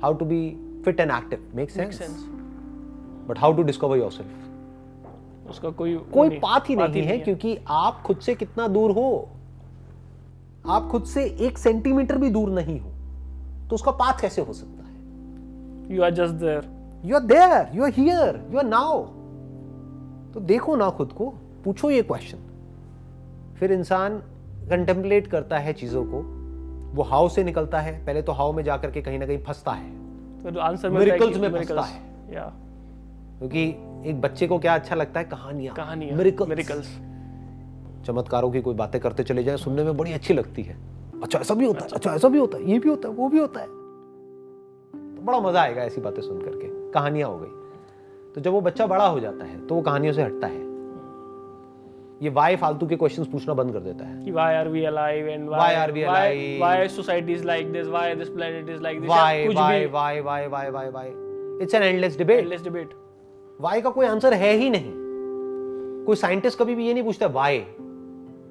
how 0.03 0.15
to 0.15 0.25
be 0.25 0.41
fit 0.85 1.01
and 1.01 1.11
active 1.11 1.53
make 1.55 1.71
sense 1.71 2.01
but 3.29 3.39
how 3.39 3.53
to 3.53 3.63
discover 3.63 3.99
your 3.99 4.11
self 4.11 5.51
उसका 5.51 5.71
कोई 5.71 5.97
कोई 5.97 6.29
path 6.31 6.61
ही 6.61 6.77
नहीं 6.77 7.03
है 7.03 7.19
क्योंकि 7.19 7.59
आप 7.69 8.03
खुद 8.03 8.17
से 8.17 8.35
कितना 8.35 8.69
दूर 8.69 8.91
हो? 8.91 9.29
आप 10.67 10.89
खुद 10.89 11.05
से 11.05 11.25
एक 11.25 11.59
सेंटीमीटर 11.59 12.19
भी 12.19 12.31
दूर 12.31 12.51
नहीं 12.51 12.81
हो। 12.81 12.91
तो 13.69 13.75
उसका 13.75 13.91
पाथ 13.91 14.21
कैसे 14.21 14.43
हो 14.43 14.53
सकता 14.53 14.85
है? 14.85 15.97
You 15.97 16.03
are 16.03 16.11
just 16.11 16.35
there 16.35 16.82
you 17.05 17.17
are 17.17 17.23
there 17.23 17.77
you 17.77 17.85
are 17.85 17.91
here 17.91 18.49
you 18.53 18.59
are 18.59 18.65
now 18.65 19.03
तो 20.33 20.41
देखो 20.41 20.77
ना 20.77 20.91
खुद 20.91 21.13
को 21.13 21.35
पूछो 21.65 21.91
ये 21.91 22.03
क्वेश्चन 22.03 22.39
फिर 23.59 23.73
इंसान 23.73 24.23
कंटेम्पलेट 24.71 25.27
करता 25.27 25.59
है 25.59 25.73
चीज़ों 25.73 26.05
को. 26.05 26.21
वो 26.95 27.03
हाउ 27.03 27.29
से 27.29 27.45
निकलता 27.45 27.81
है 27.81 28.05
पहले 28.07 28.23
तो 28.23 28.33
हाउ 28.33 28.53
में 28.53 28.63
जाकर 28.65 28.91
के 28.91 29.03
कहीं 29.03 29.19
ना 29.19 29.27
कहीं 29.27 29.39
फंसता 29.39 29.73
है. 29.73 29.91
तो 30.43 30.51
में 31.41 31.53
फंसता 31.53 31.83
है। 31.83 32.01
क्योंकि 33.39 33.63
एक 34.11 34.21
बच्चे 34.21 34.47
को 34.47 34.59
क्या 34.59 34.75
अच्छा 34.75 34.95
लगता 34.95 35.21
है? 35.21 35.27
कहानियाँ. 35.27 35.75
कहानियाँ. 35.75 36.19
Miracles। 36.19 36.49
मिरेकल्स 36.49 36.99
चमत्कारों 38.07 38.51
की 38.51 38.61
कोई 38.61 38.75
बातें 38.75 39.01
करते 39.01 39.23
चले 39.23 39.45
जाए 39.45 39.57
सुनने 39.57 39.85
में 39.85 39.97
बड़ी 39.97 40.13
अच्छी 40.13 40.35
लगती 40.35 40.63
है. 40.63 40.77
अच्छा 41.23 41.39
ऐसा 41.39 41.55
भी 41.55 41.67
होता 41.67 41.85
है 41.85 41.91
अच्छा 41.91 42.15
ऐसा 42.15 42.29
भी 42.29 42.39
होता 42.39 42.59
है 42.59 42.71
ये 42.71 42.79
भी 42.79 42.89
होता 42.89 43.09
है 43.09 43.15
वो 43.15 43.29
भी 43.29 43.39
होता 43.39 43.61
है. 43.61 43.67
तो 43.67 45.23
बड़ा 45.23 45.41
मज़ा 45.41 45.63
आएगा 45.63 45.83
ऐसी 45.83 46.01
बातें 46.01 46.23
सुन 46.23 46.41
करके. 46.41 46.82
कहानियाँ 46.95 47.29
हो 47.29 47.39
गई। 47.39 48.33
तो 48.35 48.41
जब 48.41 48.53
वो 48.53 48.61
बच्चा 48.61 48.87
बड़ा 48.87 49.07
हो 49.07 49.21
जाता 49.21 49.45
है 49.45 49.67
तो 49.67 49.75
वो 49.75 49.83
कहानियों 49.83 50.13
से 50.13 50.23
हटता 50.23 50.47
है। 50.47 50.61
ये 52.23 52.31
वाई 52.31 52.57
फालतू 52.57 52.87
के 52.87 52.97
क्वेश्चंस 52.97 53.27
पूछना 53.27 53.55
बंद 53.55 53.73
कर 53.73 53.81
देता 53.81 54.05
है। 54.05 54.25
कि 54.25 54.31
why 54.31 54.55
are 54.55 54.69
we 54.69 54.85
alive 54.85 55.29
and 55.29 55.49
why 55.49 55.75
are 55.75 55.93
we 55.93 56.03
alive 56.03 56.59
why 56.59 56.89
society 56.89 57.33
is 57.33 57.45
like 57.45 57.73
this 57.73 57.87
why 57.87 58.15
this 58.15 58.29
planet 58.29 58.69
is 58.69 58.83
like 58.83 59.01
this 59.01 59.09
why 59.09 59.47
why 59.49 59.87
why 59.87 60.21
why 60.21 60.47
why 60.47 60.71
why 60.71 60.89
why 60.89 61.09
it's 61.63 61.75
an 61.75 61.83
endless 61.83 62.19
debate 62.19 62.39
endless 62.39 62.63
debate 62.65 62.95
why 63.61 63.81
का 63.81 63.91
कोई 63.91 64.07
answer 64.07 64.35
है 64.35 64.53
ही 64.53 64.71
नहीं। 64.71 64.93
कोई 66.07 66.17
scientist 66.17 66.59
कभी 66.59 66.75
भी 66.75 66.87
ये 66.87 66.95
नहीं 66.95 67.05
पूछता 67.05 67.27
why 67.27 67.59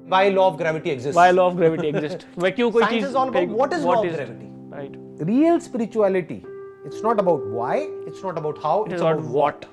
why 0.08 0.30
law 0.30 0.42
of 0.42 0.56
gravity 0.58 0.90
exist 0.90 1.14
why 1.14 1.32
law 1.32 1.46
of 1.46 1.54
gravity 1.54 1.88
exist 1.88 2.26
why 2.38 2.50
क्यों 2.50 2.70
कोई 2.70 2.84
चीज़ 2.84 3.16
what 3.16 3.72
is 3.72 3.86
law 3.86 3.94
of 3.94 4.06
gravity 4.06 4.50
right 4.76 4.96
real 5.28 5.58
spirituality 5.58 6.42
it's 6.84 7.02
not 7.02 7.20
about 7.20 7.46
why 7.46 7.74
it's 8.06 8.22
not 8.22 8.38
about 8.38 8.58
how 8.62 8.84
it 8.84 8.92
it's 8.92 9.00
about 9.00 9.18
about 9.18 9.30
what 9.30 9.66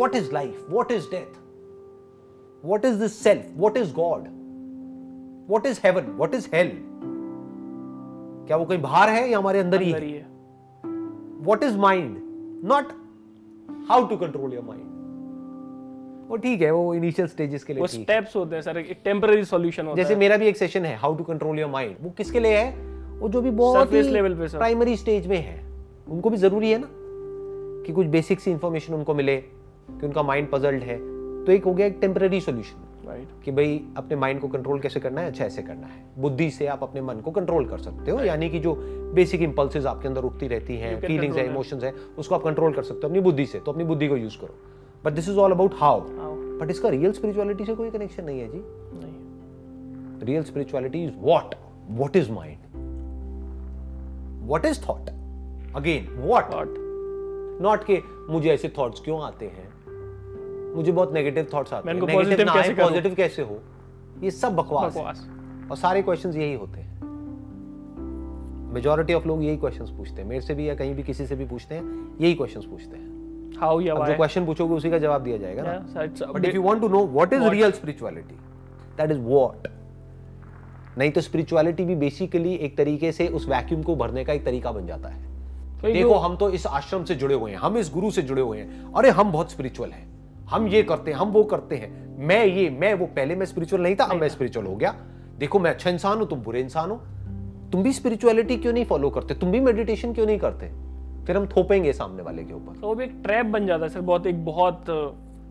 what 0.00 0.14
is 0.14 0.30
life 0.32 0.68
what 0.68 0.90
is 0.90 1.08
death 1.14 1.38
what 2.64 2.84
is 2.84 2.98
this 2.98 3.16
self 3.24 3.48
what 3.64 3.76
is 3.76 3.90
god 3.92 4.28
what 5.48 5.66
is 5.66 5.80
heaven 5.86 6.12
what 6.22 6.38
is 6.40 6.48
hell 6.54 6.72
क्या 8.46 8.56
वो 8.56 8.64
कहीं 8.66 8.80
बाहर 8.82 9.08
है 9.08 9.28
या 9.30 9.38
हमारे 9.38 9.58
अंदर 9.60 9.82
ही 9.82 9.90
है 9.90 10.00
ही 10.00 10.12
है 10.12 10.28
what 11.48 11.66
is 11.66 11.76
mind 11.86 12.16
not 12.72 12.94
how 13.90 13.98
to 14.12 14.18
control 14.22 14.56
your 14.58 14.64
mind 14.70 14.86
वो 16.30 16.36
ठीक 16.36 16.60
है 16.62 16.70
वो 16.70 16.94
इनिशियल 16.94 17.28
स्टेजेस 17.28 17.64
के 17.64 17.72
लिए 17.72 17.80
वो 17.80 17.86
स्टेप्स 17.86 18.36
होते 18.36 18.54
हैं 18.56 18.62
सर 18.62 18.78
एक 18.78 19.00
टेम्पररी 19.04 19.44
सॉल्यूशन 19.44 19.86
होता 19.86 19.96
जैसे 19.96 20.12
है 20.12 20.18
मेरा 20.18 20.36
भी 20.36 20.46
एक 20.48 20.56
सेशन 20.56 20.84
है 20.84 20.94
how 20.96 21.14
to 21.16 21.24
control 21.24 21.58
your 21.58 21.70
mind 21.70 21.96
वो 22.00 22.10
किसके 22.18 22.40
लिए 22.40 22.58
है 22.58 22.99
वो 23.20 23.28
जो 23.28 23.40
भी 23.40 23.50
बहुत 23.50 23.92
ही 23.92 24.02
level 24.02 24.38
पे 24.38 24.58
प्राइमरी 24.58 24.96
स्टेज 24.96 25.26
में 25.26 25.38
है 25.38 25.64
उनको 26.08 26.30
भी 26.30 26.36
ज़रूरी 26.36 26.70
है 26.70 26.78
ना 26.78 26.88
कि 27.86 27.92
कुछ 27.92 28.06
बेसिक 28.06 28.40
सी 28.40 28.50
इंफॉर्मेशन 28.50 28.94
उनको 28.94 29.14
मिले 29.14 29.36
कि 29.36 30.06
उनका 30.06 30.22
माइंड 30.22 30.50
पजल्ड 30.50 30.82
है। 30.82 30.96
तो 31.44 31.52
एक 31.52 31.64
हो 31.64 31.74
गया 31.74 31.86
एक 31.86 31.98
टेम्पररी 32.00 32.40
सॉल्यूशन 32.40 33.08
राइट 33.08 33.28
कि 33.44 33.52
भाई 33.52 33.80
अपने 33.96 34.16
माइंड 34.16 34.40
को 34.40 34.48
कंट्रोल 34.48 34.80
कैसे 34.80 35.00
करना 35.00 35.20
है 35.20 35.26
अच्छा 35.26 35.44
ऐसे 35.44 35.62
करना 35.62 35.86
है। 35.86 36.04
बुद्धि 36.18 36.50
से 36.50 36.66
आप 36.66 36.82
अपने 36.82 37.00
मन 37.00 37.20
को 37.20 37.30
कंट्रोल 37.30 37.68
कर 37.68 37.78
सकते 37.78 38.10
हो 38.10 38.20
यानी 38.20 38.50
कि 38.50 38.58
जो 38.58 38.74
बेसिक 39.14 39.42
इंपल्सेस 39.42 39.86
आपके 39.86 40.08
अंदर 40.08 40.24
उठती 40.24 40.48
रहती 40.48 40.76
हैं 40.76 41.00
फीलिंग्स 41.00 41.36
है. 41.36 41.46
इमोशंस 41.46 41.84
है 41.84 41.94
उसको 42.18 42.34
आप 42.34 42.42
कंट्रोल 42.42 42.72
कर 42.72 42.82
सकते 42.82 43.00
हो 43.02 43.08
अपनी 43.08 43.20
बुद्धि 43.20 43.46
से 43.46 43.58
तो 43.58 43.72
अपनी 43.72 43.84
बुद्धि 43.84 44.08
को 44.08 44.16
यूज़ 44.16 44.38
करो। 44.40 44.54
But 45.04 45.12
this 45.12 45.28
is 45.28 45.38
all 45.38 45.52
about 45.52 45.74
how 45.74 46.00
but 46.60 46.70
इसका 46.70 46.88
रियल 46.88 47.12
स्पिरिचुअलिटी 47.12 47.64
से 47.64 47.74
कोई 47.74 47.90
कनेक्शन 47.90 48.24
नहीं 48.24 48.40
है 48.40 48.48
जी। 48.48 48.62
नहीं। 49.04 49.18
Real 50.20 50.48
spirituality 50.48 51.06
is 51.08 51.12
what 51.22 51.54
what 52.00 52.16
is 52.22 52.28
mind? 52.30 52.69
What 54.50 54.64
is 54.64 54.78
thought? 54.84 55.10
Again 55.80 56.06
what? 56.28 56.54
What 56.54 56.70
not 57.66 57.84
के 57.84 58.02
मुझे 58.30 58.50
ऐसे 58.50 58.68
थॉट्स 58.78 59.00
क्यों 59.00 59.22
आते 59.22 59.46
हैं? 59.46 59.68
मुझे 60.74 60.92
बहुत 60.92 61.12
नेगेटिव 61.12 61.46
थॉट्स 61.54 61.72
आते 61.72 61.90
हैं। 61.90 62.00
नेगेटिव 62.00 62.46
ना 62.46 62.54
कैसे 62.54 62.72
आए 62.72 62.74
पॉजिटिव 62.74 63.14
कैसे 63.14 63.42
हो? 63.42 63.60
ये 64.22 64.30
सब 64.30 64.56
बकवास 64.56 64.96
है। 64.96 65.00
बकवास। 65.00 65.28
और 65.70 65.76
सारे 65.76 66.02
क्वेश्चंस 66.02 66.36
यही 66.36 66.54
होते 66.54 66.80
हैं। 66.80 67.00
मेजोरिटी 68.74 69.14
ऑफ़ 69.14 69.26
लोग 69.26 69.44
यही 69.44 69.56
क्वेश्चंस 69.56 69.90
पूछते 69.90 70.22
हैं। 70.22 70.28
मेरे 70.28 70.40
से 70.40 70.54
भी 70.54 70.68
या 70.68 70.74
कहीं 70.74 70.94
भी 70.94 71.02
किसी 71.02 71.26
से 71.26 71.36
भी 71.36 71.44
पूछते 71.44 71.74
हैं 71.74 72.16
यही 72.20 72.34
क्वेश्चंस 72.34 72.64
पूछते 72.64 72.96
हैं। 72.96 73.58
हाउ 73.60 73.80
या 73.80 73.94
अब 73.94 74.06
जो 74.06 74.16
क्वेश्चन 74.16 74.46
पूछोगे 74.46 74.74
उसी 74.74 74.90
का 74.90 74.98
जवाब 74.98 75.22
दिया 75.22 75.36
जाएगा 75.36 75.62
ना। 75.62 76.32
But 76.32 76.44
if 76.44 76.54
you 76.54 76.62
want 76.62 76.80
to 76.80 76.88
know 76.88 77.06
what 77.06 77.32
is 77.32 77.42
real 77.42 77.72
spirituality 77.72 78.34
that 78.96 79.10
is 79.10 79.18
what 79.18 79.68
नहीं 81.00 81.10
तो 81.10 81.20
स्पिरिचुअलिटी 81.20 81.84
भी 81.84 81.94
बेसिकली 81.94 82.54
एक 82.54 82.76
तरीके 82.76 83.12
से 83.12 83.26
उस 83.28 83.48
वैक्यूम 83.48 83.82
को 83.82 83.94
भरने 83.96 84.24
का 84.24 84.32
एक 84.32 84.44
तरीका 84.44 84.72
बन 84.72 84.86
जाता 84.86 85.08
है। 85.08 85.28
कोई 85.82 85.92
देखो 85.92 86.14
हम 86.14 86.36
तो 86.36 86.50
इस 86.50 86.66
आश्रम 86.66 87.04
से 87.04 87.14
जुड़े 87.14 87.34
हुए 87.34 87.50
हैं 87.50 87.58
हम 87.58 87.76
इस 87.78 87.90
गुरु 87.94 88.10
से 88.10 88.22
जुड़े 88.22 88.42
हुए 88.42 88.58
हैं। 88.58 88.92
अरे 88.92 89.10
हम 89.10 89.32
बहुत 89.32 89.50
स्पिरिचुअल 89.50 89.90
हैं। 89.90 90.08
हम 90.48 90.66
ये 90.68 90.82
करते 90.82 91.10
हैं 91.10 91.18
हम 91.18 91.28
वो 91.28 91.44
करते 91.44 91.76
हैं। 91.76 91.88
मैं 92.18 92.44
ये 92.46 92.68
मैं 92.70 92.92
वो 92.94 93.06
पहले 93.06 93.36
मैं 93.36 93.46
स्पिरिचुअल 93.46 93.82
नहीं 93.82 93.96
था 93.96 94.04
अब 94.04 94.20
मैं 94.20 94.28
स्पिरिचुअल 94.28 94.66
हो 94.66 94.74
गया। 94.76 94.94
देखो 95.38 95.58
मैं 95.58 95.70
अच्छा 95.70 95.90
इंसान 95.90 96.18
हूँ 96.18 96.28
तुम 96.28 96.40
बुरे 96.40 96.60
इंसान 96.60 96.90
हो। 96.90 96.96
तुम 97.72 97.82
भी 97.82 97.92
स्पिरिचुअलिटी 97.92 98.56
क्यों 98.56 98.72
नहीं 98.72 98.84
फॉलो 98.84 99.10
करते? 99.10 99.34
तुम 99.34 99.50
भी 99.50 99.60
मेडिटेशन 99.60 100.12
क्यों 100.12 100.26
नहीं 100.26 100.38
करते? 100.38 100.66
फिर 101.26 101.36
हम 101.36 101.46
थोपेंगे 101.46 101.92
सामने 101.92 102.22
वाले 102.22 102.44
के 102.44 102.54
ऊपर। 102.54 102.80
तो 102.80 102.86
वो 102.86 102.94
भी 102.94 103.04
एक 103.04 103.20
ट्रैप 103.24 103.46
बन 103.46 103.66
जाता 103.66 103.84
है 103.84 103.90
सर 103.90 104.00
बहुत 104.00 104.26
एक 104.26 104.44
बहुत 104.44 104.84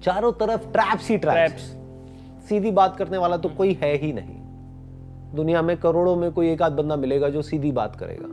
चारों 0.04 0.32
तरफ़ 0.32 0.72
ट्रैप्स 0.72 1.10
ही 1.10 1.18
ट्रैप्स 1.18 1.62
सीधी 2.50 2.72
बात 2.72 2.96
करने 2.96 3.18
वाला 3.18 3.38
तो 3.38 3.50
कोई 3.50 3.78
है 3.82 3.96
ही 3.98 4.12
नहीं। 4.14 4.39
दुनिया 5.36 5.62
में 5.62 5.76
करोड़ों 5.78 6.16
में 6.16 6.32
कोई 6.32 6.50
एक 6.50 6.62
आध 6.62 6.72
बंदा 6.72 6.96
मिलेगा 6.96 7.30
जो 7.30 7.42
सीधी 7.42 7.72
बात 7.72 7.96
करेगा। 7.96 8.28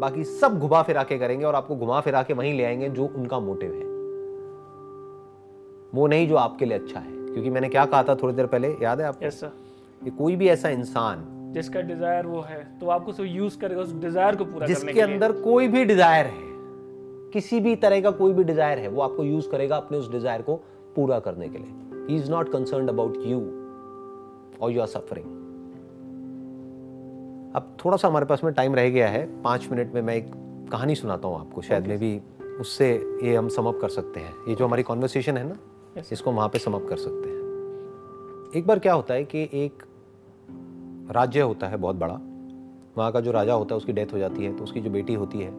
बाकी 0.00 0.24
सब 0.24 0.58
घुमा 0.58 0.82
फिरा 0.82 1.02
के 1.02 1.18
करेंगे 1.18 1.44
और 1.44 1.54
आपको 1.54 1.76
घुमा 1.76 2.00
फिरा 2.00 2.22
के 2.22 2.34
वहीं 2.34 2.52
ले 2.54 2.64
आएँगे 2.64 2.88
जो 2.88 3.06
उनका 3.06 3.38
मोटिव 3.40 3.72
है। 3.72 3.88
वो 5.94 6.06
नहीं 6.06 6.28
जो 6.28 6.36
आपके 6.36 6.64
लिए 6.64 6.78
अच्छा 6.78 7.00
है। 7.00 7.12
क्योंकि 7.24 7.50
मैंने 7.50 7.68
क्या 7.68 7.84
कहा 7.86 8.02
था 8.02 8.14
थोड़ी 8.14 8.34
देर 8.34 8.46
पहले 8.46 8.68
याद 8.82 9.00
है 9.00 9.06
आपको? 9.06 9.30
सर 9.30 9.52
कि 10.02 10.10
कोई 10.10 10.36
भी 10.36 10.48
ऐसा 10.48 10.68
इंसान 10.68 11.24
जिसका 11.52 11.80
डिज़ायर 11.80 12.26
वो 12.26 12.40
है 12.40 12.62
तो 12.80 12.88
आपको 12.88 13.12
सिर्फ़ 13.12 13.30
यूज़ 13.30 13.58
करेगा 13.58 13.82
उस 13.82 13.94
डिज़ायर 13.94 14.36
को 14.36 14.44
पूरा 14.44 14.66
जिसके 14.66 14.80
करने 14.80 14.92
के 14.92 15.06
लिए। 15.06 15.14
अंदर 15.14 15.32
कोई 15.42 15.68
भी 15.68 15.84
डिज़ायर 15.84 16.26
है 16.26 16.48
किसी 17.32 17.60
भी 17.60 17.74
तरह 17.76 18.00
का 18.00 18.10
कोई 18.12 18.32
भी 18.32 18.44
डिज़ायर 18.44 18.78
है 18.78 18.88
वो 18.88 19.02
आपको 19.02 19.24
यूज़ 19.24 19.48
करेगा 19.50 19.76
अपने 19.76 19.98
उस 19.98 20.10
डिज़ायर 20.12 20.42
को 20.42 20.56
पूरा 20.96 21.18
करने 21.20 21.48
के 21.48 21.58
लिए। 21.58 22.06
He 22.08 22.16
is 22.16 22.30
not 22.30 22.52
concern 22.52 22.88
about 22.88 23.18
you 23.24 23.40
और 24.62 24.72
यू 24.72 24.80
आर 24.80 24.86
सफरिंग 24.86 25.38
अब 27.54 27.76
थोड़ा 27.84 27.96
सा 27.96 28.08
हमारे 28.08 28.26
पास 28.26 28.44
में 28.44 28.54
टाइम 28.54 28.74
रह 28.74 28.90
गया 28.90 29.08
है। 29.08 29.42
पाँच 29.42 29.68
मिनट 29.70 29.94
में 29.94 30.02
मैं 30.02 30.14
एक 30.14 30.30
कहानी 30.72 30.94
सुनाता 30.94 31.28
हूँ 31.28 31.40
आपको। 31.40 31.62
शायद 31.62 31.84
okay. 31.84 32.00
में 32.00 32.00
भी 32.00 32.20
उससे 32.60 33.18
ये 33.22 33.36
हम 33.36 33.48
समअप 33.48 33.78
कर 33.80 33.88
सकते 33.88 34.20
हैं। 34.20 34.34
ये 34.48 34.54
जो 34.54 34.66
हमारी 34.66 34.82
कॉन्वर्सेशन 34.82 35.36
है 35.36 35.48
ना 35.48 35.56
Yes. 35.98 36.12
इसको 36.12 36.32
वहाँ 36.32 36.48
पे 36.48 36.58
समअप 36.58 36.86
कर 36.88 36.96
सकते 36.96 37.28
हैं। 37.28 37.38
एक 38.56 38.66
बार 38.66 38.78
क्या 38.78 38.92
होता 38.92 39.14
है 39.14 39.24
कि 39.24 39.42
एक 39.42 39.82
राज्य 41.10 41.40
होता 41.40 41.66
है 41.66 41.76
बहुत 41.76 41.96
बड़ा। 41.96 42.14
वहाँ 42.98 43.12
का 43.12 43.20
जो 43.20 43.32
राजा 43.32 43.54
होता 43.54 43.74
है 43.74 43.76
उसकी 43.76 43.92
डेथ 43.92 44.06
हो 44.12 44.18
जाती 44.18 44.44
है 44.44 44.56
तो 44.56 44.64
उसकी 44.64 44.80
जो 44.80 44.90
बेटी 44.90 45.14
होती 45.14 45.38
है 45.38 45.50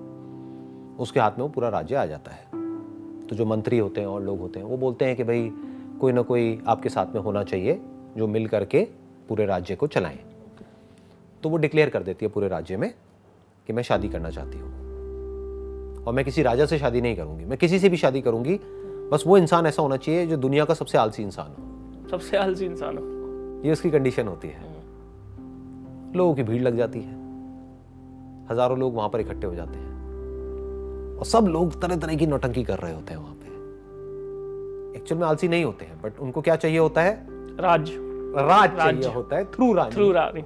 उसके 0.97 1.19
हाथ 1.19 1.31
में 1.31 1.41
वो 1.41 1.49
पूरा 1.49 1.69
राज्य 1.69 1.95
आ 1.95 2.05
जाता 2.05 2.31
है। 2.31 2.45
तो 3.27 3.35
जो 3.35 3.45
मंत्री 3.45 3.77
होते 3.77 4.01
हैं 4.01 4.07
और 4.07 4.21
लोग 4.21 4.39
होते 4.39 4.59
हैं 4.59 4.65
वो 4.65 4.77
बोलते 4.77 5.05
हैं 5.05 5.15
कि 5.15 5.23
भाई 5.23 5.51
कोई 6.01 6.11
ना 6.11 6.21
कोई 6.21 6.61
आपके 6.67 6.89
साथ 6.89 7.05
में 7.15 7.21
होना 7.21 7.43
चाहिए 7.43 7.81
जो 8.17 8.27
मिल 8.27 8.47
करके 8.47 8.87
पूरे 9.29 9.45
राज्य 9.45 9.75
को 9.75 9.87
चलाएँ। 9.87 10.19
तो 11.43 11.49
वो 11.49 11.57
डिक्लेयर 11.57 11.89
कर 11.89 12.03
देती 12.03 12.25
है 12.25 12.31
पूरे 12.31 12.47
राज्य 12.47 12.77
में 12.77 12.93
कि 13.67 13.73
मैं 13.73 13.83
शादी 13.83 14.09
करना 14.09 14.29
चाहती 14.29 14.57
हूँ। 14.57 16.03
और 16.05 16.13
मैं 16.13 16.25
किसी 16.25 16.41
राजा 16.41 16.65
से 16.65 16.77
शादी 16.79 17.01
नहीं 17.01 17.15
करूँगी 17.15 17.45
मैं 17.45 17.57
किसी 17.57 17.79
से 17.79 17.89
भी 17.89 17.97
शादी 17.97 18.21
करूँगी 18.21 18.59
बस 19.11 19.23
वो 19.27 19.37
इंसान 19.37 19.65
ऐसा 19.65 19.81
होना 19.81 19.97
चाहिए 19.97 20.25
जो 20.27 20.37
दुनिया 20.37 20.65
का 20.65 20.73
सबसे 20.73 20.97
आलसी 20.97 21.23
इंसान 21.23 21.47
हो। 21.51 22.09
सबसे 22.09 22.37
आलसी 22.37 22.65
इंसान 22.65 22.97
हो। 22.97 23.03
ये 23.65 23.71
उसकी 23.71 23.89
कंडीशन 23.91 24.27
होती 24.27 24.47
है। 24.47 24.69
लोगों 26.15 26.33
की 26.35 26.43
भीड़ 26.43 26.61
लग 26.61 26.77
जाती 26.77 26.99
है। 26.99 27.19
हज़ारों 28.51 28.77
लोग 28.79 28.95
वहाँ 28.95 29.09
पर 29.09 29.19
इकट्ठे 29.19 29.47
हो 29.47 29.55
जाते 29.55 29.79
हैं। 29.79 29.89
और 31.17 31.25
सब 31.25 31.47
लोग 31.47 31.81
तरह 31.81 31.95
तरह 31.95 32.15
की 32.15 32.27
नौटंकी 32.27 32.63
कर 32.63 32.79
रहे 32.79 32.93
होते 32.93 33.13
हैं 33.13 33.19
वहाँ 33.19 33.35
पे। 33.35 34.97
एक्चुअल 34.97 35.21
में 35.21 35.27
आलसी 35.27 35.47
नहीं 35.47 35.63
होते 35.65 35.85
हैं 35.85 36.01
बट 36.01 36.19
उनको 36.19 36.41
क्या 36.41 36.55
चाहिए 36.55 36.77
होता 36.77 37.01
है? 37.01 37.13
राज। 37.59 37.91
राज 37.91 38.77
राज्य। 38.77 39.01
चाहिए 39.01 39.15
होता 39.15 39.35
है। 39.35 39.45
थ्रू 39.51 39.73
राज 39.73 39.93
थ्रू 39.93 40.11
राज 40.11 40.43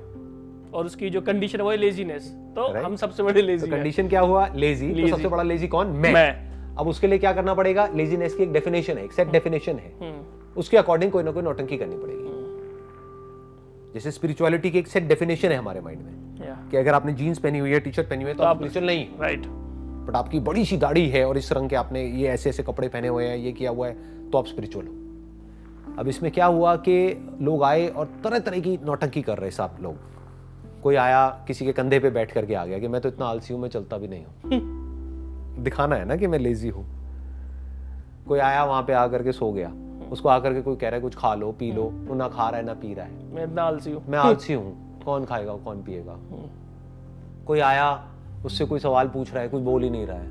और 0.76 0.86
उसकी 0.86 1.10
जो 1.10 1.22
कंडीशन 1.22 1.58
है 1.58 1.64
वो 1.64 1.72
है 1.72 1.78
लेजीनेस 1.78 2.32
तो 2.56 2.68
Right. 2.68 2.86
हम 2.86 2.96
सबसे 2.96 3.24
बड़े 3.24 3.42
लेजी 3.42 3.66
हैं. 3.66 3.76
कंडीशन 3.76 4.08
क्या 4.08 4.22
हुआ? 4.22 4.48
लेजी 4.56 5.02
तो 5.02 5.08
सबसे 5.08 5.28
बड़ा 5.28 5.44
लेजी 5.44 5.68
कौन? 5.68 5.88
मैं. 5.88 6.14
मैं. 6.14 6.76
अब 6.76 6.88
उसके 6.88 7.08
लिए 7.08 7.20
क्या 7.20 7.34
करना 7.34 7.54
पड़ेगा? 7.54 7.88
लेजीनेस 7.96 8.36
की 8.36 8.44
एक 8.44 8.54
डेफिनेशन 8.54 8.98
है 8.98 9.04
एक 9.06 9.12
सेट 9.12 9.32
डेफिनेशन 9.32 9.76
है. 9.76 9.92
हम्म, 10.02 10.24
उसके 10.58 10.78
अकॉर्डिंग 10.78 11.12
कोई 11.12 11.24
ना 11.24 11.32
कोई 11.32 11.44
नौटंकी 11.44 11.78
करनी 11.78 11.96
पड़ेगी. 11.96 12.24
जैसे 13.94 14.12
स्पिरिचुअलिटी 14.12 14.72
की 14.72 14.80
एक 14.80 14.88
सेट 14.88 15.04
डेफिनेशन 15.04 15.50
है 15.50 15.58
हमारे 15.58 15.82
माइंड 15.82 16.02
में. 16.02 16.70
कि 16.72 16.78
अगर 16.78 16.94
आपने 16.94 17.14
जीन्स 17.14 17.40
पहनी 17.40 17.60
हुई 17.60 17.72
है 17.72 17.80
टी 17.80 17.92
शर्ट 17.92 18.10
पहनी 18.10 18.24
हुई 18.24 18.32
है 18.32 18.38
तो 18.38 18.44
तो 18.44 18.50
आप 18.50 18.56
स्पिरिचुअल 18.56 18.86
नहीं. 18.86 19.06
राइट 19.20 19.46
बट 20.08 20.16
आपकी 20.16 20.40
बड़ी 20.40 20.66
सी 20.66 20.78
दाढ़ी 20.78 21.08
है 21.10 21.26
और 21.28 21.38
इस 21.38 21.52
रंग 21.52 21.70
के 21.70 21.76
आपने 21.76 22.04
ये 22.04 22.28
ऐसे 22.28 22.50
ऐसे 22.50 22.64
कपड़े 22.64 22.88
पहने 22.88 23.08
हुए 23.08 23.26
हैं 23.26 23.38
ये 23.38 23.52
किया 23.52 23.72
हुआ 23.72 23.88
है 23.88 24.30
तो 24.32 24.38
आप 24.38 24.48
स्पिरिचुअल 24.48 24.88
हो. 24.88 24.94
अब 26.00 26.08
इसमें 26.08 26.32
क्या 26.32 26.46
हुआ 26.46 26.76
कि 26.76 26.98
लोग 27.42 27.64
आए 27.64 27.88
और 27.88 28.06
तरह 28.24 28.40
तरह 28.40 28.60
की 28.60 28.80
नौटंकी 28.84 29.22
कर 29.22 29.38
रहे 29.38 29.52
सब 29.52 29.78
लोग. 29.82 30.15
कोई 30.86 30.96
आया 30.96 31.44
किसी 31.48 31.66
के 31.66 31.72
कंधे 31.74 32.00
पे 32.00 32.10
बैठ 32.10 32.32
करके 32.32 32.54
आ 32.54 32.66
गया 32.66 32.80
कि 32.80 32.88
मैं 32.88 33.02
तो 33.02 33.10
इतना 33.10 33.26
आलसी 33.26 33.54
हूँ 33.54 33.62
मैं 33.62 33.70
चलता 33.70 33.98
भी 33.98 34.08
नहीं 34.08 34.26
हूँ। 34.26 34.34
दिखाना 35.64 35.96
है 35.96 36.06
ना 36.06 36.16
कि 36.16 36.28
मैं 36.28 36.40
लेजी 36.40 36.70
हूँ। 36.70 36.86
कोई 38.28 38.40
आया 38.40 38.64
वहाँ 38.64 38.84
पे 38.84 38.94
आकर 38.94 39.24
के 39.24 39.32
सो 39.32 39.52
गया। 39.52 39.72
उसको 40.12 40.30
आकर 40.30 40.54
के 40.54 40.62
कोई 40.62 40.76
कह 40.76 40.90
रहा 40.90 40.96
है 40.96 41.02
कुछ 41.02 41.16
खा 41.16 41.36
लो 41.36 41.52
पी 41.52 41.72
लो। 41.72 41.84
वो 41.84 42.16
ना 42.16 42.28
खा 42.28 42.50
रहा 42.50 42.60
है 42.60 42.66
ना 42.66 42.74
पी 42.74 42.94
रहा 42.94 43.06
है। 43.06 43.34
मैं 43.34 43.44
इतना 43.44 43.64
आलसी 43.64 43.92
हूँ। 43.92 44.04
मैं 44.08 44.20
आलसी 44.20 44.54
हूँ। 44.54 45.02
कौन 45.06 45.26
खाएगा 45.26 45.56
कौन 45.56 45.82
पिएगा? 45.84 46.20
कोई 47.48 47.60
आया 47.60 48.08
उससे 48.46 48.66
कोई 48.66 48.80
सवाल 48.80 49.08
पूछ 49.08 49.34
रहा 49.34 49.44
है 49.44 49.50
कुछ 49.50 49.62
बोल 49.62 49.84
ही 49.84 49.90
नहीं 49.90 50.08
रहा 50.08 50.18
है। 50.18 50.28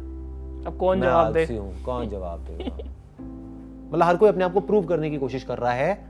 अब 0.65 0.77
कौन 0.81 1.01
जवाब 1.01 1.33
दे? 1.33 1.41
आलसी 1.41 1.57
हूँ। 1.57 1.83
कौन 1.83 2.09
जवाब 2.09 2.41
देगा 2.41 2.77
मतलब 3.93 4.03
हर 4.03 4.17
कोई 4.17 4.29
अपने 4.29 4.45
आप 4.45 4.53
को 4.53 4.61
प्रूव 4.61 4.87
करने 4.87 5.11
की 5.11 5.17
कोशिश 5.17 5.45
कर 5.45 5.59
रहा 5.59 5.73
है 5.73 6.09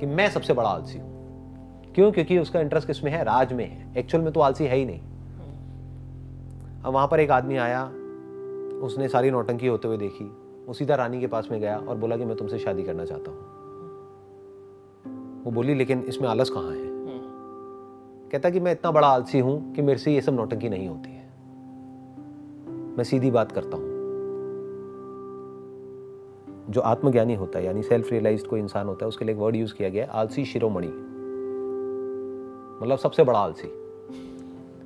कि 0.00 0.06
मैं 0.06 0.30
सबसे 0.30 0.52
बड़ा 0.52 0.68
आलसी 0.68 0.98
हूँ। 0.98 1.15
क्यों? 1.96 2.12
क्योंकि 2.12 2.38
उसका 2.38 2.60
इंटरेस्ट 2.60 2.86
किसमें 2.86 3.10
है? 3.10 3.24
राज 3.24 3.52
में 3.52 3.70
है। 3.70 3.98
एक्चुअल 3.98 4.24
में 4.24 4.32
तो 4.32 4.40
आलसी 4.40 4.64
है 4.64 4.76
ही 4.76 4.84
नहीं। 4.84 5.00
अब 6.84 6.92
वहाँ 6.92 7.08
पर 7.08 7.20
एक 7.20 7.30
आदमी 7.30 7.56
आया, 7.56 7.84
उसने 8.80 9.08
सारी 9.08 9.30
नौटंकी 9.30 9.66
होते 9.66 9.88
हुए 9.88 9.96
देखी। 9.96 10.24
वो 10.66 10.72
सीधा 10.72 10.94
रानी 10.94 11.20
के 11.20 11.26
पास 11.26 11.48
में 11.50 11.60
गया 11.60 11.78
और 11.78 11.96
बोला 11.96 12.16
कि 12.16 12.24
मैं 12.24 12.36
तुमसे 12.36 12.58
शादी 12.58 12.82
करना 12.82 13.04
चाहता 13.04 13.30
हूँ। 13.30 13.38
वो 15.44 15.50
बोली, 15.50 15.74
लेकिन 15.74 16.00
इसमें 16.00 16.28
आलस 16.28 16.50
कहाँ 16.50 16.70
है? 16.70 16.82
कहता 18.30 18.50
कि, 18.50 18.60
मैं 18.60 18.72
इतना 18.72 18.90
बड़ा 18.90 19.08
आलसी 19.08 19.38
हूँ 19.38 19.74
कि 19.74 19.82
मेरे 19.82 19.98
से 19.98 20.14
ये 20.14 20.20
सब 20.20 20.32
नौटंकी 20.32 20.68
नहीं 20.68 20.88
होती 20.88 21.10
है। 21.10 21.28
मैं 22.96 23.04
सीधी 23.04 23.30
बात 23.30 23.52
करता 23.52 23.76
हूँ। 23.76 23.86
जो 26.72 26.80
आत्मज्ञानी 26.80 27.34
होता 27.34 27.58
है, 27.58 27.64
यानी 27.64 27.82
सेल्फ 27.82 28.12
रियलाइज्ड 28.12 28.46
कोई 28.46 28.60
इंसान 28.60 28.86
होता 28.86 29.04
है, 29.04 29.08
उसके 29.08 29.24
लिए 29.24 29.34
एक 29.34 29.40
वर्ड 29.40 29.56
यूज़ 29.56 29.74
किया 29.74 29.88
गया 29.88 30.08
आलसी 30.12 30.44
शिरोमणि। 30.44 31.15
मतलब 32.82 32.98
सबसे 32.98 33.24
बड़ा 33.24 33.38
आलसी। 33.38 33.68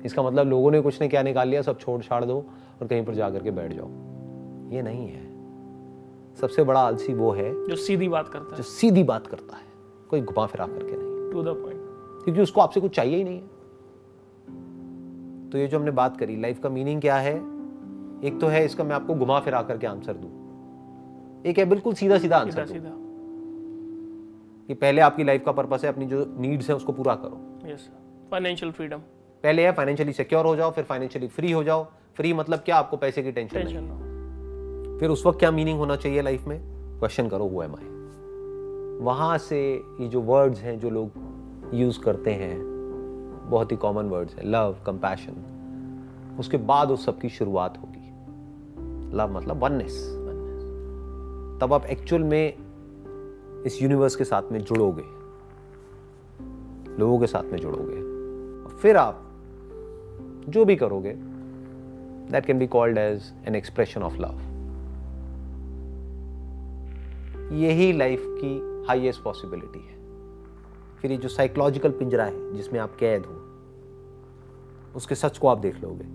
इसका 0.05 0.23
मतलब 0.23 0.47
लोगों 0.47 0.71
ने 0.71 0.81
कुछ 0.81 1.01
ने 1.01 1.07
क्या 1.07 1.21
निकाल 1.23 1.47
लिया 1.47 1.61
सब 1.61 1.79
छोड़ 1.79 2.01
छाड़ 2.01 2.23
दो 2.25 2.37
और 2.81 2.87
कहीं 2.87 3.05
पर 3.05 3.15
जाकर 3.15 3.43
के 3.43 3.51
बैठ 3.51 3.73
जाओ। 3.73 3.89
ये 4.71 4.81
नहीं 4.81 5.07
है। 5.07 5.29
सबसे 6.35 6.63
बड़ा 6.63 6.79
आलसी 6.79 7.13
वो 7.13 7.31
है 7.31 7.51
जो 7.67 7.75
सीधी 7.75 8.07
बात 8.09 8.27
करता 8.27 8.55
जो 8.55 8.63
सीधी 8.63 9.03
बात 9.03 9.27
करता 9.27 9.57
है। 9.57 9.63
कोई 10.09 10.21
घुमा 10.21 10.45
फिरा 10.45 10.65
करके 10.67 10.95
नहीं। 10.95 11.31
टू 11.31 11.43
द 11.43 11.55
पॉइंट 11.55 11.79
क्योंकि 12.23 12.41
उसको 12.41 12.61
आपसे 12.61 12.79
कुछ 12.79 12.95
चाहिए 12.95 13.17
ही 13.17 13.23
नहीं 13.23 13.37
है। 13.37 13.47
तो 15.49 15.57
ये 15.57 15.67
जो 15.67 15.77
हमने 15.77 15.91
बात 15.91 16.17
करी 16.17 16.35
लाइफ 16.41 16.59
का 16.59 16.69
मीनिंग 16.69 17.01
क्या 17.01 17.15
है? 17.17 17.35
एक 18.23 18.37
तो 18.41 18.47
है 18.47 18.65
इसका 18.65 18.83
मैं 18.83 18.95
आपको 18.95 19.15
घुमा 19.15 19.39
फिरा 19.39 19.61
करके 19.61 19.87
आंसर 19.87 20.13
दूँ। 20.13 20.31
एक 21.45 21.57
है 21.57 21.65
बिल्कुल 21.65 21.93
सीधा 21.93 22.17
सीधा 22.17 22.37
आंसर 22.37 22.65
सीधा 22.65 22.89
कि 24.67 24.73
पहले 24.73 25.01
आपकी 25.01 25.23
लाइफ 25.23 25.43
का 25.45 25.51
पर्पस 25.51 25.83
है 25.83 25.89
अपनी 25.89 26.05
जो 26.05 26.25
नीड्स 26.37 26.69
है 26.69 26.75
उसको 26.75 26.91
पूरा 26.91 27.15
करो। 27.15 27.69
यस 27.71 27.89
फाइनेंशियल 28.31 28.71
फ्रीडम 28.71 28.97
पहले 29.43 29.65
है 29.65 29.71
फाइनेंशियली 29.71 30.13
सिक्योर 30.13 30.45
हो 30.45 30.55
जाओ 30.55 30.71
फिर 30.71 30.83
फाइनेंशियली 30.83 31.27
फ्री 31.27 31.51
हो 31.51 31.63
जाओ। 31.63 31.83
फ्री 32.15 32.33
मतलब 32.33 32.59
क्या? 32.59 32.75
आपको 32.75 32.97
पैसे 32.97 33.23
की 33.23 33.31
टेंशन 33.31 33.67
नहीं। 33.67 34.99
फिर 34.99 35.09
उस 35.09 35.25
वक्त 35.25 35.39
क्या 35.39 35.51
मीनिंग 35.51 35.79
होना 35.79 35.95
चाहिए 35.95 36.21
लाइफ 36.21 36.45
में? 36.47 36.59
क्वेश्चन 36.99 37.27
करो 37.27 37.45
वो 37.45 37.63
एम 37.63 37.75
आई 37.75 37.85
वहाँ 39.01 39.37
से 39.37 39.61
ये 40.01 40.07
जो 40.07 40.21
वर्ड्स 40.21 40.59
हैं 40.59 40.79
जो 40.79 40.89
लोग 40.89 41.11
यूज़ 41.73 41.99
करते 41.99 42.31
हैं 42.31 42.59
बहुत 43.49 43.71
ही 43.71 43.77
कॉमन 43.77 44.05
वर्ड्स 44.05 44.35
है। 44.35 44.47
लव 44.47 44.75
कंपैशन 44.85 46.37
उसके 46.39 46.57
बाद 46.57 46.91
उस 46.91 47.05
सब 47.05 47.19
की 47.19 47.29
शुरुआत 47.29 47.77
होगी। 47.77 49.17
लव 49.17 49.37
मतलब 49.37 49.63
वननेस 49.63 49.97
तब 51.61 51.73
आप 51.73 51.85
एक्चुअल 51.85 52.23
में 52.23 52.53
इस 53.65 53.81
यूनिवर्स 53.81 54.15
के 54.15 54.23
साथ 54.23 54.51
में 54.51 54.59
जुड़ोगे। 54.59 55.03
लोगों 56.99 57.19
के 57.19 57.27
साथ 57.27 57.43
में 57.43 57.59
जुड़ोगे। 57.59 57.99
और 58.63 58.77
फिर 58.81 58.97
आप 58.97 59.27
जो 60.49 60.65
भी 60.65 60.75
करोगे 60.75 61.13
that 62.31 62.45
can 62.45 62.59
be 62.59 62.67
called 62.67 62.97
as 62.97 63.33
an 63.47 63.55
expression 63.55 64.03
of 64.03 64.13
love 64.13 64.39
यही 67.53 67.93
लाइफ 67.93 68.23
की 68.25 68.85
हाईएस्ट 68.87 69.23
पॉसिबिलिटी 69.23 69.79
है। 69.79 69.95
फिर 71.01 71.11
ये 71.11 71.17
जो 71.17 71.29
साइकोलॉजिकल 71.29 71.91
पिंजरा 71.91 72.23
है, 72.23 72.53
जिसमें 72.53 72.79
आप 72.79 72.95
कैद 72.99 73.25
हो, 73.25 73.33
उसके 74.95 75.15
सच 75.15 75.37
को 75.37 75.47
आप 75.47 75.57
देख 75.57 75.83
लोगे। 75.83 76.05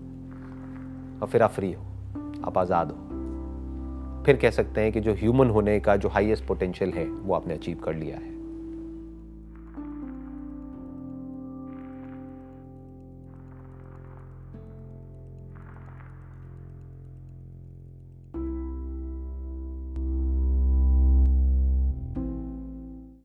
और 1.19 1.27
फिर 1.27 1.43
आप 1.43 1.51
फ्री 1.51 1.73
हो, 1.73 1.83
आप 2.43 2.57
आज़ाद 2.57 2.91
हो। 2.91 3.06
फिर 4.27 4.35
कह 4.35 4.49
सकते 4.49 4.81
हैं 4.81 4.91
कि 4.91 4.99
जो 4.99 5.13
ह्यूमन 5.13 5.49
होने 5.49 5.79
का 5.79 5.95
जो 5.95 6.09
हाईएस्ट 6.09 6.45
पोटेंशियल 6.45 6.91
है, 6.91 7.05
वो 7.05 7.35
आपने 7.35 7.53
अचीव 7.53 7.77
कर 7.77 7.93
लिया 7.93 8.17
है। 8.17 8.26